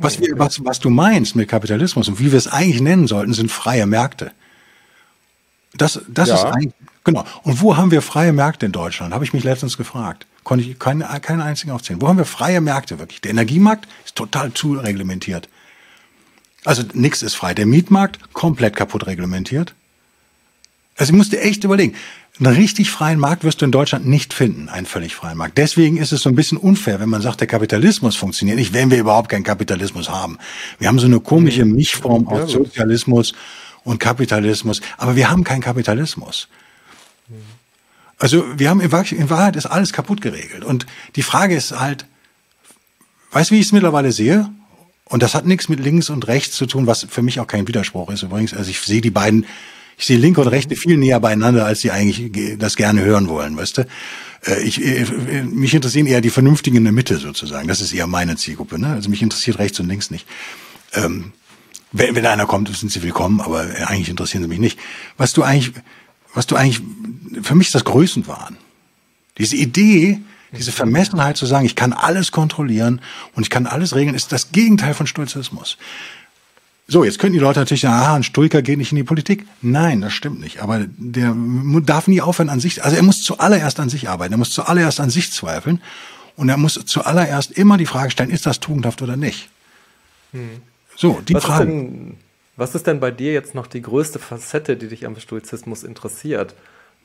[0.03, 3.35] Was, wir, was, was du meinst mit Kapitalismus und wie wir es eigentlich nennen sollten,
[3.35, 4.33] sind freie Märkte.
[5.75, 6.37] Das, das ja.
[6.37, 6.73] ist eigentlich,
[7.05, 7.25] genau.
[7.43, 9.13] Und wo haben wir freie Märkte in Deutschland?
[9.13, 10.27] Habe ich mich letztens gefragt.
[10.43, 12.01] Konnte ich keinen, keinen einzigen aufzählen.
[12.01, 13.21] Wo haben wir freie Märkte wirklich?
[13.21, 15.49] Der Energiemarkt ist total zu reglementiert.
[16.65, 17.55] Also nichts ist frei.
[17.55, 19.75] Der Mietmarkt komplett kaputt reglementiert.
[20.97, 21.95] Also ich musste echt überlegen.
[22.41, 25.59] Einen richtig freien Markt wirst du in Deutschland nicht finden, einen völlig freien Markt.
[25.59, 28.91] Deswegen ist es so ein bisschen unfair, wenn man sagt, der Kapitalismus funktioniert nicht, wenn
[28.91, 30.39] wir überhaupt keinen Kapitalismus haben.
[30.79, 31.75] Wir haben so eine komische mhm.
[31.75, 33.35] Mischform aus Sozialismus
[33.85, 36.49] und Kapitalismus, aber wir haben keinen Kapitalismus.
[38.17, 40.65] Also wir haben in Wahrheit ist alles kaputt geregelt.
[40.65, 40.87] Und
[41.17, 42.07] die Frage ist halt,
[43.33, 44.49] weißt du, wie ich es mittlerweile sehe?
[45.05, 47.69] Und das hat nichts mit links und rechts zu tun, was für mich auch kein
[47.69, 48.55] Widerspruch ist übrigens.
[48.55, 49.45] Also ich sehe die beiden,
[50.01, 53.55] ich sehe linke und rechte viel näher beieinander, als sie eigentlich das gerne hören wollen,
[53.59, 53.87] weißt du?
[54.47, 57.69] Äh, ich, äh, mich interessieren eher die Vernünftigen in der Mitte sozusagen.
[57.69, 58.79] Das ist eher meine Zielgruppe.
[58.79, 58.89] Ne?
[58.89, 60.27] Also mich interessiert rechts und links nicht.
[60.95, 61.33] Ähm,
[61.93, 64.79] wenn, wenn einer kommt, sind sie willkommen, aber eigentlich interessieren sie mich nicht.
[65.19, 65.75] Was du eigentlich,
[66.33, 66.81] was du eigentlich,
[67.43, 68.57] für mich ist das Größenwahn.
[69.37, 70.19] Diese Idee,
[70.57, 73.03] diese Vermessenheit zu sagen, ich kann alles kontrollieren
[73.35, 75.77] und ich kann alles regeln, ist das Gegenteil von Stoizismus.
[76.91, 79.47] So, jetzt könnten die Leute natürlich sagen, aha, ein Stoiker geht nicht in die Politik.
[79.63, 80.61] Nein, das stimmt nicht.
[80.61, 81.37] Aber der
[81.87, 84.99] darf nie aufhören an sich, also er muss zuallererst an sich arbeiten, er muss zuallererst
[84.99, 85.81] an sich zweifeln
[86.35, 89.49] und er muss zuallererst immer die Frage stellen, ist das tugendhaft oder nicht?
[90.33, 90.63] Hm.
[90.97, 91.63] So, die was Frage.
[91.63, 92.17] Ist denn,
[92.57, 96.57] was ist denn bei dir jetzt noch die größte Facette, die dich am Stoizismus interessiert?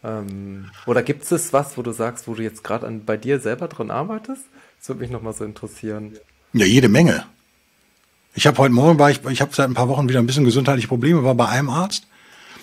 [0.03, 3.67] Ähm, oder gibt es was, wo du sagst, wo du jetzt gerade bei dir selber
[3.67, 4.45] dran arbeitest?
[4.79, 6.13] Das würde mich nochmal so interessieren.
[6.53, 7.25] Ja, jede Menge.
[8.35, 10.43] Ich habe heute Morgen war ich, ich habe seit ein paar Wochen wieder ein bisschen
[10.43, 12.05] gesundheitliche Probleme, war bei einem Arzt.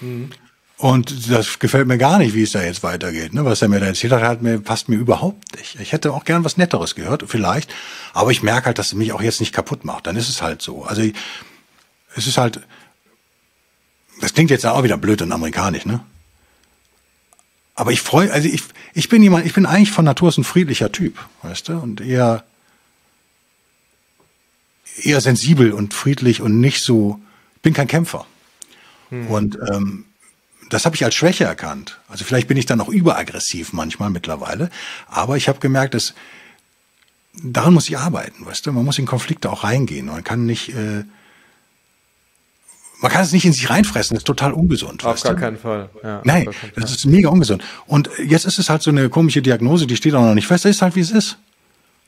[0.01, 0.31] Mhm.
[0.77, 3.33] Und das gefällt mir gar nicht, wie es da jetzt weitergeht.
[3.33, 3.45] Ne?
[3.45, 5.79] Was er mir da erzählt hat, hat mir, passt mir überhaupt nicht.
[5.81, 7.73] Ich hätte auch gern was Netteres gehört, vielleicht.
[8.13, 10.07] Aber ich merke halt, dass es mich auch jetzt nicht kaputt macht.
[10.07, 10.85] Dann ist es halt so.
[10.85, 11.03] Also
[12.17, 12.61] es ist halt,
[14.21, 16.01] das klingt jetzt auch wieder blöd und amerikanisch, ne?
[17.75, 18.63] Aber ich freue, also ich,
[18.93, 22.01] ich bin jemand, ich bin eigentlich von Natur aus ein friedlicher Typ, weißt du, und
[22.01, 22.45] eher,
[24.97, 27.21] eher sensibel und friedlich und nicht so,
[27.63, 28.27] bin kein Kämpfer.
[29.11, 29.27] Hm.
[29.29, 30.05] Und ähm,
[30.71, 32.01] das habe ich als Schwäche erkannt.
[32.09, 34.71] Also vielleicht bin ich dann auch überaggressiv manchmal mittlerweile,
[35.07, 36.15] aber ich habe gemerkt, dass
[37.43, 40.07] daran muss ich arbeiten, weißt du, man muss in Konflikte auch reingehen.
[40.07, 41.05] Man kann nicht äh,
[43.03, 45.05] man kann es nicht in sich reinfressen, das ist total ungesund.
[45.05, 45.41] Auf gar du?
[45.41, 45.91] keinen Fall.
[46.05, 47.65] Ja, Nein, das ist mega ungesund.
[47.87, 50.65] Und jetzt ist es halt so eine komische Diagnose, die steht auch noch nicht fest,
[50.65, 51.37] das ist halt wie es ist.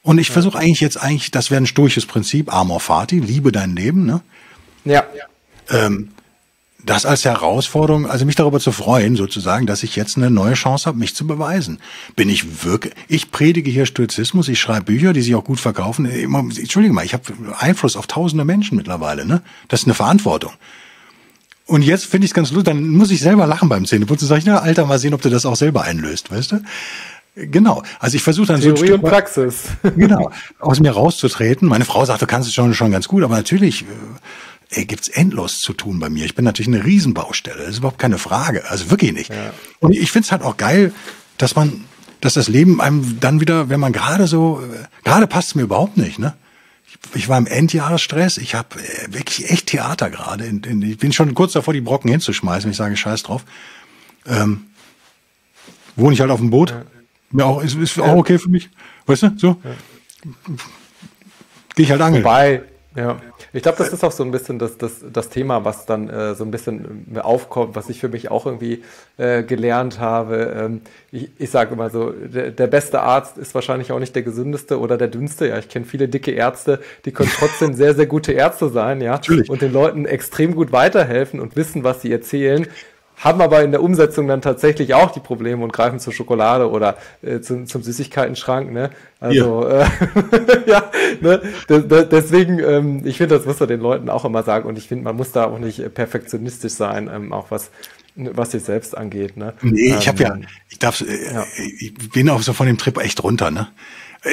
[0.04, 0.34] Und ich ja.
[0.34, 4.20] versuche eigentlich jetzt eigentlich, das wäre ein stoisches Prinzip, Amor Fati, liebe dein Leben, ne?
[4.84, 5.02] Ja.
[5.70, 6.10] Ähm,
[6.84, 10.84] das als Herausforderung, also mich darüber zu freuen, sozusagen, dass ich jetzt eine neue Chance
[10.84, 11.78] habe, mich zu beweisen.
[12.16, 16.04] Bin ich wirklich, ich predige hier Stoizismus, ich schreibe Bücher, die sich auch gut verkaufen.
[16.04, 17.24] Entschuldige mal, ich habe
[17.58, 19.40] Einfluss auf tausende Menschen mittlerweile, ne?
[19.68, 20.52] Das ist eine Verantwortung.
[21.66, 24.28] Und jetzt finde ich es ganz lustig, dann muss ich selber lachen beim Zähneputzen.
[24.28, 26.60] Sag ich, na, Alter, mal sehen, ob du das auch selber einlöst, weißt du?
[27.34, 27.82] Genau.
[27.98, 29.64] Also ich versuche dann Theorie so ein Stück und Praxis.
[29.96, 30.30] genau.
[30.60, 31.68] Aus mir rauszutreten.
[31.68, 35.08] Meine Frau sagt, du kannst es schon, schon ganz gut, aber natürlich äh, ey, gibt's
[35.08, 36.24] endlos zu tun bei mir.
[36.24, 37.58] Ich bin natürlich eine Riesenbaustelle.
[37.58, 38.68] Das ist überhaupt keine Frage.
[38.70, 39.30] Also wirklich nicht.
[39.30, 39.52] Ja.
[39.80, 40.92] Und ich finde es halt auch geil,
[41.38, 41.84] dass man,
[42.20, 45.62] dass das Leben einem dann wieder, wenn man gerade so, äh, gerade passt es mir
[45.62, 46.34] überhaupt nicht, ne?
[47.14, 48.38] ich war im Endjahresstress.
[48.38, 50.46] Ich habe äh, wirklich echt Theater gerade.
[50.46, 52.70] Ich bin schon kurz davor, die Brocken hinzuschmeißen.
[52.70, 53.44] Ich sage Scheiß drauf.
[54.26, 54.66] Ähm,
[55.96, 56.74] wohne ich halt auf dem Boot.
[57.34, 57.44] Ja.
[57.44, 58.70] Mir auch, ist, ist auch okay für mich.
[59.06, 59.48] Weißt du, so.
[59.48, 59.70] Ja.
[61.74, 62.24] Gehe ich halt angeln.
[62.24, 62.62] Wobei,
[62.96, 63.16] ja,
[63.52, 66.34] ich glaube, das ist auch so ein bisschen das, das, das Thema, was dann äh,
[66.36, 68.82] so ein bisschen aufkommt, was ich für mich auch irgendwie
[69.16, 70.54] äh, gelernt habe.
[70.56, 70.80] Ähm,
[71.10, 74.78] ich ich sage immer so, der, der, beste Arzt ist wahrscheinlich auch nicht der gesündeste
[74.78, 75.48] oder der dünnste.
[75.48, 79.12] Ja, ich kenne viele dicke Ärzte, die können trotzdem sehr, sehr gute Ärzte sein, ja,
[79.12, 79.50] Natürlich.
[79.50, 82.66] und den Leuten extrem gut weiterhelfen und wissen, was sie erzählen
[83.16, 86.96] haben aber in der Umsetzung dann tatsächlich auch die Probleme und greifen zur Schokolade oder
[87.22, 88.72] äh, zum, zum Süßigkeitenschrank.
[88.72, 88.90] Ne?
[89.20, 89.86] Also ja, äh,
[90.66, 90.90] ja
[91.20, 91.40] ne?
[92.10, 95.04] deswegen, ähm, ich finde, das muss man den Leuten auch immer sagen und ich finde,
[95.04, 97.70] man muss da auch nicht perfektionistisch sein, ähm, auch was
[98.16, 99.36] was sich selbst angeht.
[99.36, 99.54] Ne?
[99.62, 101.44] Nee, ich habe ja, ähm, ich darf, äh, ja.
[101.78, 103.50] ich bin auch so von dem Trip echt runter.
[103.50, 103.68] Ne?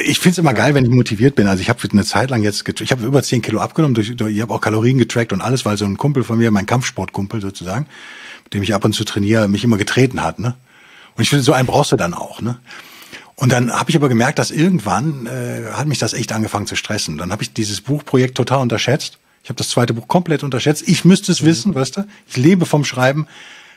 [0.04, 0.56] Ich find's immer ja.
[0.56, 1.48] geil, wenn ich motiviert bin.
[1.48, 4.34] Also ich habe eine Zeit lang jetzt, ich habe über zehn Kilo abgenommen, durch, durch,
[4.34, 7.40] ich habe auch Kalorien getrackt und alles, weil so ein Kumpel von mir, mein Kampfsportkumpel
[7.40, 7.86] sozusagen,
[8.52, 10.38] dem ich ab und zu trainiere, mich immer getreten hat.
[10.38, 10.54] Ne?
[11.16, 12.40] Und ich finde, so einen brauchst du dann auch.
[12.40, 12.58] Ne?
[13.34, 16.76] Und dann habe ich aber gemerkt, dass irgendwann äh, hat mich das echt angefangen zu
[16.76, 17.18] stressen.
[17.18, 19.18] Dann habe ich dieses Buchprojekt total unterschätzt.
[19.42, 20.84] Ich habe das zweite Buch komplett unterschätzt.
[20.86, 21.46] Ich müsste es mhm.
[21.46, 22.04] wissen, weißt du?
[22.28, 23.26] Ich lebe vom Schreiben.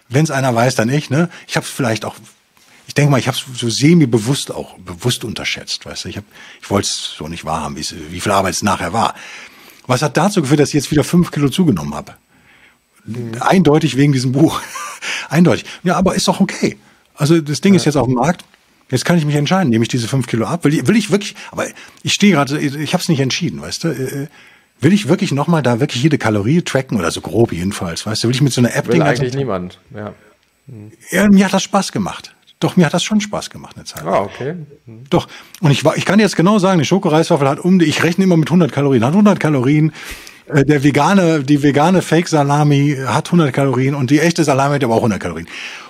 [0.08, 1.10] Wenn es einer weiß, dann ich.
[1.10, 1.30] Ne?
[1.48, 2.16] Ich habe es vielleicht auch,
[2.88, 5.86] ich denke mal, ich habe es so semi-bewusst auch bewusst unterschätzt.
[5.86, 6.10] Weißt du?
[6.10, 6.26] Ich, hab,
[6.62, 9.16] ich wollte es so nicht wahrhaben, wie viel Arbeit es nachher war.
[9.88, 12.16] Was hat dazu geführt, dass ich jetzt wieder fünf Kilo zugenommen habe?
[13.40, 14.62] Eindeutig wegen diesem Buch.
[15.30, 15.66] Eindeutig.
[15.84, 16.78] Ja, aber ist doch okay.
[17.16, 17.78] Also das Ding ja.
[17.78, 18.44] ist jetzt auf dem Markt.
[18.90, 20.64] Jetzt kann ich mich entscheiden, nehme ich diese fünf Kilo ab?
[20.64, 21.66] Will ich, will ich wirklich, aber
[22.04, 23.88] ich stehe gerade, ich habe es nicht entschieden, weißt du?
[23.88, 24.28] Äh, äh,
[24.80, 28.28] will ich wirklich nochmal da wirklich jede Kalorie tracken oder so grob jedenfalls, weißt du?
[28.28, 30.14] Will ich mit so einer App Will eigentlich niemand, ja.
[31.12, 32.36] Ja, mir hat das Spaß gemacht.
[32.60, 34.04] Doch, mir hat das schon Spaß gemacht eine Zeit.
[34.04, 34.56] Ah, okay.
[34.86, 35.04] Mhm.
[35.10, 35.28] Doch.
[35.62, 38.48] Und ich, ich kann jetzt genau sagen, eine Schokoreiswaffel hat um, ich rechne immer mit
[38.48, 39.94] 100 Kalorien, hat 100 Kalorien,
[40.48, 45.00] der vegane, die vegane Fake-Salami hat 100 Kalorien und die echte Salami hat aber auch
[45.00, 45.48] 100 Kalorien.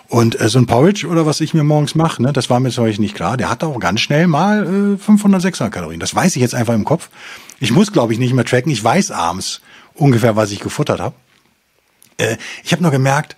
[0.08, 2.70] Und äh, so ein Porridge oder was ich mir morgens mache, ne, das war mir
[2.70, 3.38] zum Beispiel nicht klar.
[3.38, 6.00] Der hat auch ganz schnell mal äh, 500, 600 Kalorien.
[6.00, 7.10] Das weiß ich jetzt einfach im Kopf.
[7.60, 8.72] Ich muss, glaube ich, nicht mehr tracken.
[8.72, 9.62] Ich weiß abends
[9.94, 11.16] ungefähr, was ich gefuttert habe.
[12.18, 13.36] Äh, ich habe nur gemerkt,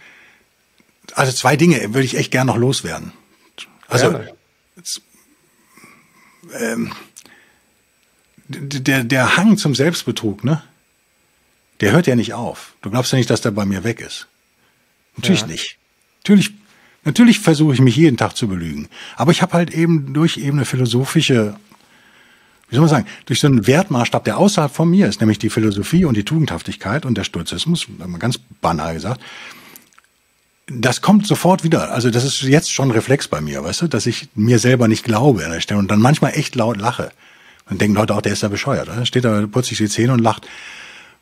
[1.16, 3.14] also zwei Dinge würde ich echt gern noch loswerden.
[3.88, 4.20] Also
[4.76, 5.02] jetzt,
[6.60, 6.92] ähm,
[8.50, 10.62] der, der Hang zum Selbstbetrug, ne?
[11.82, 12.74] Der hört ja nicht auf.
[12.82, 14.28] Du glaubst ja nicht, dass der bei mir weg ist.
[15.16, 15.48] Natürlich ja.
[15.48, 15.78] nicht.
[16.20, 16.52] Natürlich,
[17.04, 18.88] natürlich versuche ich mich jeden Tag zu belügen.
[19.16, 21.56] Aber ich habe halt eben durch eben eine philosophische,
[22.70, 25.50] wie soll man sagen, durch so einen Wertmaßstab, der außerhalb von mir ist, nämlich die
[25.50, 27.88] Philosophie und die Tugendhaftigkeit und der Stoizismus,
[28.20, 29.22] ganz banal gesagt,
[30.70, 31.92] das kommt sofort wieder.
[31.94, 35.04] Also das ist jetzt schon Reflex bei mir, weißt du, dass ich mir selber nicht
[35.04, 37.12] glaube an der Stelle und dann manchmal echt laut lache.
[37.70, 38.88] Und denken Leute auch, der ist ja bescheuert.
[38.90, 39.06] Oder?
[39.06, 40.48] Steht da, putzt sich die Zähne und lacht.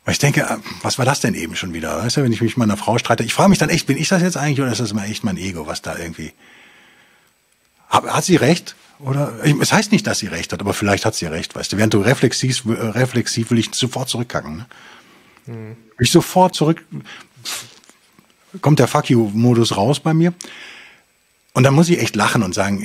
[0.06, 1.98] Weil ich denke, äh, was war das denn eben schon wieder?
[1.98, 3.98] Weißt du, wenn ich mich mit meiner Frau streite, ich frage mich dann echt, bin
[3.98, 6.32] ich das jetzt eigentlich oder ist das mal echt mein Ego, was da irgendwie.
[7.88, 8.76] Hat, sie recht?
[9.00, 11.76] Oder es heißt nicht, dass sie recht hat, aber vielleicht hat sie recht, weißt du.
[11.76, 14.56] Während du reflexiv, reflexiv will ich sofort zurückkacken.
[14.56, 14.66] Ne?
[15.46, 15.76] Hm.
[15.98, 16.84] Ich sofort zurück.
[18.60, 20.32] Kommt der Fuck you-Modus raus bei mir.
[21.52, 22.80] Und da muss ich echt lachen und sagen,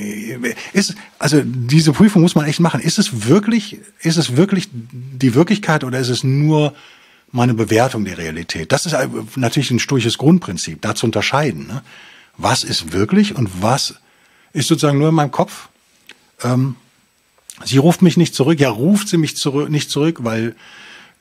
[0.72, 2.80] ist, also diese Prüfung muss man echt machen.
[2.80, 6.74] Ist es wirklich, ist es wirklich die Wirklichkeit oder ist es nur
[7.32, 8.70] meine Bewertung der Realität?
[8.72, 8.94] Das ist
[9.36, 11.66] natürlich ein sturches Grundprinzip, da zu unterscheiden.
[11.66, 11.82] Ne?
[12.36, 13.94] Was ist wirklich und was
[14.52, 15.68] ist sozusagen nur in meinem Kopf?
[16.42, 16.76] Ähm,
[17.64, 18.60] sie ruft mich nicht zurück.
[18.60, 20.54] Ja, ruft sie mich zurück, nicht zurück, weil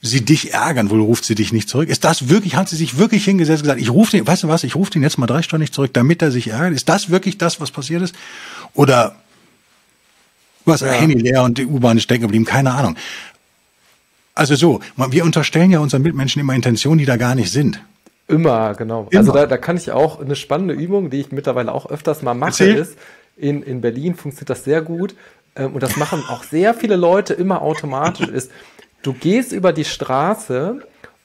[0.02, 1.88] sie dich ärgern, wohl ruft sie dich nicht zurück.
[1.88, 4.48] Ist das wirklich, hat sie sich wirklich hingesetzt und gesagt, ich rufe den, weißt du
[4.48, 6.74] was, ich rufe den jetzt mal drei Stunden nicht zurück, damit er sich ärgert?
[6.74, 8.16] Ist das wirklich das, was passiert ist?
[8.74, 9.16] Oder
[10.66, 10.92] was, ja.
[10.92, 12.96] Handy leer und die U-Bahn ist stecken geblieben, keine Ahnung.
[14.34, 17.82] Also so, wir unterstellen ja unseren Mitmenschen immer Intentionen, die da gar nicht sind.
[18.28, 19.08] Immer, genau.
[19.10, 19.20] Immer.
[19.20, 22.34] Also da, da kann ich auch eine spannende Übung, die ich mittlerweile auch öfters mal
[22.34, 22.76] mache, Erzähl.
[22.76, 22.98] ist,
[23.36, 25.16] in, in Berlin funktioniert das sehr gut.
[25.56, 28.52] Ähm, und das machen auch sehr viele Leute immer automatisch, ist,
[29.02, 30.80] Du gehst über die Straße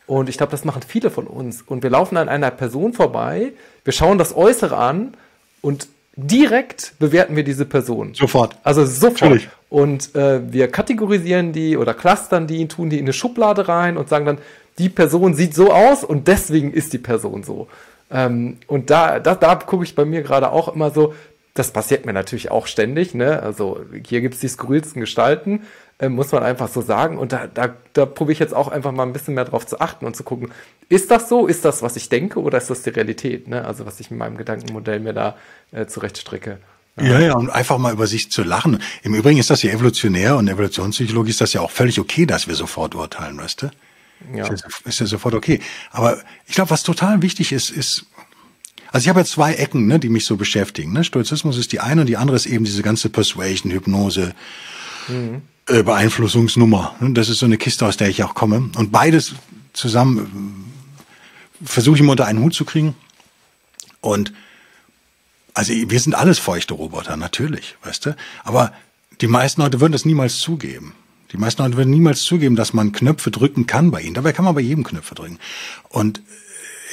[0.07, 1.62] und ich glaube, das machen viele von uns.
[1.62, 3.53] Und wir laufen an einer Person vorbei,
[3.85, 5.15] wir schauen das Äußere an
[5.61, 8.15] und direkt bewerten wir diese Person.
[8.15, 8.57] Sofort.
[8.65, 9.23] Also sofort.
[9.23, 9.49] Natürlich.
[9.69, 14.09] Und äh, wir kategorisieren die oder clustern die, tun die in eine Schublade rein und
[14.09, 14.39] sagen dann,
[14.79, 17.69] die Person sieht so aus und deswegen ist die Person so.
[18.11, 21.15] Ähm, und da, da, da gucke ich bei mir gerade auch immer so,
[21.55, 23.15] das passiert mir natürlich auch ständig.
[23.15, 23.43] Ne?
[23.43, 25.63] Also hier gibt es die skurrilsten Gestalten
[25.98, 27.18] äh, muss man einfach so sagen.
[27.18, 29.81] Und da, da, da probiere ich jetzt auch einfach mal ein bisschen mehr drauf zu
[29.81, 30.52] achten und zu gucken,
[30.89, 31.47] ist das so?
[31.47, 33.48] Ist das, was ich denke, oder ist das die Realität?
[33.48, 33.64] Ne?
[33.64, 35.36] Also was ich in meinem Gedankenmodell mir da
[35.73, 36.59] äh, zurechtstricke.
[36.98, 38.81] Ja, ja, und einfach mal über sich zu lachen.
[39.02, 42.48] Im Übrigen ist das ja evolutionär und Evolutionspsychologie ist das ja auch völlig okay, dass
[42.48, 43.70] wir sofort urteilen, weißt du?
[44.35, 44.47] Ja.
[44.47, 45.60] Ist, ja, ist ja sofort okay.
[45.90, 46.16] Aber
[46.47, 48.06] ich glaube, was total wichtig ist, ist,
[48.93, 50.94] also ich habe ja zwei Ecken, ne, die mich so beschäftigen.
[50.94, 51.05] Ne?
[51.05, 54.35] Stoizismus ist die eine und die andere ist eben diese ganze Persuasion, Hypnose,
[55.09, 56.95] mhm äh, Beeinflussungsnummer.
[57.01, 58.71] Das ist so eine Kiste, aus der ich auch komme.
[58.77, 59.35] Und beides
[59.73, 60.73] zusammen
[61.61, 62.95] äh, versuche ich immer unter einen Hut zu kriegen.
[64.01, 64.33] Und
[65.55, 68.17] also wir sind alles feuchte Roboter, natürlich, weißt du.
[68.45, 68.73] Aber
[69.21, 70.95] die meisten Leute würden das niemals zugeben.
[71.33, 74.15] Die meisten Leute würden niemals zugeben, dass man Knöpfe drücken kann bei ihnen.
[74.15, 75.39] Dabei kann man bei jedem Knöpfe drücken.
[75.89, 76.21] Und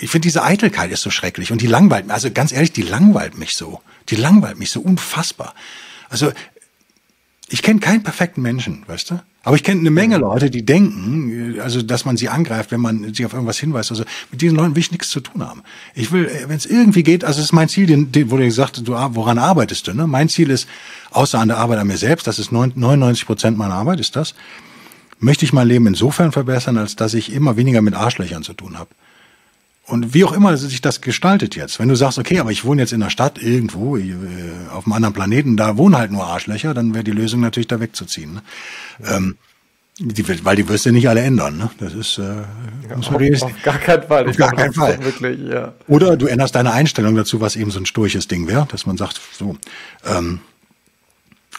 [0.02, 1.52] ich finde, diese Eitelkeit ist so schrecklich.
[1.52, 3.82] Und die langweilt also ganz ehrlich, die langweilt mich so.
[4.10, 5.54] Die langweilt mich so unfassbar.
[6.10, 6.32] Also
[7.54, 9.20] ich kenne keinen perfekten Menschen, weißt du?
[9.44, 10.22] Aber ich kenne eine Menge mhm.
[10.22, 13.92] Leute, die denken, also dass man sie angreift, wenn man sie auf irgendwas hinweist.
[13.92, 15.62] Also mit diesen Leuten will ich nichts zu tun haben.
[15.94, 18.38] Ich will, äh, wenn es irgendwie geht, also es ist mein Ziel, den, den, wo
[18.38, 19.94] du gesagt hast, du, woran arbeitest du?
[19.94, 20.08] Ne?
[20.08, 20.68] Mein Ziel ist,
[21.12, 24.34] außer an der Arbeit an mir selbst, das ist 99 Prozent meiner Arbeit, ist das,
[25.20, 28.80] möchte ich mein Leben insofern verbessern, als dass ich immer weniger mit Arschlöchern zu tun
[28.80, 28.90] habe.
[29.86, 31.78] Und wie auch immer sich das gestaltet jetzt.
[31.78, 34.14] Wenn du sagst, okay, aber ich wohne jetzt in der Stadt irgendwo äh,
[34.72, 37.82] auf einem anderen Planeten, da wohnen halt nur Arschlöcher, dann wäre die Lösung natürlich da
[37.82, 38.36] wegzuziehen.
[38.36, 38.42] Ne?
[39.04, 39.18] Ja.
[39.18, 39.36] Ähm,
[40.00, 41.58] die, weil die wirst du nicht alle ändern.
[41.58, 41.70] Ne?
[41.78, 44.28] Das ist äh, ja, muss man auf, auf gar keinen Fall.
[44.28, 45.04] Auf gar keinen Fall.
[45.04, 45.74] Wirklich, ja.
[45.88, 48.98] Oder du änderst deine Einstellung dazu, was eben so ein sturches Ding wäre, dass man
[48.98, 49.58] sagt, so.
[50.06, 50.40] Ähm,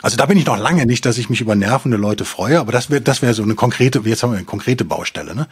[0.02, 2.72] also da bin ich noch lange nicht, dass ich mich über nervende Leute freue, aber
[2.72, 5.34] das wäre das wäre so eine konkrete, jetzt haben wir eine konkrete Baustelle.
[5.34, 5.46] Ne?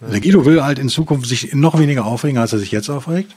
[0.00, 3.34] Der Guido will halt in Zukunft sich noch weniger aufregen, als er sich jetzt aufregt.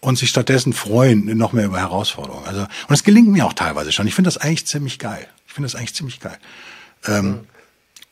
[0.00, 2.46] Und sich stattdessen freuen noch mehr über Herausforderungen.
[2.46, 4.06] Also, und es gelingt mir auch teilweise schon.
[4.06, 5.26] Ich finde das eigentlich ziemlich geil.
[5.46, 6.36] Ich finde das eigentlich ziemlich geil.
[7.06, 7.40] Ähm, mhm.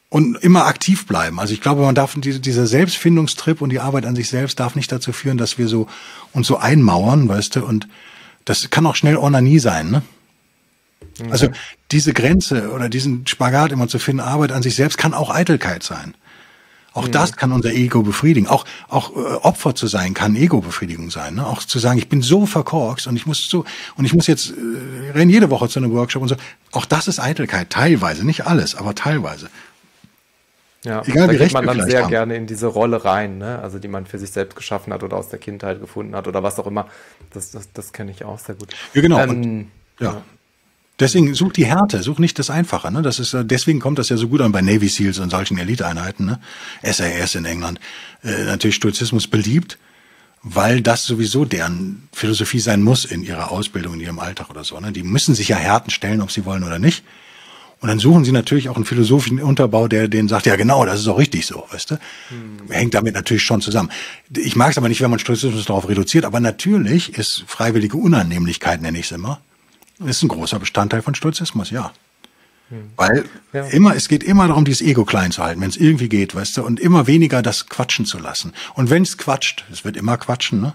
[0.09, 1.41] Und immer aktiv bleiben.
[1.41, 4.75] Also ich glaube, man darf diese, dieser Selbstfindungstrip und die Arbeit an sich selbst darf
[4.75, 5.87] nicht dazu führen, dass wir so
[6.33, 7.89] uns so einmauern, weißt du, und
[8.45, 10.03] das kann auch schnell Onanie sein, ne?
[11.19, 11.33] Mhm.
[11.33, 11.49] Also
[11.91, 15.83] diese Grenze oder diesen Spagat immer zu finden, Arbeit an sich selbst kann auch Eitelkeit
[15.83, 16.15] sein.
[16.95, 17.13] Auch mhm.
[17.13, 18.47] das kann unser Ego befriedigen.
[18.47, 21.37] Auch, auch äh, Opfer zu sein kann Ego-Befriedigung sein.
[21.37, 21.47] Ne?
[21.47, 23.65] Auch zu sagen, ich bin so verkorkst und ich muss so
[23.97, 26.37] und ich muss jetzt äh, renne jede Woche zu einem Workshop und so.
[26.73, 29.49] Auch das ist Eitelkeit, teilweise, nicht alles, aber teilweise.
[30.85, 32.11] Ja, Egal, da wie geht man dann sehr haben.
[32.11, 33.61] gerne in diese Rolle rein, ne?
[33.61, 36.43] also die man für sich selbst geschaffen hat oder aus der Kindheit gefunden hat oder
[36.43, 36.89] was auch immer.
[37.31, 38.75] Das, das, das kenne ich auch sehr gut.
[38.93, 39.21] Ja, genau.
[39.21, 39.71] Ähm, und,
[40.01, 40.13] ja.
[40.13, 40.23] ja.
[41.03, 42.93] Deswegen such die Härte, such nicht das Einfache.
[42.93, 43.03] Ne?
[43.03, 46.25] Das ist, deswegen kommt das ja so gut an bei Navy Seals und solchen Eliteeinheiten,
[46.25, 46.39] ne?
[46.85, 47.81] SAS in England.
[48.23, 49.79] Äh, natürlich Stoizismus beliebt,
[50.45, 54.79] weil das sowieso deren Philosophie sein muss in ihrer Ausbildung, in ihrem Alltag oder so.
[54.79, 54.93] Ne?
[54.93, 57.03] Die müssen sich ja Härten stellen, ob sie wollen oder nicht.
[57.81, 61.01] Und dann suchen sie natürlich auch einen philosophischen Unterbau, der denen sagt, ja genau, das
[61.01, 61.95] ist auch richtig so, weißt du?
[62.29, 62.71] Hm.
[62.71, 63.91] Hängt damit natürlich schon zusammen.
[64.37, 68.83] Ich mag es aber nicht, wenn man Stoizismus darauf reduziert, aber natürlich ist freiwillige Unannehmlichkeit,
[68.83, 69.41] nenne ich es immer,
[70.07, 71.93] ist ein großer Bestandteil von Stoizismus, ja.
[72.69, 72.91] Hm.
[72.97, 73.67] Weil ja.
[73.67, 76.57] immer, es geht immer darum, dieses Ego klein zu halten, wenn es irgendwie geht, weißt
[76.57, 78.53] du, und immer weniger das quatschen zu lassen.
[78.75, 80.75] Und wenn es quatscht, es wird immer quatschen, ne?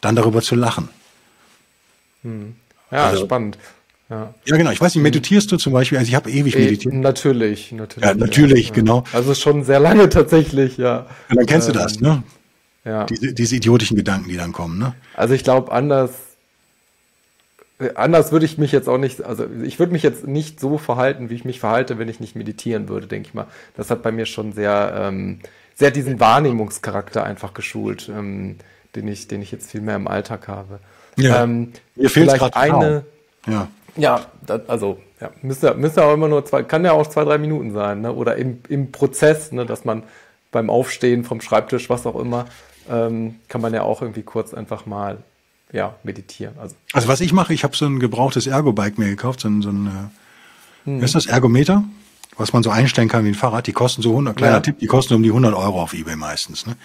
[0.00, 0.88] Dann darüber zu lachen.
[2.22, 2.56] Hm.
[2.90, 3.56] Ja, also, spannend.
[4.10, 4.34] Ja.
[4.44, 4.70] ja, genau.
[4.72, 5.96] Ich weiß nicht, meditierst du zum Beispiel?
[5.96, 6.92] Also ich habe ewig äh, meditiert.
[6.92, 8.06] Natürlich, natürlich.
[8.06, 8.74] Ja, natürlich, ja.
[8.74, 9.04] genau.
[9.14, 11.06] Also schon sehr lange tatsächlich, ja.
[11.30, 12.22] Und dann kennst ähm, du das, ne?
[12.84, 13.06] Ja.
[13.06, 14.94] Diese, diese idiotischen Gedanken, die dann kommen, ne?
[15.14, 16.10] Also ich glaube, anders
[17.94, 21.30] anders würde ich mich jetzt auch nicht, also ich würde mich jetzt nicht so verhalten,
[21.30, 23.46] wie ich mich verhalte, wenn ich nicht meditieren würde, denke ich mal.
[23.76, 25.40] Das hat bei mir schon sehr, ähm,
[25.74, 28.56] sehr diesen Wahrnehmungscharakter einfach geschult, ähm,
[28.94, 30.78] den ich, den ich jetzt viel mehr im Alltag habe.
[31.16, 31.44] Ja.
[31.44, 33.04] Ähm, Mir fehlt vielleicht eine.
[33.46, 33.68] Ja.
[33.96, 37.36] Ja, das, also ja, müsste, müsste auch immer nur zwei, kann ja auch zwei, drei
[37.36, 38.12] Minuten sein, ne?
[38.12, 40.02] Oder im, im Prozess, ne, dass man
[40.50, 42.46] beim Aufstehen vom Schreibtisch, was auch immer,
[42.90, 45.18] ähm, kann man ja auch irgendwie kurz einfach mal
[45.72, 46.54] ja, meditieren.
[46.58, 49.62] Also, also was ich mache, ich habe so ein gebrauchtes Ergo-Bike mir gekauft, so ein,
[49.62, 49.90] so ein äh,
[50.84, 51.02] hm.
[51.02, 51.84] ist das Ergometer,
[52.36, 53.66] was man so einstellen kann wie ein Fahrrad.
[53.66, 54.60] Die kosten so 100, kleiner ja.
[54.60, 56.66] Tipp, die kosten um die 100 Euro auf Ebay meistens.
[56.66, 56.76] Ne?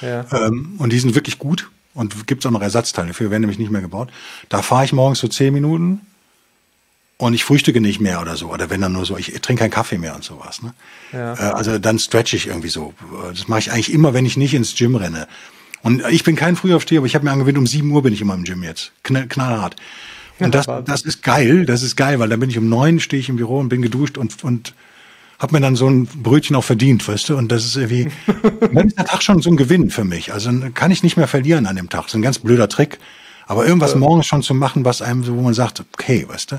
[0.00, 0.24] Ja.
[0.32, 3.58] Ähm, und die sind wirklich gut und gibt es auch noch Ersatzteile für, werden nämlich
[3.58, 4.10] nicht mehr gebaut.
[4.48, 6.00] Da fahre ich morgens so 10 Minuten
[7.18, 8.52] und ich frühstücke nicht mehr oder so.
[8.52, 10.62] Oder wenn dann nur so, ich, ich trinke keinen Kaffee mehr und sowas.
[10.62, 10.74] Ne?
[11.12, 11.34] Ja.
[11.34, 12.92] Äh, also dann stretch ich irgendwie so.
[13.30, 15.26] Das mache ich eigentlich immer, wenn ich nicht ins Gym renne.
[15.86, 18.20] Und ich bin kein Frühaufsteher, aber ich habe mir angewöhnt, um sieben Uhr bin ich
[18.20, 18.90] immer im Gym jetzt.
[19.04, 19.76] Knall, knallhart.
[20.40, 23.20] Und das, das ist geil, das ist geil, weil dann bin ich um neun, stehe
[23.20, 24.74] ich im Büro und bin geduscht und, und
[25.38, 27.36] habe mir dann so ein Brötchen auch verdient, weißt du?
[27.36, 28.10] Und das ist irgendwie,
[28.72, 30.32] dann ist der Tag schon so ein Gewinn für mich.
[30.32, 32.02] Also kann ich nicht mehr verlieren an dem Tag.
[32.02, 32.98] Das ist ein ganz blöder Trick.
[33.46, 33.98] Aber irgendwas ja.
[33.98, 36.58] morgens schon zu machen, was einem so, wo man sagt, okay, weißt du?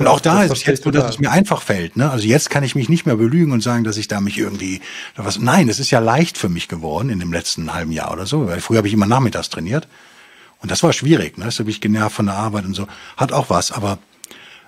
[0.00, 1.94] Und auch da das ist es jetzt so, dass es mir einfach fällt.
[1.94, 2.10] Ne?
[2.10, 4.80] Also jetzt kann ich mich nicht mehr belügen und sagen, dass ich da mich irgendwie
[5.14, 5.38] was.
[5.38, 8.46] Nein, es ist ja leicht für mich geworden in dem letzten halben Jahr oder so.
[8.46, 9.88] Weil früher habe ich immer nachmittags trainiert.
[10.62, 11.36] Und das war schwierig.
[11.36, 11.44] Ne?
[11.44, 12.88] Das habe ich genervt von der Arbeit und so.
[13.18, 13.72] Hat auch was.
[13.72, 13.98] Aber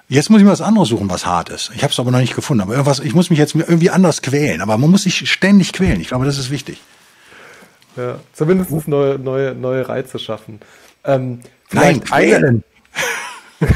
[0.06, 1.70] jetzt muss ich mir was anderes suchen, was hart ist.
[1.74, 2.60] Ich habe es aber noch nicht gefunden.
[2.60, 4.60] Aber irgendwas, ich muss mich jetzt irgendwie anders quälen.
[4.60, 5.98] Aber man muss sich ständig quälen.
[6.02, 6.78] Ich glaube, das ist wichtig.
[7.96, 10.60] Ja, zumindest neue, neue, neue Reize schaffen.
[11.04, 11.40] Ähm,
[11.70, 12.64] Nein, quälen.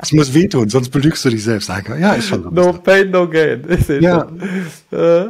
[0.00, 1.68] Es muss wehtun, sonst belügst du dich selbst.
[1.68, 2.50] Ja, ist schon so.
[2.50, 3.64] No pain, no gain.
[3.68, 4.28] Ich sehe ja.
[4.92, 5.26] Äh,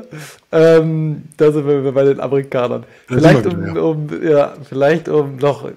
[0.53, 2.85] ähm, da sind wir bei den Amerikanern.
[3.07, 5.71] Vielleicht um, um, ja, vielleicht um noch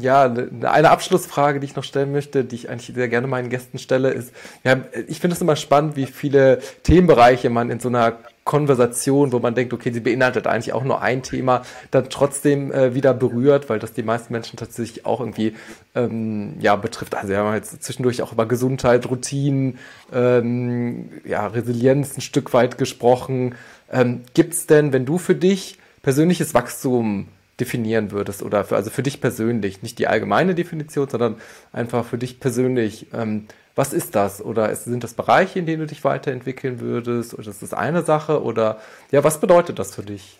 [0.00, 3.50] ja, ne, eine Abschlussfrage, die ich noch stellen möchte, die ich eigentlich sehr gerne meinen
[3.50, 4.32] Gästen stelle, ist,
[4.64, 4.76] ja,
[5.06, 9.54] ich finde es immer spannend, wie viele Themenbereiche man in so einer Konversation, wo man
[9.54, 13.78] denkt, okay, sie beinhaltet eigentlich auch nur ein Thema, dann trotzdem äh, wieder berührt, weil
[13.78, 15.54] das die meisten Menschen tatsächlich auch irgendwie
[15.94, 17.14] ähm, ja betrifft.
[17.14, 19.78] Also wir haben jetzt zwischendurch auch über Gesundheit, Routinen,
[20.12, 23.54] ähm, ja, Resilienz ein Stück weit gesprochen.
[23.92, 27.28] Ähm, Gibt es denn, wenn du für dich persönliches Wachstum
[27.60, 31.36] definieren würdest oder für, also für dich persönlich, nicht die allgemeine Definition, sondern
[31.72, 34.42] einfach für dich persönlich, ähm, was ist das?
[34.42, 37.34] Oder sind das Bereiche, in denen du dich weiterentwickeln würdest?
[37.34, 38.42] Oder ist das eine Sache?
[38.42, 38.80] Oder
[39.10, 40.38] ja, was bedeutet das für dich?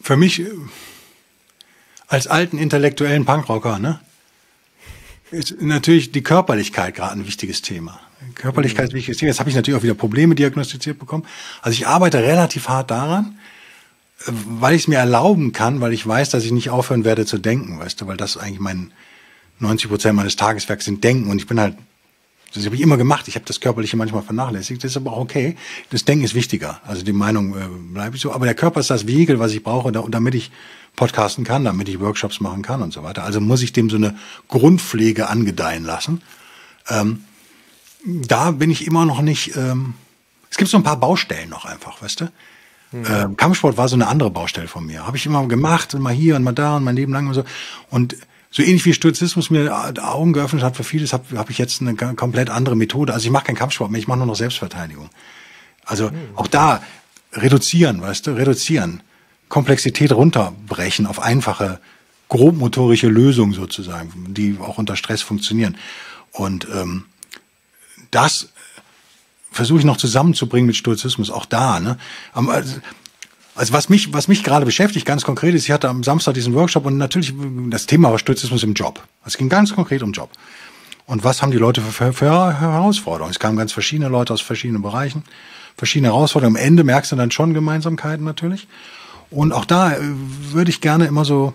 [0.00, 0.50] Für mich äh,
[2.08, 4.00] als alten intellektuellen Punkrocker, ne?
[5.30, 7.98] Ist natürlich die Körperlichkeit gerade ein wichtiges Thema.
[8.34, 9.30] Körperlichkeit ist ein wichtiges Thema.
[9.30, 11.24] Jetzt habe ich natürlich auch wieder Probleme diagnostiziert bekommen.
[11.62, 13.38] Also ich arbeite relativ hart daran,
[14.26, 17.24] äh, weil ich es mir erlauben kann, weil ich weiß, dass ich nicht aufhören werde
[17.24, 18.92] zu denken, weißt du, weil das eigentlich mein,
[19.58, 21.76] 90 Prozent meines Tageswerks sind Denken und ich bin halt,
[22.54, 23.28] das habe ich immer gemacht.
[23.28, 24.84] Ich habe das Körperliche manchmal vernachlässigt.
[24.84, 25.56] Das ist aber auch okay.
[25.90, 26.80] Das Denken ist wichtiger.
[26.86, 28.32] Also die Meinung äh, bleibe ich so.
[28.32, 30.50] Aber der Körper ist das Vehikel, was ich brauche, da, damit ich
[30.94, 33.24] podcasten kann, damit ich Workshops machen kann und so weiter.
[33.24, 34.16] Also muss ich dem so eine
[34.48, 36.20] Grundpflege angedeihen lassen.
[36.88, 37.24] Ähm,
[38.04, 39.56] da bin ich immer noch nicht.
[39.56, 39.94] Ähm,
[40.50, 42.24] es gibt so ein paar Baustellen noch einfach, weißt du?
[42.92, 43.04] Mhm.
[43.08, 45.06] Ähm, Kampfsport war so eine andere Baustelle von mir.
[45.06, 47.34] Habe ich immer gemacht und mal hier und mal da und mein Leben lang und
[47.34, 47.44] so.
[47.88, 48.16] Und
[48.52, 51.94] so ähnlich wie Stoizismus mir Augen geöffnet hat für vieles, habe hab ich jetzt eine
[51.96, 53.14] komplett andere Methode.
[53.14, 55.08] Also ich mache keinen Kampfsport mehr, ich mache nur noch Selbstverteidigung.
[55.84, 56.36] Also mhm.
[56.36, 56.82] auch da
[57.32, 59.02] reduzieren, weißt du, reduzieren.
[59.48, 61.80] Komplexität runterbrechen auf einfache,
[62.28, 65.76] grobmotorische Lösungen sozusagen, die auch unter Stress funktionieren.
[66.30, 67.06] Und ähm,
[68.10, 68.50] das
[69.50, 71.80] versuche ich noch zusammenzubringen mit Stoizismus, auch da.
[71.80, 71.98] Ne?
[73.54, 76.54] Also, was mich, was mich gerade beschäftigt, ganz konkret ist, ich hatte am Samstag diesen
[76.54, 77.34] Workshop und natürlich
[77.68, 79.02] das Thema war Stoizismus im Job.
[79.26, 80.30] Es ging ganz konkret um Job.
[81.06, 83.30] Und was haben die Leute für, für Herausforderungen?
[83.30, 85.24] Es kamen ganz verschiedene Leute aus verschiedenen Bereichen,
[85.76, 86.56] verschiedene Herausforderungen.
[86.56, 88.68] Am Ende merkst du dann schon Gemeinsamkeiten natürlich.
[89.30, 91.52] Und auch da äh, würde ich gerne immer so,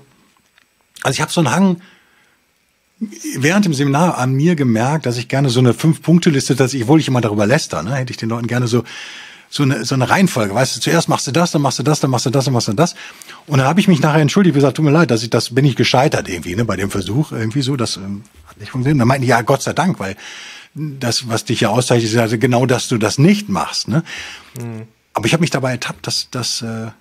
[1.01, 1.81] also ich habe so einen Hang,
[3.35, 6.99] während dem Seminar an mir gemerkt, dass ich gerne so eine Fünf-Punkte-Liste, dass ich, obwohl
[6.99, 8.83] ich immer darüber läster, ne, hätte ich den Leuten gerne so
[9.49, 11.99] so eine, so eine Reihenfolge, weißt du, zuerst machst du das, dann machst du das,
[11.99, 12.95] dann machst du das, dann machst du das.
[13.45, 15.65] Und dann habe ich mich nachher entschuldigt, gesagt, tut mir leid, dass ich das bin
[15.65, 18.95] ich gescheitert irgendwie, ne, bei dem Versuch irgendwie so, das ähm, hat nicht funktioniert.
[18.95, 20.15] Und dann meinten die, ja, Gott sei Dank, weil
[20.73, 24.03] das, was dich ja auszeichnet, ist also genau, dass du das nicht machst, ne.
[24.59, 24.83] Mhm.
[25.13, 26.91] Aber ich habe mich dabei ertappt, dass dass äh,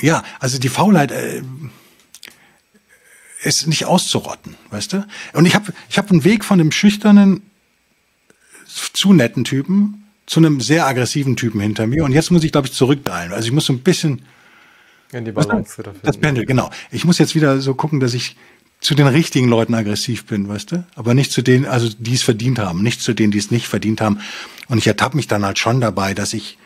[0.00, 1.42] ja, also die Faulheit äh,
[3.42, 5.06] ist nicht auszurotten, weißt du?
[5.32, 7.42] Und ich habe ich hab einen Weg von dem schüchternen,
[8.66, 12.04] zu netten Typen zu einem sehr aggressiven Typen hinter mir.
[12.04, 13.32] Und jetzt muss ich, glaube ich, zurückdrehen.
[13.32, 14.22] Also ich muss so ein bisschen
[15.12, 16.06] in die Balance wieder finden.
[16.06, 16.70] Das Pendel, genau.
[16.90, 18.36] Ich muss jetzt wieder so gucken, dass ich
[18.80, 20.86] zu den richtigen Leuten aggressiv bin, weißt du?
[20.96, 23.66] Aber nicht zu denen, also die es verdient haben, nicht zu denen, die es nicht
[23.66, 24.20] verdient haben.
[24.68, 26.58] Und ich ertappe mich dann halt schon dabei, dass ich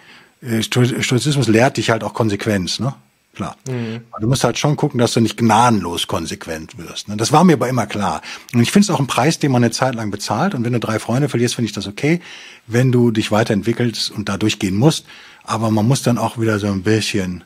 [0.42, 2.94] äh, Stoizismus lehrt dich halt auch Konsequenz, ne?
[3.34, 3.56] Klar.
[3.68, 4.00] Mhm.
[4.20, 7.08] Du musst halt schon gucken, dass du nicht gnadenlos konsequent wirst.
[7.08, 7.16] Ne?
[7.16, 8.22] Das war mir aber immer klar.
[8.52, 10.54] Und ich finde es auch ein Preis, den man eine Zeit lang bezahlt.
[10.54, 12.20] Und wenn du drei Freunde verlierst, finde ich das okay,
[12.66, 15.06] wenn du dich weiterentwickelst und da durchgehen musst.
[15.44, 17.44] Aber man muss dann auch wieder so ein bisschen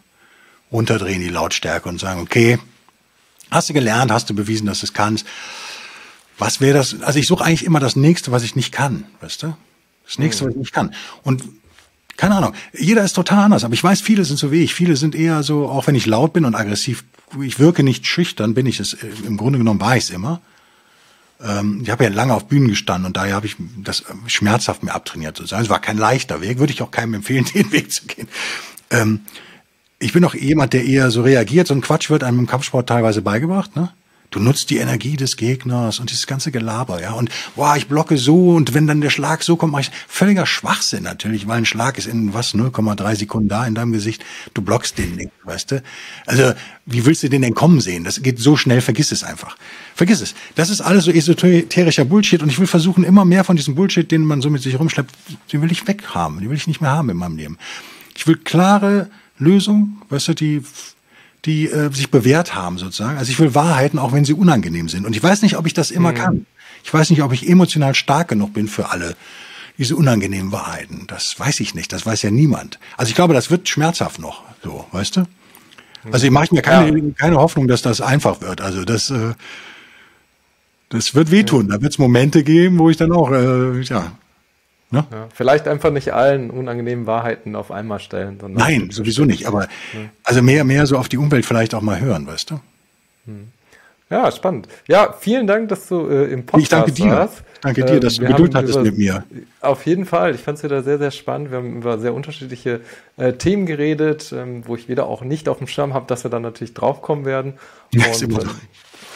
[0.72, 2.58] runterdrehen, die Lautstärke und sagen, okay,
[3.50, 5.26] hast du gelernt, hast du bewiesen, dass du es kannst.
[6.38, 7.00] Was wäre das?
[7.02, 9.56] Also ich suche eigentlich immer das Nächste, was ich nicht kann, weißt du?
[10.06, 10.48] Das Nächste, mhm.
[10.48, 10.94] was ich nicht kann.
[11.22, 11.44] Und
[12.16, 12.54] keine Ahnung.
[12.72, 14.74] Jeder ist total anders, aber ich weiß, viele sind so wie ich.
[14.74, 17.04] Viele sind eher so, auch wenn ich laut bin und aggressiv,
[17.40, 20.40] ich wirke nicht schüchtern, bin ich es, äh, im Grunde genommen war ich es immer.
[21.42, 24.82] Ähm, ich habe ja lange auf Bühnen gestanden und daher habe ich das äh, schmerzhaft
[24.82, 25.64] mir abtrainiert sozusagen.
[25.64, 28.28] Es war kein leichter Weg, würde ich auch keinem empfehlen, den Weg zu gehen.
[28.90, 29.20] Ähm,
[29.98, 31.66] ich bin auch jemand, der eher so reagiert.
[31.66, 33.90] So ein Quatsch wird einem im Kampfsport teilweise beigebracht, ne?
[34.34, 37.12] Du nutzt die Energie des Gegners und dieses ganze Gelaber, ja.
[37.12, 40.44] Und boah, ich blocke so und wenn dann der Schlag so kommt, mache ich völliger
[40.44, 44.24] Schwachsinn natürlich, weil ein Schlag ist in was 0,3 Sekunden da in deinem Gesicht.
[44.52, 45.82] Du blockst den nicht, weißt du?
[46.26, 46.52] Also
[46.84, 48.02] wie willst du den denn kommen sehen?
[48.02, 49.56] Das geht so schnell, vergiss es einfach.
[49.94, 50.34] Vergiss es.
[50.56, 54.10] Das ist alles so esoterischer Bullshit und ich will versuchen, immer mehr von diesem Bullshit,
[54.10, 55.14] den man so mit sich rumschleppt,
[55.52, 56.40] den will ich weghaben.
[56.40, 57.56] Den will ich nicht mehr haben in meinem Leben.
[58.16, 60.62] Ich will klare Lösungen, weißt du, die
[61.44, 63.18] die äh, sich bewährt haben sozusagen.
[63.18, 65.06] Also ich will Wahrheiten, auch wenn sie unangenehm sind.
[65.06, 66.16] Und ich weiß nicht, ob ich das immer mhm.
[66.16, 66.46] kann.
[66.82, 69.16] Ich weiß nicht, ob ich emotional stark genug bin für alle
[69.78, 71.04] diese unangenehmen Wahrheiten.
[71.08, 71.92] Das weiß ich nicht.
[71.92, 72.78] Das weiß ja niemand.
[72.96, 74.42] Also ich glaube, das wird schmerzhaft noch.
[74.62, 75.24] So, weißt du?
[76.12, 77.04] Also ich mache mir keine, ja.
[77.16, 78.60] keine Hoffnung, dass das einfach wird.
[78.60, 79.34] Also das, äh,
[80.90, 81.68] das wird wehtun.
[81.68, 84.12] Da wird es Momente geben, wo ich dann auch, äh, ja,
[84.94, 85.06] Ne?
[85.10, 88.38] Ja, vielleicht einfach nicht allen unangenehmen Wahrheiten auf einmal stellen.
[88.48, 89.46] Nein, sowieso nicht.
[89.46, 89.68] Aber ja.
[90.22, 92.60] also mehr, mehr so auf die Umwelt vielleicht auch mal hören, weißt du?
[94.10, 94.68] Ja, spannend.
[94.86, 97.10] Ja, vielen Dank, dass du äh, im Podcast Ich danke dir.
[97.10, 97.42] Warst.
[97.62, 99.24] Danke dir, dass ähm, du Geduld hattest über, mit mir.
[99.60, 100.34] Auf jeden Fall.
[100.34, 101.50] Ich fand es wieder sehr, sehr spannend.
[101.50, 102.82] Wir haben über sehr unterschiedliche
[103.16, 106.30] äh, Themen geredet, ähm, wo ich wieder auch nicht auf dem Schirm habe, dass wir
[106.30, 107.54] dann natürlich draufkommen werden.
[107.92, 108.38] Ja, Und,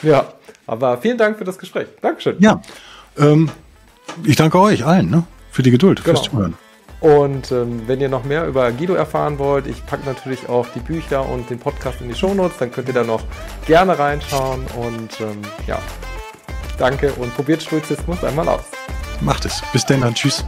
[0.03, 0.33] äh, ja,
[0.67, 1.89] aber vielen Dank für das Gespräch.
[2.01, 2.37] Dankeschön.
[2.41, 2.63] Ja,
[3.19, 3.51] ähm,
[4.25, 5.11] ich danke euch allen.
[5.11, 5.25] Ne?
[5.51, 6.19] Für die Geduld, genau.
[6.19, 6.55] fürs Zuhören.
[7.01, 10.81] Und ähm, wenn ihr noch mehr über Guido erfahren wollt, ich packe natürlich auch die
[10.81, 13.23] Bücher und den Podcast in die Shownotes, dann könnt ihr da noch
[13.67, 14.67] gerne reinschauen.
[14.77, 15.79] Und ähm, ja,
[16.77, 18.65] danke und probiert Stoizismus einmal aus.
[19.21, 19.63] Macht es.
[19.73, 20.45] Bis dann, dann tschüss.